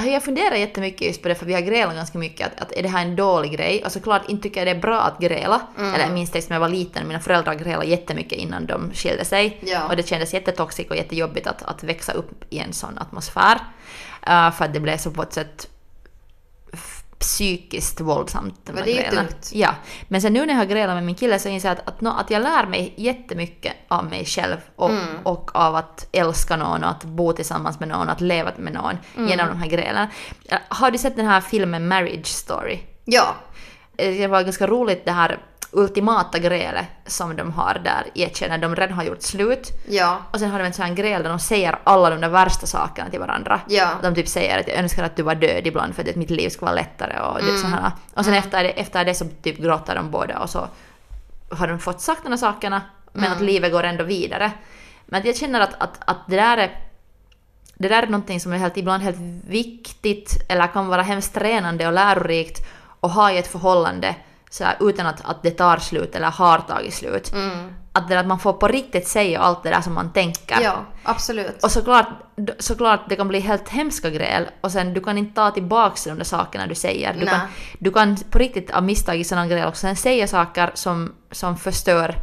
Jag 0.02 0.22
funderar 0.22 0.54
jättemycket 0.54 1.06
just 1.06 1.22
på 1.22 1.28
det 1.28 1.34
för 1.34 1.46
vi 1.46 1.54
har 1.54 1.60
grälat 1.60 1.94
ganska 1.94 2.18
mycket 2.18 2.46
att, 2.46 2.60
att 2.60 2.72
är 2.72 2.82
det 2.82 2.88
här 2.88 3.02
en 3.02 3.16
dålig 3.16 3.52
grej? 3.52 3.84
Och 3.84 3.92
såklart 3.92 4.28
inte 4.28 4.42
tycker 4.42 4.60
jag 4.60 4.66
det 4.66 4.78
är 4.78 4.80
bra 4.80 5.00
att 5.00 5.18
gräla. 5.18 5.60
Mm. 5.78 5.94
Eller 5.94 6.04
jag 6.04 6.12
minns 6.12 6.30
det 6.30 6.48
när 6.48 6.56
jag 6.56 6.60
var 6.60 6.68
liten, 6.68 7.08
mina 7.08 7.20
föräldrar 7.20 7.54
grälade 7.54 7.86
jättemycket 7.86 8.38
innan 8.38 8.66
de 8.66 8.90
skilde 8.94 9.24
sig. 9.24 9.60
Ja. 9.62 9.88
Och 9.88 9.96
det 9.96 10.08
kändes 10.08 10.34
jättetoxiskt 10.34 10.90
och 10.90 10.96
jättejobbigt 10.96 11.46
att, 11.46 11.62
att 11.62 11.84
växa 11.84 12.12
upp 12.12 12.44
i 12.50 12.58
en 12.58 12.72
sån 12.72 12.98
atmosfär. 12.98 13.54
Uh, 14.28 14.50
för 14.50 14.64
att 14.64 14.72
det 14.72 14.80
blev 14.80 14.96
så 14.96 15.10
på 15.10 15.22
ett 15.22 15.32
sätt 15.32 15.68
psykiskt 17.18 18.00
våldsamt. 18.00 18.60
de 18.66 18.72
det 18.72 18.80
är 18.98 19.10
ju 19.10 19.16
tungt. 19.16 19.50
Ja, 19.52 19.74
men 20.08 20.22
sen 20.22 20.32
nu 20.32 20.40
när 20.46 20.52
jag 20.54 20.58
har 20.60 20.64
grälat 20.66 20.94
med 20.96 21.04
min 21.04 21.14
kille 21.14 21.38
så 21.38 21.48
inser 21.48 21.68
jag 21.68 21.78
att, 21.78 21.88
att, 21.88 22.00
nå- 22.00 22.16
att 22.18 22.30
jag 22.30 22.42
lär 22.42 22.66
mig 22.66 22.94
jättemycket 22.96 23.72
av 23.88 24.04
mig 24.04 24.24
själv 24.24 24.56
och, 24.76 24.90
Mm. 24.90 25.04
och 25.22 25.56
av 25.56 25.74
att 25.74 26.08
älska 26.12 26.56
någon 26.56 26.84
och 26.84 26.90
att 26.90 27.04
bo 27.04 27.32
tillsammans 27.32 27.80
med 27.80 27.88
någon, 27.88 28.08
att 28.08 28.20
leva 28.20 28.50
med 28.56 28.72
någon 28.72 28.94
Mm. 29.16 29.28
genom 29.28 29.48
de 29.48 29.58
här 29.58 29.68
grälen. 29.68 30.08
Har 30.68 30.90
du 30.90 30.98
sett 30.98 31.16
den 31.16 31.26
här 31.26 31.40
filmen 31.40 31.88
Marriage 31.88 32.26
Story? 32.26 32.78
Ja. 33.04 33.34
Eh, 33.96 34.14
Det 34.14 34.26
var 34.26 34.42
ganska 34.42 34.66
roligt 34.66 35.04
det 35.04 35.12
här 35.12 35.38
ultimata 35.74 36.38
grälet 36.38 36.86
som 37.06 37.36
de 37.36 37.52
har 37.52 37.74
där 37.84 38.04
i 38.14 38.24
ett 38.24 38.38
skede 38.38 38.50
när 38.50 38.58
de 38.58 38.76
redan 38.76 38.96
har 38.96 39.04
gjort 39.04 39.22
slut. 39.22 39.68
Ja. 39.88 40.18
Och 40.30 40.38
sen 40.38 40.50
har 40.50 40.58
de 40.58 40.64
en 40.64 40.72
sån 40.72 40.84
här 40.86 40.94
gräl 40.94 41.22
där 41.22 41.30
de 41.30 41.38
säger 41.38 41.78
alla 41.84 42.10
de 42.10 42.20
där 42.20 42.28
värsta 42.28 42.66
sakerna 42.66 43.10
till 43.10 43.20
varandra. 43.20 43.60
Ja. 43.68 43.88
De 44.02 44.14
typ 44.14 44.28
säger 44.28 44.60
att 44.60 44.68
jag 44.68 44.76
önskar 44.76 45.04
att 45.04 45.16
du 45.16 45.22
var 45.22 45.34
död 45.34 45.66
ibland 45.66 45.94
för 45.94 46.08
att 46.10 46.16
mitt 46.16 46.30
liv 46.30 46.48
ska 46.48 46.66
vara 46.66 46.74
lättare 46.74 47.20
och 47.20 47.40
Mm. 47.40 47.54
det, 47.54 47.60
sådana. 47.60 47.92
Och 48.14 48.24
sen 48.24 48.34
efter, 48.34 48.62
det, 48.64 48.70
efter 48.70 49.04
det 49.04 49.14
så 49.14 49.24
typ 49.42 49.58
gråter 49.58 49.94
de 49.94 50.10
båda 50.10 50.38
och 50.38 50.50
så 50.50 50.68
har 51.50 51.66
de 51.68 51.78
fått 51.78 52.00
sagt 52.00 52.22
de 52.22 52.28
här 52.28 52.36
sakerna 52.36 52.82
men 53.12 53.24
Mm. 53.24 53.36
att 53.36 53.42
livet 53.44 53.72
går 53.72 53.82
ändå 53.82 54.04
vidare. 54.04 54.52
Men 55.06 55.22
jag 55.24 55.36
känner 55.36 55.60
att, 55.60 55.74
att, 55.82 55.98
att 56.06 56.18
det 56.26 56.36
där 56.36 56.56
är 56.58 56.70
det 57.74 57.88
där 57.88 58.02
är 58.02 58.06
någonting 58.06 58.40
som 58.40 58.52
är 58.52 58.56
helt, 58.58 58.76
ibland 58.76 59.02
helt 59.02 59.16
viktigt 59.48 60.44
eller 60.48 60.66
kan 60.66 60.86
vara 60.88 61.02
hemskt 61.02 61.34
tränande 61.34 61.86
och 61.86 61.92
lärorikt 61.92 62.66
att 63.00 63.12
ha 63.14 63.30
i 63.32 63.38
ett 63.38 63.46
förhållande 63.46 64.14
så 64.54 64.64
här, 64.64 64.76
utan 64.80 65.06
att, 65.06 65.24
att 65.24 65.42
det 65.42 65.50
tar 65.50 65.76
slut 65.76 66.14
eller 66.14 66.30
har 66.30 66.58
tagit 66.58 66.94
slut. 66.94 67.32
Mm. 67.32 67.74
att, 67.92 68.08
det, 68.08 68.20
att 68.20 68.26
man 68.26 68.38
får 68.38 68.52
på 68.52 68.68
riktigt 68.68 69.08
säga 69.08 69.40
allt 69.40 69.62
det 69.62 69.70
där 69.70 69.80
som 69.80 69.94
man 69.94 70.12
tänker. 70.12 70.60
Ja, 70.62 70.84
absolut. 71.02 71.64
Och 71.64 71.70
såklart, 71.70 72.08
såklart 72.58 73.08
det 73.08 73.16
kan 73.16 73.28
bli 73.28 73.40
helt 73.40 73.68
hemska 73.68 74.10
gräl 74.10 74.48
och 74.60 74.72
sen 74.72 74.94
du 74.94 75.00
kan 75.00 75.18
inte 75.18 75.34
ta 75.34 75.50
tillbaka 75.50 75.96
de 76.04 76.18
där 76.18 76.24
sakerna 76.24 76.66
du 76.66 76.74
säger. 76.74 77.12
Du, 77.12 77.18
Nej. 77.18 77.28
kan, 77.28 77.40
du 77.78 77.90
kan 77.90 78.16
på 78.16 78.38
riktigt 78.38 78.70
av 78.70 78.82
misstag 78.82 79.16
i 79.16 79.24
sådana 79.24 79.46
gräl 79.46 79.68
också 79.68 79.80
sen 79.80 79.96
säga 79.96 80.26
saker 80.26 80.70
som, 80.74 81.14
som 81.30 81.56
förstör, 81.56 82.14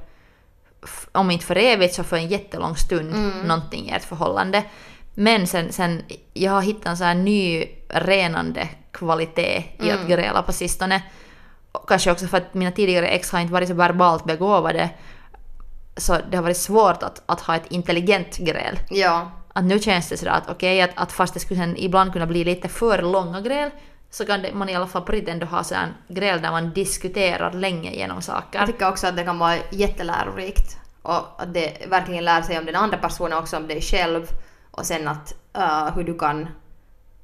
om 1.11 1.31
inte 1.31 1.45
för 1.45 1.57
evigt 1.57 1.93
så 1.93 2.03
för 2.03 2.17
en 2.17 2.27
jättelång 2.27 2.75
stund, 2.75 3.15
någonting 3.45 3.89
i 3.89 3.91
ert 3.91 4.03
förhållande. 4.03 4.63
Men 5.13 5.47
sen, 5.47 5.71
sen, 5.71 6.03
jag 6.33 6.51
har 6.51 6.61
hittat 6.61 6.85
en 6.85 6.97
sån 6.97 7.07
här 7.07 7.15
ny 7.15 7.65
renande 7.89 8.69
kvalitet 8.91 9.63
i 9.79 9.91
att 9.91 10.07
gräla 10.07 10.41
på 10.41 10.53
sistone. 10.53 11.01
Kanske 11.87 12.11
också 12.11 12.27
för 12.27 12.37
att 12.37 12.53
mina 12.53 12.71
tidigare 12.71 13.07
ex 13.07 13.31
har 13.31 13.39
inte 13.39 13.53
varit 13.53 13.67
så 13.67 13.73
verbalt 13.73 14.25
begåvade. 14.25 14.89
Så 15.97 16.17
det 16.29 16.37
har 16.37 16.43
varit 16.43 16.57
svårt 16.57 17.03
att, 17.03 17.21
att 17.25 17.41
ha 17.41 17.55
ett 17.55 17.71
intelligent 17.71 18.37
gräl. 18.37 18.79
Ja, 18.89 19.31
Att 19.53 19.63
nu 19.63 19.79
känns 19.79 20.09
det 20.09 20.17
sådär 20.17 20.31
att 20.31 20.49
okej, 20.49 20.81
att, 20.81 20.89
att 20.95 21.11
fast 21.11 21.33
det 21.33 21.39
skulle 21.39 21.73
ibland 21.77 22.13
kunna 22.13 22.25
bli 22.25 22.43
lite 22.43 22.67
för 22.67 23.01
långa 23.01 23.41
gräl 23.41 23.69
så 24.09 24.25
kan 24.25 24.41
det, 24.41 24.53
man 24.53 24.69
i 24.69 24.75
alla 24.75 24.87
fall 24.87 25.01
på 25.01 25.11
riktigt 25.11 25.33
ändå 25.33 25.45
ha 25.45 25.63
sådär 25.63 25.87
gräl 26.07 26.41
där 26.41 26.51
man 26.51 26.73
diskuterar 26.73 27.53
länge 27.53 27.91
genom 27.91 28.17
jag 28.17 28.23
saker. 28.23 28.65
tycker 28.65 28.89
också 28.89 29.07
att 29.07 29.15
det 29.15 29.23
kan 29.23 29.39
vara 29.39 29.55
jättelärorikt. 29.71 30.77
Och 31.01 31.41
att 31.41 31.53
det 31.53 31.87
verkligen 31.89 32.25
lär 32.25 32.41
sig 32.41 32.59
om 32.59 32.65
den 32.65 32.75
andra 32.75 32.97
personen 32.97 33.37
också 33.37 33.57
om 33.57 33.67
dig 33.67 33.81
själv. 33.81 34.27
Och 34.71 34.85
sen 34.85 35.07
att 35.07 35.33
uh, 35.57 35.95
hur 35.95 36.03
du 36.03 36.17
kan 36.17 36.41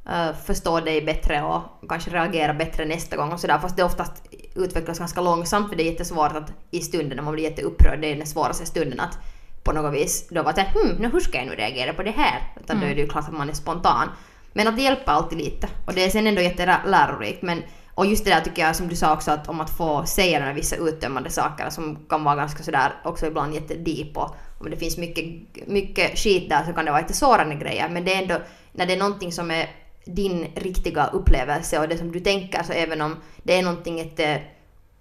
uh, 0.09 0.33
förstå 0.45 0.79
dig 0.79 1.01
bättre 1.01 1.43
och 1.43 1.89
kanske 1.89 2.11
reagera 2.11 2.53
bättre 2.53 2.85
nästa 2.85 3.17
gång 3.17 3.31
och 3.31 3.39
sådär. 3.39 3.59
Fast 3.59 3.77
det 3.77 3.83
oftast 3.83 4.23
utvecklas 4.57 4.99
ganska 4.99 5.21
långsamt 5.21 5.69
för 5.69 5.75
det 5.75 5.83
är 5.83 5.91
jättesvårt 5.91 6.31
att 6.35 6.53
i 6.71 6.81
stunden 6.81 7.15
när 7.15 7.23
man 7.23 7.33
blir 7.33 7.43
jätteupprörd, 7.43 8.01
det 8.01 8.11
är 8.11 8.15
den 8.15 8.27
svåraste 8.27 8.65
stunden 8.65 8.99
att 8.99 9.17
på 9.63 9.73
något 9.73 9.93
vis 9.93 10.27
då 10.29 10.43
vara 10.43 10.55
såhär 10.55 10.71
hmm, 10.73 10.95
nu 10.99 11.07
hur 11.07 11.19
ska 11.19 11.37
jag 11.37 11.47
nu 11.47 11.55
reagera 11.55 11.93
på 11.93 12.03
det 12.03 12.11
här? 12.11 12.53
Utan 12.59 12.79
då 12.79 12.85
är 12.85 12.95
det 12.95 13.01
ju 13.01 13.07
klart 13.07 13.27
att 13.27 13.33
man 13.33 13.49
är 13.49 13.53
spontan. 13.53 14.09
Men 14.53 14.67
att 14.67 14.75
det 14.75 14.81
hjälper 14.81 15.11
alltid 15.11 15.37
lite. 15.37 15.67
Och 15.85 15.93
det 15.93 16.05
är 16.05 16.09
sen 16.09 16.27
ändå 16.27 16.41
jättelärorikt. 16.41 17.41
Men, 17.41 17.63
och 17.93 18.05
just 18.05 18.25
det 18.25 18.31
där 18.31 18.41
tycker 18.41 18.61
jag 18.61 18.75
som 18.75 18.87
du 18.87 18.95
sa 18.95 19.13
också 19.13 19.31
att 19.31 19.49
om 19.49 19.61
att 19.61 19.77
få 19.77 20.05
säga 20.05 20.39
här 20.39 20.53
vissa 20.53 20.75
uttömmande 20.75 21.29
saker 21.29 21.69
som 21.69 22.07
kan 22.09 22.23
vara 22.23 22.35
ganska 22.35 22.63
sådär 22.63 22.93
också 23.03 23.27
ibland 23.27 23.53
jättedeep 23.53 24.17
och 24.17 24.35
om 24.59 24.69
det 24.69 24.77
finns 24.77 24.97
mycket, 24.97 25.25
mycket 25.67 26.19
skit 26.19 26.49
där 26.49 26.63
så 26.63 26.73
kan 26.73 26.85
det 26.85 26.91
vara 26.91 27.01
lite 27.01 27.13
sårande 27.13 27.55
grejer. 27.55 27.89
Men 27.89 28.05
det 28.05 28.13
är 28.13 28.21
ändå 28.21 28.37
när 28.71 28.85
det 28.85 28.93
är 28.93 28.97
någonting 28.97 29.31
som 29.31 29.51
är 29.51 29.69
din 30.07 30.47
riktiga 30.55 31.07
upplevelse 31.07 31.79
och 31.79 31.87
det 31.87 31.97
som 31.97 32.11
du 32.11 32.19
tänker 32.19 32.63
så 32.63 32.73
även 32.73 33.01
om 33.01 33.15
det 33.43 33.53
är 33.59 33.63
någonting 33.63 33.97
jätte, 33.97 34.41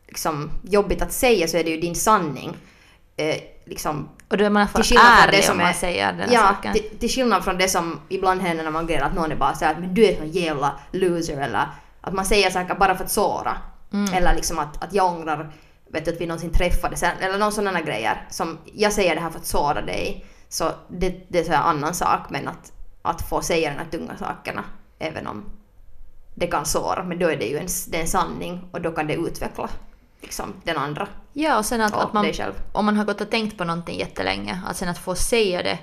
liksom, 0.09 0.51
jobbigt 0.63 1.03
att 1.03 1.13
säga 1.13 1.49
så 1.49 1.57
är 1.57 1.65
det 1.65 1.71
ju 1.71 1.81
din 1.81 1.95
sanning. 1.95 2.57
Eh, 3.17 3.37
liksom, 3.65 4.09
Och 4.29 4.37
då 4.39 4.45
är 4.45 4.51
man 4.51 4.61
i 4.61 4.63
alla 4.63 4.69
fall 4.69 4.83
från 4.85 4.97
det 4.97 5.03
ärlig 5.03 5.45
som 5.45 5.53
om 5.53 5.59
man 5.59 5.67
är- 5.67 5.73
säger 5.73 6.13
den 6.13 6.21
här 6.29 6.35
ja, 6.35 6.55
saken. 6.55 6.73
till, 6.73 6.99
till 6.99 7.11
skillnad 7.11 7.45
från 7.45 7.59
det 7.59 7.69
som 7.69 8.01
ibland 8.09 8.41
händer 8.41 8.65
när 8.65 8.71
man 8.71 8.87
grälar 8.87 9.07
att 9.07 9.15
någon 9.15 9.33
är 9.33 9.37
bara 9.37 9.55
såhär 9.55 9.73
att 9.73 9.81
men 9.81 9.95
du 9.95 10.05
är 10.05 10.21
en 10.21 10.31
jävla 10.31 10.81
loser 10.93 11.41
eller 11.41 11.67
att 12.01 12.15
man 12.15 12.25
säger 12.25 12.51
saker 12.51 12.75
bara 12.75 12.97
för 12.97 13.05
att 13.05 13.11
såra. 13.11 13.57
Mm. 13.93 14.15
Eller 14.15 14.35
liksom 14.35 14.59
att, 14.59 14.85
att 14.85 14.95
jag 14.95 15.07
ångrar 15.07 15.53
vet 15.89 16.05
du, 16.05 16.13
att 16.13 16.21
vi 16.21 16.27
någonsin 16.27 16.51
träffades 16.53 17.03
eller 17.03 17.39
någon 17.39 17.53
sådana 17.53 17.81
grejer 17.81 18.27
som 18.31 18.59
jag 18.75 18.93
säger 18.93 19.15
det 19.15 19.21
här 19.21 19.31
för 19.31 19.39
att 19.39 19.47
såra 19.47 19.83
dig. 19.83 20.25
Så 20.49 20.71
det, 20.89 21.27
det 21.29 21.39
är 21.49 21.51
här 21.51 21.63
annan 21.63 21.95
sak 21.95 22.21
men 22.31 22.49
att, 22.49 22.73
att 23.03 23.29
få 23.29 23.41
säga 23.43 23.71
de 23.71 23.77
här 23.79 23.91
tunga 23.91 24.17
sakerna 24.17 24.65
även 24.99 25.27
om 25.27 25.45
det 26.35 26.47
kan 26.47 26.67
såra 26.67 27.03
men 27.05 27.19
då 27.19 27.29
är 27.31 27.37
det 27.37 27.45
ju 27.47 27.59
en, 27.59 27.67
det 27.89 28.01
en 28.01 28.07
sanning 28.07 28.69
och 28.73 28.81
då 28.81 28.91
kan 28.91 29.07
det 29.07 29.15
utveckla 29.15 29.69
liksom 30.21 30.55
den 30.65 30.77
andra 30.79 31.09
Ja, 31.33 31.59
och 31.59 31.65
sen 31.67 31.81
att, 31.81 31.95
och 31.95 32.03
att 32.03 32.13
man, 32.13 32.27
om 32.73 32.85
man 32.85 32.97
har 32.97 33.05
gått 33.05 33.21
och 33.21 33.31
tänkt 33.31 33.59
på 33.59 33.65
någonting 33.65 33.99
jättelänge, 33.99 34.61
att 34.67 34.77
sen 34.77 34.89
att 34.89 34.99
få 34.99 35.15
säga 35.15 35.63
det, 35.63 35.79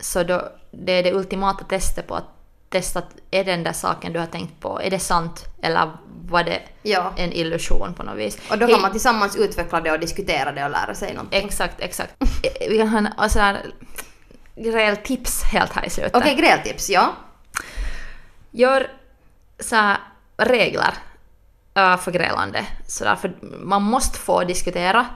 så 0.00 0.22
då, 0.22 0.48
det 0.70 0.92
är 0.92 1.02
det 1.02 1.12
ultimata 1.12 1.64
testet 1.64 2.06
på 2.06 2.14
att 2.14 2.24
testa 2.68 2.98
att 2.98 3.06
är 3.30 3.44
den 3.44 3.62
där 3.62 3.72
saken 3.72 4.12
du 4.12 4.18
har 4.18 4.26
tänkt 4.26 4.60
på, 4.60 4.80
är 4.82 4.90
det 4.90 4.98
sant 4.98 5.44
eller 5.62 5.90
var 6.28 6.44
det 6.44 6.62
Ja. 6.82 7.12
en 7.16 7.32
illusion 7.32 7.94
på 7.94 8.02
något 8.02 8.16
vis? 8.16 8.38
Och 8.50 8.58
då 8.58 8.66
Hej- 8.66 8.74
kan 8.74 8.82
man 8.82 8.90
tillsammans 8.92 9.36
utveckla 9.36 9.80
det 9.80 9.92
och 9.92 10.00
diskutera 10.00 10.52
det 10.52 10.64
och 10.64 10.70
lära 10.70 10.94
sig 10.94 11.14
någonting. 11.14 11.44
Exakt, 11.46 11.80
exakt. 11.80 12.14
Vi 12.70 12.78
kan 12.78 12.88
ha 12.88 13.24
en 13.24 13.30
sån 13.30 13.42
här 13.42 13.62
rejäl 14.54 14.96
tips 14.96 15.42
helt 15.42 15.72
här 15.72 15.84
i 15.86 15.90
slutet. 15.90 16.16
Okej, 16.16 16.34
grältips, 16.34 16.90
ja. 16.90 17.12
Gör 18.56 18.90
så 19.58 19.92
regler 20.36 20.94
äh, 21.74 21.96
för 21.96 22.12
grälande. 22.12 22.66
Så 22.86 23.04
därför 23.04 23.32
man 23.62 23.82
måste 23.82 24.18
få 24.18 24.44
diskutera. 24.44 25.06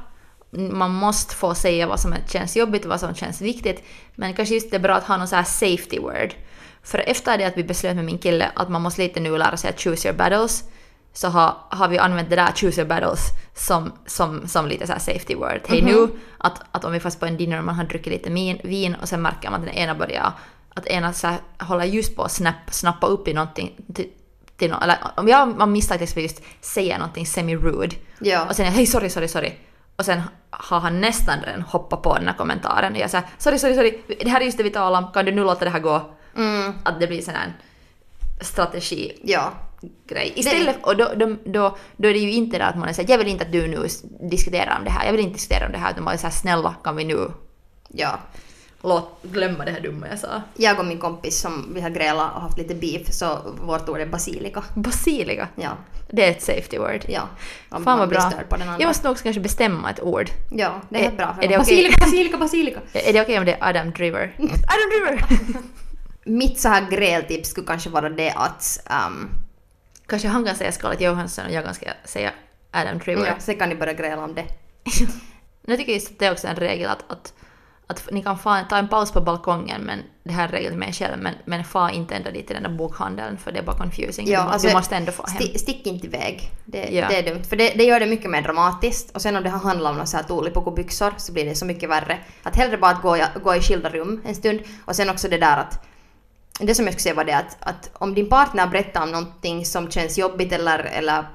Man 0.50 0.94
måste 0.94 1.34
få 1.34 1.54
säga 1.54 1.86
vad 1.86 2.00
som 2.00 2.14
känns 2.28 2.56
jobbigt 2.56 2.84
och 2.84 2.90
vad 2.90 3.00
som 3.00 3.14
känns 3.14 3.40
viktigt. 3.40 3.84
Men 4.14 4.34
kanske 4.34 4.54
just 4.54 4.70
det 4.70 4.76
är 4.76 4.80
bra 4.80 4.94
att 4.94 5.04
ha 5.04 5.16
någon 5.16 5.28
så 5.28 5.36
här 5.36 5.44
safety 5.44 5.98
word. 5.98 6.34
För 6.82 6.98
efter 6.98 7.38
det 7.38 7.44
att 7.44 7.56
vi 7.56 7.64
beslöt 7.64 7.96
med 7.96 8.04
min 8.04 8.18
kille 8.18 8.50
att 8.54 8.68
man 8.68 8.82
måste 8.82 9.02
lite 9.02 9.20
nu 9.20 9.38
lära 9.38 9.56
sig 9.56 9.70
att 9.70 9.80
choose 9.80 10.08
your 10.08 10.18
battles 10.18 10.64
så 11.12 11.28
har, 11.28 11.54
har 11.70 11.88
vi 11.88 11.98
använt 11.98 12.30
det 12.30 12.36
där 12.36 12.52
choose 12.52 12.80
your 12.80 12.88
battles 12.88 13.20
som, 13.54 13.92
som, 14.06 14.48
som 14.48 14.68
lite 14.68 14.86
så 14.86 14.92
safety 14.92 15.34
word. 15.34 15.60
Hej 15.68 15.82
nu, 15.82 16.08
att, 16.38 16.62
att 16.72 16.84
om 16.84 16.92
vi 16.92 17.00
fast 17.00 17.20
på 17.20 17.26
en 17.26 17.36
dinner 17.36 17.58
och 17.58 17.64
man 17.64 17.74
har 17.74 17.84
druckit 17.84 18.12
lite 18.12 18.30
min, 18.30 18.60
vin 18.64 18.96
och 19.02 19.08
sen 19.08 19.22
märker 19.22 19.50
man 19.50 19.60
att 19.60 19.66
den 19.66 19.74
ena 19.74 19.94
börjar 19.94 20.32
att 20.74 20.86
ena 20.86 21.12
så 21.12 21.26
här, 21.26 21.38
håller 21.58 21.84
just 21.84 22.16
på 22.16 22.22
att 22.22 22.32
snapp, 22.32 22.56
snappa 22.70 23.06
upp 23.06 23.28
i 23.28 23.32
någonting 23.34 23.76
till, 23.94 24.08
till 24.56 24.70
någon, 24.70 24.82
eller 24.82 24.98
om 25.16 25.28
jag 25.28 25.58
man 25.58 25.72
misstänkt 25.72 26.02
att 26.02 26.16
just 26.16 26.42
säga 26.60 26.98
någonting 26.98 27.26
semi-rude 27.26 27.96
Ja. 28.20 28.46
och 28.48 28.56
sen 28.56 28.66
jag 28.66 28.72
hej 28.72 28.86
sorry 28.86 29.10
sorry 29.10 29.28
sorry 29.28 29.52
och 29.96 30.04
sen 30.04 30.22
har 30.50 30.80
han 30.80 31.00
nästan 31.00 31.40
redan 31.46 31.62
hoppat 31.62 32.02
på 32.02 32.14
den 32.14 32.26
här 32.28 32.34
kommentaren 32.34 32.92
och 32.92 32.98
jag 32.98 33.10
säger 33.10 33.26
sorry 33.38 33.58
sorry 33.58 33.74
sorry 33.74 33.98
det 34.20 34.28
här 34.28 34.40
är 34.40 34.44
just 34.44 34.56
det 34.58 34.62
vi 34.64 34.70
talar 34.70 34.98
om 34.98 35.12
kan 35.12 35.24
du 35.24 35.32
nu 35.32 35.44
låta 35.44 35.64
det 35.64 35.70
här 35.70 35.80
gå? 35.80 36.10
Mm, 36.36 36.72
Att 36.82 37.00
det 37.00 37.06
blir 37.06 37.22
sån 37.22 37.34
här 37.34 37.52
strategi 38.40 39.20
ja. 39.24 39.52
grej. 40.08 40.32
Istället, 40.36 40.76
och 40.82 40.96
då, 40.96 41.12
då, 41.16 41.36
då, 41.44 41.76
då 41.96 42.08
är 42.08 42.12
det 42.12 42.18
ju 42.18 42.32
inte 42.32 42.58
det 42.58 42.64
att 42.64 42.76
man 42.78 42.88
är 42.88 42.92
såhär, 42.92 43.10
jag 43.10 43.18
vill 43.18 43.28
inte 43.28 43.44
att 43.44 43.52
du 43.52 43.66
nu 43.68 43.86
diskuterar 44.30 44.76
om 44.78 44.84
det 44.84 44.90
här, 44.90 45.04
jag 45.06 45.12
vill 45.12 45.20
inte 45.20 45.34
diskutera 45.34 45.66
om 45.66 45.72
det 45.72 45.78
här, 45.78 45.90
utan 45.92 46.04
man 46.04 46.14
är 46.14 46.18
såhär, 46.18 46.30
snälla 46.34 46.74
kan 46.84 46.96
vi 46.96 47.04
nu 47.04 47.30
Ja. 47.88 48.18
Låt, 48.82 49.22
glömma 49.22 49.64
det 49.64 49.70
här 49.70 49.80
dumma 49.80 50.08
jag 50.08 50.18
sa. 50.18 50.42
Jag 50.54 50.78
och 50.78 50.84
min 50.84 50.98
kompis 50.98 51.40
som 51.40 51.70
vi 51.74 51.80
har 51.80 51.90
grälat 51.90 52.34
och 52.34 52.40
haft 52.40 52.58
lite 52.58 52.74
beef 52.74 53.12
så 53.12 53.38
vårt 53.62 53.88
ord 53.88 54.00
är 54.00 54.06
basilika. 54.06 54.64
Basilika, 54.74 55.48
Ja. 55.56 55.70
det 56.10 56.24
är 56.26 56.30
ett 56.30 56.42
safety 56.42 56.78
word. 56.78 57.04
Ja. 57.08 57.28
Om 57.68 57.84
Fan 57.84 57.98
vad 57.98 58.08
bra. 58.08 58.32
Jag 58.78 58.86
måste 58.88 59.04
nog 59.06 59.12
också 59.12 59.22
kanske 59.24 59.40
bestämma 59.40 59.90
ett 59.90 60.00
ord. 60.02 60.30
Ja, 60.50 60.80
det 60.88 61.04
är, 61.06 61.10
Är- 61.12 61.16
bra. 61.16 61.34
För 61.34 61.42
är 61.44 61.48
det 61.48 61.58
basilika, 61.58 62.00
basilika, 62.00 62.36
basilika! 62.36 62.80
Är 62.92 63.12
det 63.12 63.20
okej 63.22 63.38
om 63.38 63.44
det 63.44 63.52
är 63.52 63.68
Adam 63.68 63.90
Driver? 63.90 64.34
Adam 64.38 64.90
Driver! 64.90 65.24
Mitt 66.24 66.60
så 66.60 66.68
här 66.68 66.90
grältips 66.90 67.48
skulle 67.50 67.66
kanske 67.66 67.90
vara 67.90 68.08
det 68.08 68.30
att... 68.30 68.86
Um, 69.08 69.30
kanske 70.06 70.28
han 70.28 70.44
kan 70.44 70.56
säga 70.56 70.72
Scarlett 70.72 71.00
Johansson 71.00 71.44
och 71.46 71.52
jag 71.52 71.64
kan 71.64 71.74
säga 72.04 72.30
Adam 72.70 72.98
Driver. 72.98 73.26
ja, 73.26 73.32
sen 73.38 73.56
kan 73.56 73.68
ni 73.68 73.74
börja 73.74 73.92
gräla 73.92 74.24
om 74.24 74.34
det. 74.34 74.44
Jag 75.66 75.78
tycker 75.78 75.92
just 75.92 76.10
att 76.10 76.18
det 76.18 76.26
är 76.26 76.32
också 76.32 76.46
en 76.48 76.56
regel 76.56 76.90
att, 76.90 77.04
att, 77.12 77.32
att 77.90 78.08
ni 78.12 78.22
kan 78.22 78.38
fa, 78.38 78.64
ta 78.70 78.76
en 78.76 78.88
paus 78.88 79.12
på 79.12 79.20
balkongen, 79.20 79.80
men 79.82 79.98
det 80.24 80.32
här 80.32 80.48
är 80.48 80.52
regeln 80.52 80.78
med 80.78 80.88
er 80.88 80.92
själv, 80.92 81.18
men, 81.22 81.34
men 81.44 81.64
fa 81.64 81.90
inte 81.90 82.14
ända 82.14 82.30
dit 82.30 82.46
till 82.46 82.54
den 82.54 82.62
där 82.62 82.70
bokhandeln 82.78 83.36
för 83.38 83.52
det 83.52 83.58
är 83.58 83.62
bara 83.62 83.76
confusing. 83.76 84.28
Ja, 84.28 84.42
du, 84.44 84.48
alltså, 84.50 84.68
du 84.68 84.74
måste 84.74 84.96
ändå 84.96 85.12
få 85.12 85.26
hem. 85.26 85.36
sti, 85.36 85.58
stick 85.58 85.86
inte 85.86 86.06
iväg. 86.06 86.50
Det, 86.64 86.88
Ja. 86.90 87.08
det 87.08 87.16
är 87.18 87.34
dumt. 87.34 87.44
För 87.44 87.56
det, 87.56 87.68
det 87.76 87.84
gör 87.84 88.00
det 88.00 88.06
mycket 88.06 88.30
mer 88.30 88.42
dramatiskt. 88.42 89.14
Och 89.16 89.22
sen 89.22 89.36
om 89.36 89.42
det 89.42 89.50
handlar 89.50 89.90
om 89.90 89.96
någon 89.96 90.06
så 90.06 90.16
här 90.16 90.24
tuulipukubyxor 90.24 91.12
så 91.16 91.32
blir 91.32 91.44
det 91.44 91.54
så 91.54 91.64
mycket 91.64 91.90
värre. 91.90 92.18
Att 92.42 92.56
hellre 92.56 92.76
bara 92.76 92.90
att 92.90 93.02
gå, 93.02 93.16
i- 93.16 93.22
gå 93.44 93.54
i 93.54 93.60
skilda 93.60 93.88
rum 93.90 94.20
en 94.24 94.34
stund. 94.34 94.60
Och 94.84 94.96
sen 94.96 95.10
också 95.10 95.28
det 95.28 95.38
där 95.38 95.56
att 95.56 95.86
det 96.60 96.74
som 96.74 96.84
jag 96.84 96.92
skulle 96.94 97.02
säga 97.02 97.14
var 97.14 97.24
det 97.24 97.36
att, 97.36 97.56
att 97.60 97.90
om 97.92 98.14
din 98.14 98.28
partner 98.28 98.66
berättar 98.66 99.02
om 99.02 99.10
någonting 99.12 99.64
som 99.64 99.90
känns 99.90 100.18
jobbigt 100.18 100.52
eller, 100.52 100.78
eller 100.78 101.28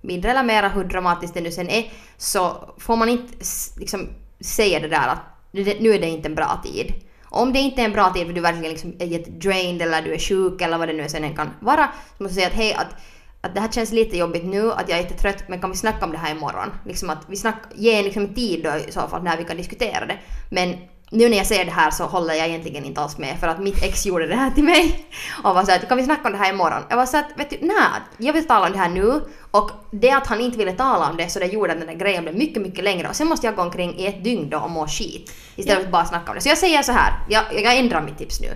mindre 0.00 0.30
eller 0.30 0.42
mera 0.42 0.68
hur 0.68 0.84
dramatiskt 0.84 1.34
det 1.34 1.40
nu 1.40 1.50
sen 1.52 1.68
är 1.68 1.92
så 2.16 2.74
får 2.78 2.96
man 2.96 3.08
inte 3.08 3.32
liksom 3.78 4.08
säga 4.40 4.80
det 4.80 4.88
där 4.88 5.08
att 5.08 5.18
nu 5.52 5.94
är 5.94 6.00
det 6.00 6.06
inte 6.06 6.28
en 6.28 6.34
bra 6.34 6.60
tid. 6.64 6.92
Om 7.24 7.52
det 7.52 7.58
inte 7.58 7.80
är 7.80 7.84
en 7.84 7.92
bra 7.92 8.12
tid 8.12 8.26
för 8.26 8.32
du 8.32 8.40
verkligen 8.40 8.70
liksom 8.70 8.96
är 8.98 9.06
jättedrained 9.06 9.82
eller 9.82 10.02
du 10.02 10.14
är 10.14 10.18
sjuk 10.18 10.62
eller 10.62 10.78
vad 10.78 10.88
det 10.88 10.94
nu 10.94 11.08
sen 11.08 11.24
än 11.24 11.36
kan 11.36 11.50
vara 11.60 11.88
så 12.16 12.22
måste 12.22 12.34
du 12.34 12.40
säga 12.40 12.46
att 12.46 12.52
hej 12.52 12.74
att, 12.74 12.96
att 13.40 13.54
det 13.54 13.60
här 13.60 13.68
känns 13.68 13.92
lite 13.92 14.16
jobbigt 14.16 14.44
nu, 14.44 14.72
att 14.72 14.88
jag 14.88 14.98
är 14.98 15.02
jättetrött 15.02 15.48
men 15.48 15.60
kan 15.60 15.70
vi 15.70 15.76
snacka 15.76 16.04
om 16.04 16.12
det 16.12 16.18
här 16.18 16.36
imorgon? 16.36 16.70
Liksom 16.86 17.10
att 17.10 17.24
vi 17.28 17.36
snack, 17.36 17.62
ge 17.74 18.02
liksom 18.02 18.34
tid 18.34 18.64
då 18.64 18.70
i 18.88 18.92
så 18.92 19.08
fall 19.08 19.22
när 19.22 19.36
vi 19.36 19.44
kan 19.44 19.56
diskutera 19.56 20.06
det. 20.06 20.18
Men 20.50 20.76
nu 21.12 21.28
när 21.28 21.36
jag 21.36 21.46
säger 21.46 21.64
det 21.64 21.70
här 21.70 21.90
så 21.90 22.04
håller 22.04 22.34
jag 22.34 22.48
egentligen 22.48 22.84
inte 22.84 23.00
alls 23.00 23.18
med 23.18 23.40
för 23.40 23.48
att 23.48 23.58
mitt 23.58 23.82
ex 23.82 24.06
gjorde 24.06 24.26
det 24.26 24.34
här 24.34 24.50
till 24.50 24.64
mig 24.64 25.06
och 25.44 25.54
var 25.54 25.64
såhär 25.64 25.78
kan 25.78 25.96
vi 25.96 26.04
snacka 26.04 26.28
om 26.28 26.32
det 26.32 26.38
här 26.38 26.52
imorgon? 26.52 26.82
Jag 26.88 26.96
var 26.96 27.06
såhär 27.06 27.24
att 27.24 27.40
vet 27.40 27.50
du, 27.50 27.56
nej, 27.60 27.76
jag 28.18 28.32
vill 28.32 28.46
tala 28.46 28.66
om 28.66 28.72
det 28.72 28.78
här 28.78 28.88
nu 28.88 29.20
och 29.50 29.70
det 29.90 30.10
att 30.10 30.26
han 30.26 30.40
inte 30.40 30.58
ville 30.58 30.72
tala 30.72 31.10
om 31.10 31.16
det 31.16 31.28
så 31.28 31.38
det 31.38 31.46
gjorde 31.46 31.72
att 31.72 31.78
den 31.78 31.86
där 31.86 31.94
grejen 31.94 32.22
blev 32.22 32.36
mycket, 32.36 32.62
mycket 32.62 32.84
längre 32.84 33.08
och 33.08 33.16
sen 33.16 33.26
måste 33.26 33.46
jag 33.46 33.56
gå 33.56 33.62
omkring 33.62 33.98
i 33.98 34.06
ett 34.06 34.24
dygn 34.24 34.50
då 34.50 34.58
och 34.58 34.70
må 34.70 34.86
skit 34.86 35.32
istället 35.56 35.78
för 35.78 35.86
att 35.86 35.92
bara 35.92 36.04
snacka 36.04 36.30
om 36.30 36.34
det. 36.34 36.40
Så 36.40 36.48
jag 36.48 36.58
säger 36.58 36.82
så 36.82 36.92
här, 36.92 37.12
jag, 37.28 37.44
jag 37.52 37.78
ändrar 37.78 38.02
mitt 38.02 38.18
tips 38.18 38.40
nu. 38.40 38.48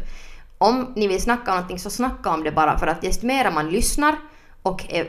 Om 0.58 0.92
ni 0.96 1.06
vill 1.06 1.22
snacka 1.22 1.50
om 1.50 1.56
någonting 1.56 1.78
så 1.78 1.90
snacka 1.90 2.30
om 2.30 2.44
det 2.44 2.52
bara 2.52 2.78
för 2.78 2.86
att 2.86 3.02
desto 3.02 3.26
mer 3.26 3.50
man 3.50 3.70
lyssnar 3.70 4.16
och 4.64 4.84
är 4.88 5.08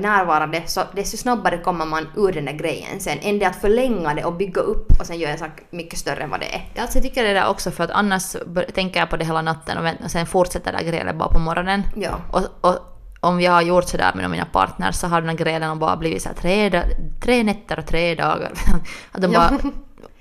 närvarande 0.00 0.62
så 0.66 0.80
desto 0.94 1.16
snabbare 1.16 1.58
kommer 1.58 1.84
man 1.86 2.06
ur 2.16 2.32
den 2.32 2.44
där 2.44 2.52
grejen 2.52 3.00
sen 3.00 3.18
än 3.22 3.38
det 3.38 3.44
att 3.46 3.56
förlänga 3.56 4.14
det 4.14 4.24
och 4.24 4.32
bygga 4.32 4.60
upp 4.60 5.00
och 5.00 5.06
sen 5.06 5.18
göra 5.18 5.32
en 5.32 5.38
sak 5.38 5.50
mycket 5.70 5.98
större 5.98 6.22
än 6.22 6.30
vad 6.30 6.40
det 6.40 6.54
är. 6.54 6.80
Alltså 6.82 6.98
jag 6.98 7.04
tycker 7.04 7.24
det 7.24 7.32
där 7.32 7.48
också 7.48 7.70
för 7.70 7.84
att 7.84 7.90
annars 7.90 8.36
tänker 8.74 9.00
jag 9.00 9.10
på 9.10 9.16
det 9.16 9.24
hela 9.24 9.42
natten 9.42 9.78
och, 9.78 10.04
och 10.04 10.10
sen 10.10 10.26
fortsätter 10.26 10.72
det 10.72 10.78
där 10.78 10.84
grälet 10.84 11.16
bara 11.16 11.28
på 11.28 11.38
morgonen. 11.38 11.82
Ja. 11.96 12.10
Och, 12.32 12.42
och 12.60 12.78
om 13.20 13.40
jag 13.40 13.52
har 13.52 13.62
gjort 13.62 13.88
sådär 13.88 14.12
med 14.14 14.30
mina 14.30 14.44
partners 14.44 14.94
så 14.94 15.06
har 15.06 15.20
den 15.20 15.30
här 15.30 15.36
grälen 15.36 15.78
bara 15.78 15.96
blivit 15.96 16.22
så 16.22 16.28
här 16.28 16.36
tre, 16.36 16.82
tre 17.20 17.42
nätter 17.42 17.78
och 17.78 17.86
tre 17.86 18.14
dagar. 18.14 18.52
Att 19.12 19.22
de 19.22 19.32
Ja. 19.32 19.50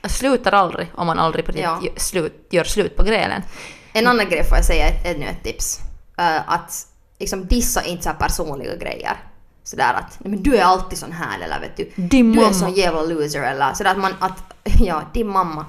bara 0.02 0.10
slutar 0.10 0.52
aldrig 0.52 0.92
om 0.96 1.08
man 1.08 1.20
aldrig 1.20 1.46
på 1.46 1.52
riktigt 1.52 1.64
Ja. 1.66 1.80
gör 1.84 1.94
slut, 2.00 2.48
gör 2.50 2.64
slut 2.64 2.96
på 2.98 3.04
grälen. 3.04 3.42
En 3.94 4.08
annan 4.08 4.30
grej 4.30 4.44
får 4.44 4.58
jag 4.58 4.66
säga, 4.66 4.88
ett, 4.88 5.06
ännu 5.16 5.26
ett 5.26 5.44
tips. 5.44 5.80
Eh, 6.18 6.50
att 6.54 6.88
liksom 7.20 7.46
dissa 7.48 7.84
inte 7.84 8.04
så 8.04 8.10
personliga 8.20 8.76
grejer. 8.76 9.18
Sådär 9.64 9.94
att 9.94 10.20
"Nej, 10.20 10.32
men 10.32 10.44
du 10.44 10.58
är 10.58 10.64
alltid 10.64 10.98
sån 10.98 11.12
här 11.12 11.40
eller 11.40 11.60
vet 11.60 11.78
du. 11.78 11.92
Din 11.96 12.32
du 12.32 12.40
är 12.40 12.44
mamma." 12.44 12.54
sån 12.54 12.74
jävla 12.74 13.02
loser 13.02 13.44
eller 13.44 13.74
sådär 13.74 13.92
att 13.92 13.98
man 13.98 14.14
att 14.20 14.54
ja, 14.80 15.02
din 15.14 15.28
mamma. 15.28 15.66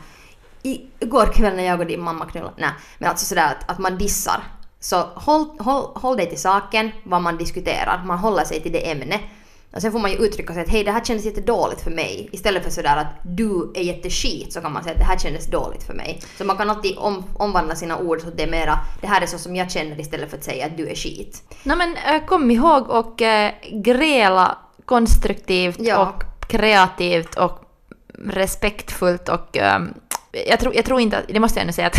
I, 0.62 0.80
igår 1.00 1.26
kväll 1.26 1.56
när 1.56 1.62
jag 1.62 1.80
och 1.80 1.86
din 1.86 2.00
mamma 2.00 2.26
knullade. 2.26 2.54
Nej, 2.58 2.70
men 2.98 3.10
alltså 3.10 3.26
sådär 3.26 3.46
att, 3.46 3.70
att 3.70 3.78
man 3.78 3.98
dissar. 3.98 4.42
Så 4.80 5.00
håll, 5.14 5.46
håll, 5.58 5.84
håll 5.94 6.16
dig 6.16 6.28
till 6.28 6.40
saken, 6.40 6.90
vad 7.04 7.22
man 7.22 7.36
diskuterar. 7.36 8.02
Man 8.04 8.18
håller 8.18 8.44
sig 8.44 8.62
till 8.62 8.72
det 8.72 8.90
ämnet. 8.90 9.20
Och 9.72 9.82
sen 9.82 9.92
får 9.92 9.98
man 9.98 10.10
ju 10.10 10.16
uttrycka 10.16 10.52
sig 10.54 10.62
att 10.62 10.68
hej 10.68 10.84
det 10.84 10.90
här 10.90 11.04
kändes 11.04 11.26
jättedåligt 11.26 11.80
för 11.80 11.90
mig. 11.90 12.28
Istället 12.32 12.64
för 12.64 12.70
sådär 12.70 12.96
att 12.96 13.20
du 13.22 13.72
är 13.74 13.82
jätteskit 13.82 14.52
så 14.52 14.60
kan 14.60 14.72
man 14.72 14.82
säga 14.82 14.92
att 14.92 14.98
det 14.98 15.04
här 15.04 15.18
kändes 15.18 15.46
dåligt 15.46 15.82
för 15.82 15.94
mig. 15.94 16.20
Så 16.38 16.44
man 16.44 16.56
kan 16.56 16.70
alltid 16.70 16.98
om, 16.98 17.24
omvandla 17.34 17.74
sina 17.76 17.98
ord 17.98 18.20
så 18.20 18.28
att 18.28 18.36
det 18.36 18.42
är 18.42 18.50
mera 18.50 18.78
det 19.00 19.06
här 19.06 19.20
är 19.20 19.26
så 19.26 19.38
som 19.38 19.56
jag 19.56 19.70
känner 19.70 20.00
istället 20.00 20.30
för 20.30 20.36
att 20.36 20.44
säga 20.44 20.66
att 20.66 20.76
du 20.76 20.88
är 20.88 20.94
skit. 20.94 21.42
Nej 21.62 21.76
men 21.76 21.96
eh, 21.96 22.24
kom 22.26 22.50
ihåg 22.50 22.90
och 22.90 23.22
eh, 23.22 23.52
gräla 23.72 24.58
konstruktivt 24.84 25.76
Ja. 25.80 25.98
och 26.08 26.48
kreativt 26.48 27.34
och 27.34 27.58
respektfullt 28.24 29.28
och 29.28 29.56
ehm, 29.56 29.94
jag, 30.48 30.60
tror, 30.60 30.76
jag 30.76 30.84
tror 30.84 31.00
inte 31.00 31.18
att, 31.18 31.24
det 31.28 31.40
måste 31.40 31.58
jag 31.58 31.62
ändå 31.62 31.72
säga 31.72 31.86
att, 31.86 31.96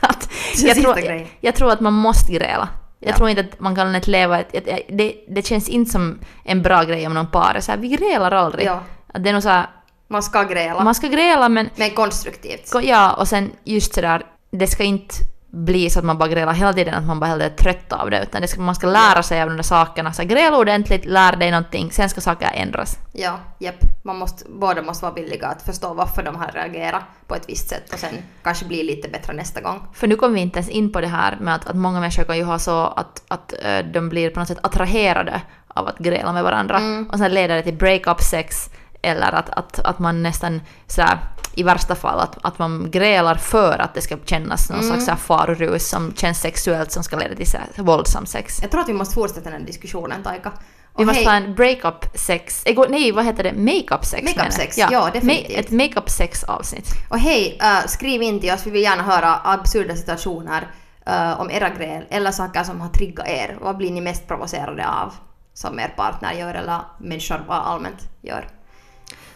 att 0.00 0.28
jag, 0.56 0.76
tror, 0.82 0.94
grejen. 0.94 1.26
jag 1.40 1.54
tror 1.54 1.72
att 1.72 1.80
man 1.80 1.92
måste 1.92 2.32
gräla. 2.32 2.68
Jag 3.02 3.12
Ja. 3.12 3.16
tror 3.16 3.28
inte 3.28 3.40
att 3.40 3.60
man 3.60 3.74
kan 3.76 3.92
leva 3.92 4.40
ett, 4.40 4.68
det, 4.88 5.14
det 5.28 5.46
känns 5.46 5.68
inte 5.68 5.90
som 5.90 6.18
en 6.44 6.62
bra 6.62 6.82
grej 6.82 7.06
om 7.06 7.14
någon 7.14 7.26
par 7.30 7.54
är 7.54 7.60
så 7.60 7.72
här, 7.72 7.78
vi 7.78 7.88
grälar 7.88 8.32
aldrig. 8.32 8.66
Ja. 8.66 8.80
Att 9.14 9.24
det 9.24 9.28
är 9.28 9.32
nog 9.32 9.42
så 9.42 9.48
här, 9.48 9.66
Man 10.08 10.22
ska 10.22 10.42
gräla. 10.42 10.84
man 10.84 10.94
ska 10.94 11.06
gräla 11.08 11.48
men 11.48 11.70
Men 11.76 11.90
konstruktivt. 11.90 12.72
Ja, 12.82 13.12
och 13.12 13.28
sen 13.28 13.50
just 13.64 13.94
sådär, 13.94 14.22
det 14.50 14.66
ska 14.66 14.84
inte 14.84 15.14
bli 15.52 15.90
så 15.90 15.98
att 15.98 16.04
man 16.04 16.18
bara 16.18 16.28
grälar 16.28 16.52
hela 16.52 16.72
tiden, 16.72 16.94
att 16.94 17.06
man 17.06 17.20
bara 17.20 17.44
är 17.44 17.50
trött 17.50 17.92
av 17.92 18.10
det, 18.10 18.22
utan 18.22 18.40
det 18.42 18.48
ska, 18.48 18.60
man 18.60 18.74
ska 18.74 18.86
lära 18.86 19.22
sig 19.22 19.42
av 19.42 19.48
de 19.48 19.56
där 19.56 19.62
sakerna. 19.62 20.12
Så 20.12 20.24
gräla 20.24 20.58
ordentligt, 20.58 21.04
lär 21.04 21.36
dig 21.36 21.50
någonting, 21.50 21.90
sen 21.92 22.08
ska 22.08 22.20
saker 22.20 22.50
ändras. 22.54 22.98
Ja, 23.12 23.38
japp. 23.58 23.74
Man 24.02 24.18
måste, 24.18 24.44
båda 24.48 24.82
måste 24.82 25.04
vara 25.04 25.14
villiga 25.14 25.46
att 25.46 25.62
förstå 25.62 25.94
varför 25.94 26.22
de 26.22 26.36
har 26.36 26.52
reagerat 26.52 27.02
på 27.26 27.34
ett 27.34 27.48
visst 27.48 27.68
sätt 27.68 27.92
och 27.92 27.98
sen 27.98 28.14
kanske 28.42 28.64
bli 28.64 28.82
lite 28.82 29.08
bättre 29.08 29.32
nästa 29.32 29.60
gång. 29.60 29.80
För 29.92 30.06
nu 30.06 30.16
kommer 30.16 30.34
vi 30.34 30.40
inte 30.40 30.58
ens 30.58 30.70
in 30.70 30.92
på 30.92 31.00
det 31.00 31.06
här 31.06 31.36
med 31.40 31.54
att, 31.54 31.66
att 31.66 31.76
många 31.76 32.00
människor 32.00 32.24
kan 32.24 32.36
ju 32.36 32.44
ha 32.44 32.58
så 32.58 32.86
att, 32.86 33.22
att 33.28 33.54
eh, 33.62 33.78
de 33.78 34.08
blir 34.08 34.30
på 34.30 34.38
något 34.38 34.48
sätt 34.48 34.58
attraherade 34.62 35.40
av 35.68 35.88
att 35.88 35.98
gräla 35.98 36.32
med 36.32 36.42
varandra. 36.42 36.80
Och 37.12 37.18
sen 37.18 37.34
leder 37.34 37.56
det 37.56 37.62
till 37.62 37.76
break-up 37.76 38.20
sex 38.20 38.70
eller 39.02 39.32
att, 39.32 39.50
att, 39.50 39.78
att 39.78 39.98
man 39.98 40.22
nästan 40.22 40.60
sådär, 40.86 41.18
i 41.54 41.62
värsta 41.62 41.94
fall 41.94 42.20
att, 42.20 42.38
att 42.42 42.58
man 42.58 42.90
grälar 42.90 43.34
för 43.34 43.78
att 43.78 43.94
det 43.94 44.00
ska 44.00 44.16
kännas 44.24 44.70
någon 44.70 44.82
slags 44.82 45.04
så 45.04 45.10
här 45.10 45.18
farorus 45.18 45.88
som 45.88 46.14
känns 46.16 46.40
sexuellt 46.40 46.92
som 46.92 47.02
ska 47.04 47.16
leda 47.16 47.34
till 47.34 47.46
våldsam 47.76 48.26
sex. 48.26 48.58
Jag 48.62 48.70
tror 48.70 48.80
att 48.80 48.88
vi 48.88 48.92
måste 48.92 49.14
fortsätta 49.14 49.50
den 49.50 49.60
här 49.60 49.66
diskussionen, 49.66 50.22
Taika. 50.22 50.52
Vi 50.96 51.02
Och 51.02 51.06
måste 51.06 51.18
hej, 51.18 51.26
ha 51.26 51.34
en 51.34 51.54
break-up 51.54 52.04
sex, 52.14 52.64
nej 52.88 53.12
vad 53.12 53.24
heter 53.24 53.42
det, 53.42 53.52
make-up 53.52 54.04
sex 54.04 54.36
Make-up 54.36 54.52
sex, 54.52 54.78
ja, 54.78 55.10
definitivt. 55.12 55.48
Ma- 55.56 55.60
ett 55.60 55.70
make-up 55.70 56.10
sex 56.10 56.44
avsnitt. 56.44 56.86
Och 57.10 57.18
hej, 57.18 57.58
eh, 57.62 57.86
skriv 57.86 58.22
in 58.22 58.40
till 58.40 58.52
oss, 58.52 58.66
vi 58.66 58.70
vill 58.70 58.82
gärna 58.82 59.02
höra 59.02 59.40
absurda 59.44 59.96
situationer 59.96 60.66
eh, 61.06 61.40
om 61.40 61.50
era 61.50 61.68
gräl 61.68 62.04
eller 62.10 62.30
saker 62.30 62.64
som 62.64 62.80
har 62.80 62.88
triggat 62.88 63.28
er. 63.28 63.58
Vad 63.60 63.76
blir 63.76 63.90
ni 63.90 64.00
mest 64.00 64.28
provocerade 64.28 64.88
av 64.88 65.14
som 65.54 65.78
er 65.80 65.88
partner 65.96 66.32
gör 66.32 66.54
eller 66.54 66.80
människor 66.98 67.40
allmänt 67.48 68.08
gör? 68.22 68.48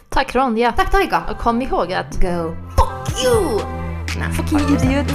Tack 0.09 0.35
Ron, 0.35 0.57
ja. 0.57 0.71
Tack 0.71 0.91
Taika! 0.91 1.23
Och 1.29 1.37
kom 1.37 1.61
ihåg 1.61 1.93
att 1.93 2.21
Go 2.21 2.55
fuck 2.75 3.23
you! 3.25 3.59
Nej, 4.19 4.31
fuck 4.33 4.51
you 4.51 4.75
idiot. 4.75 5.07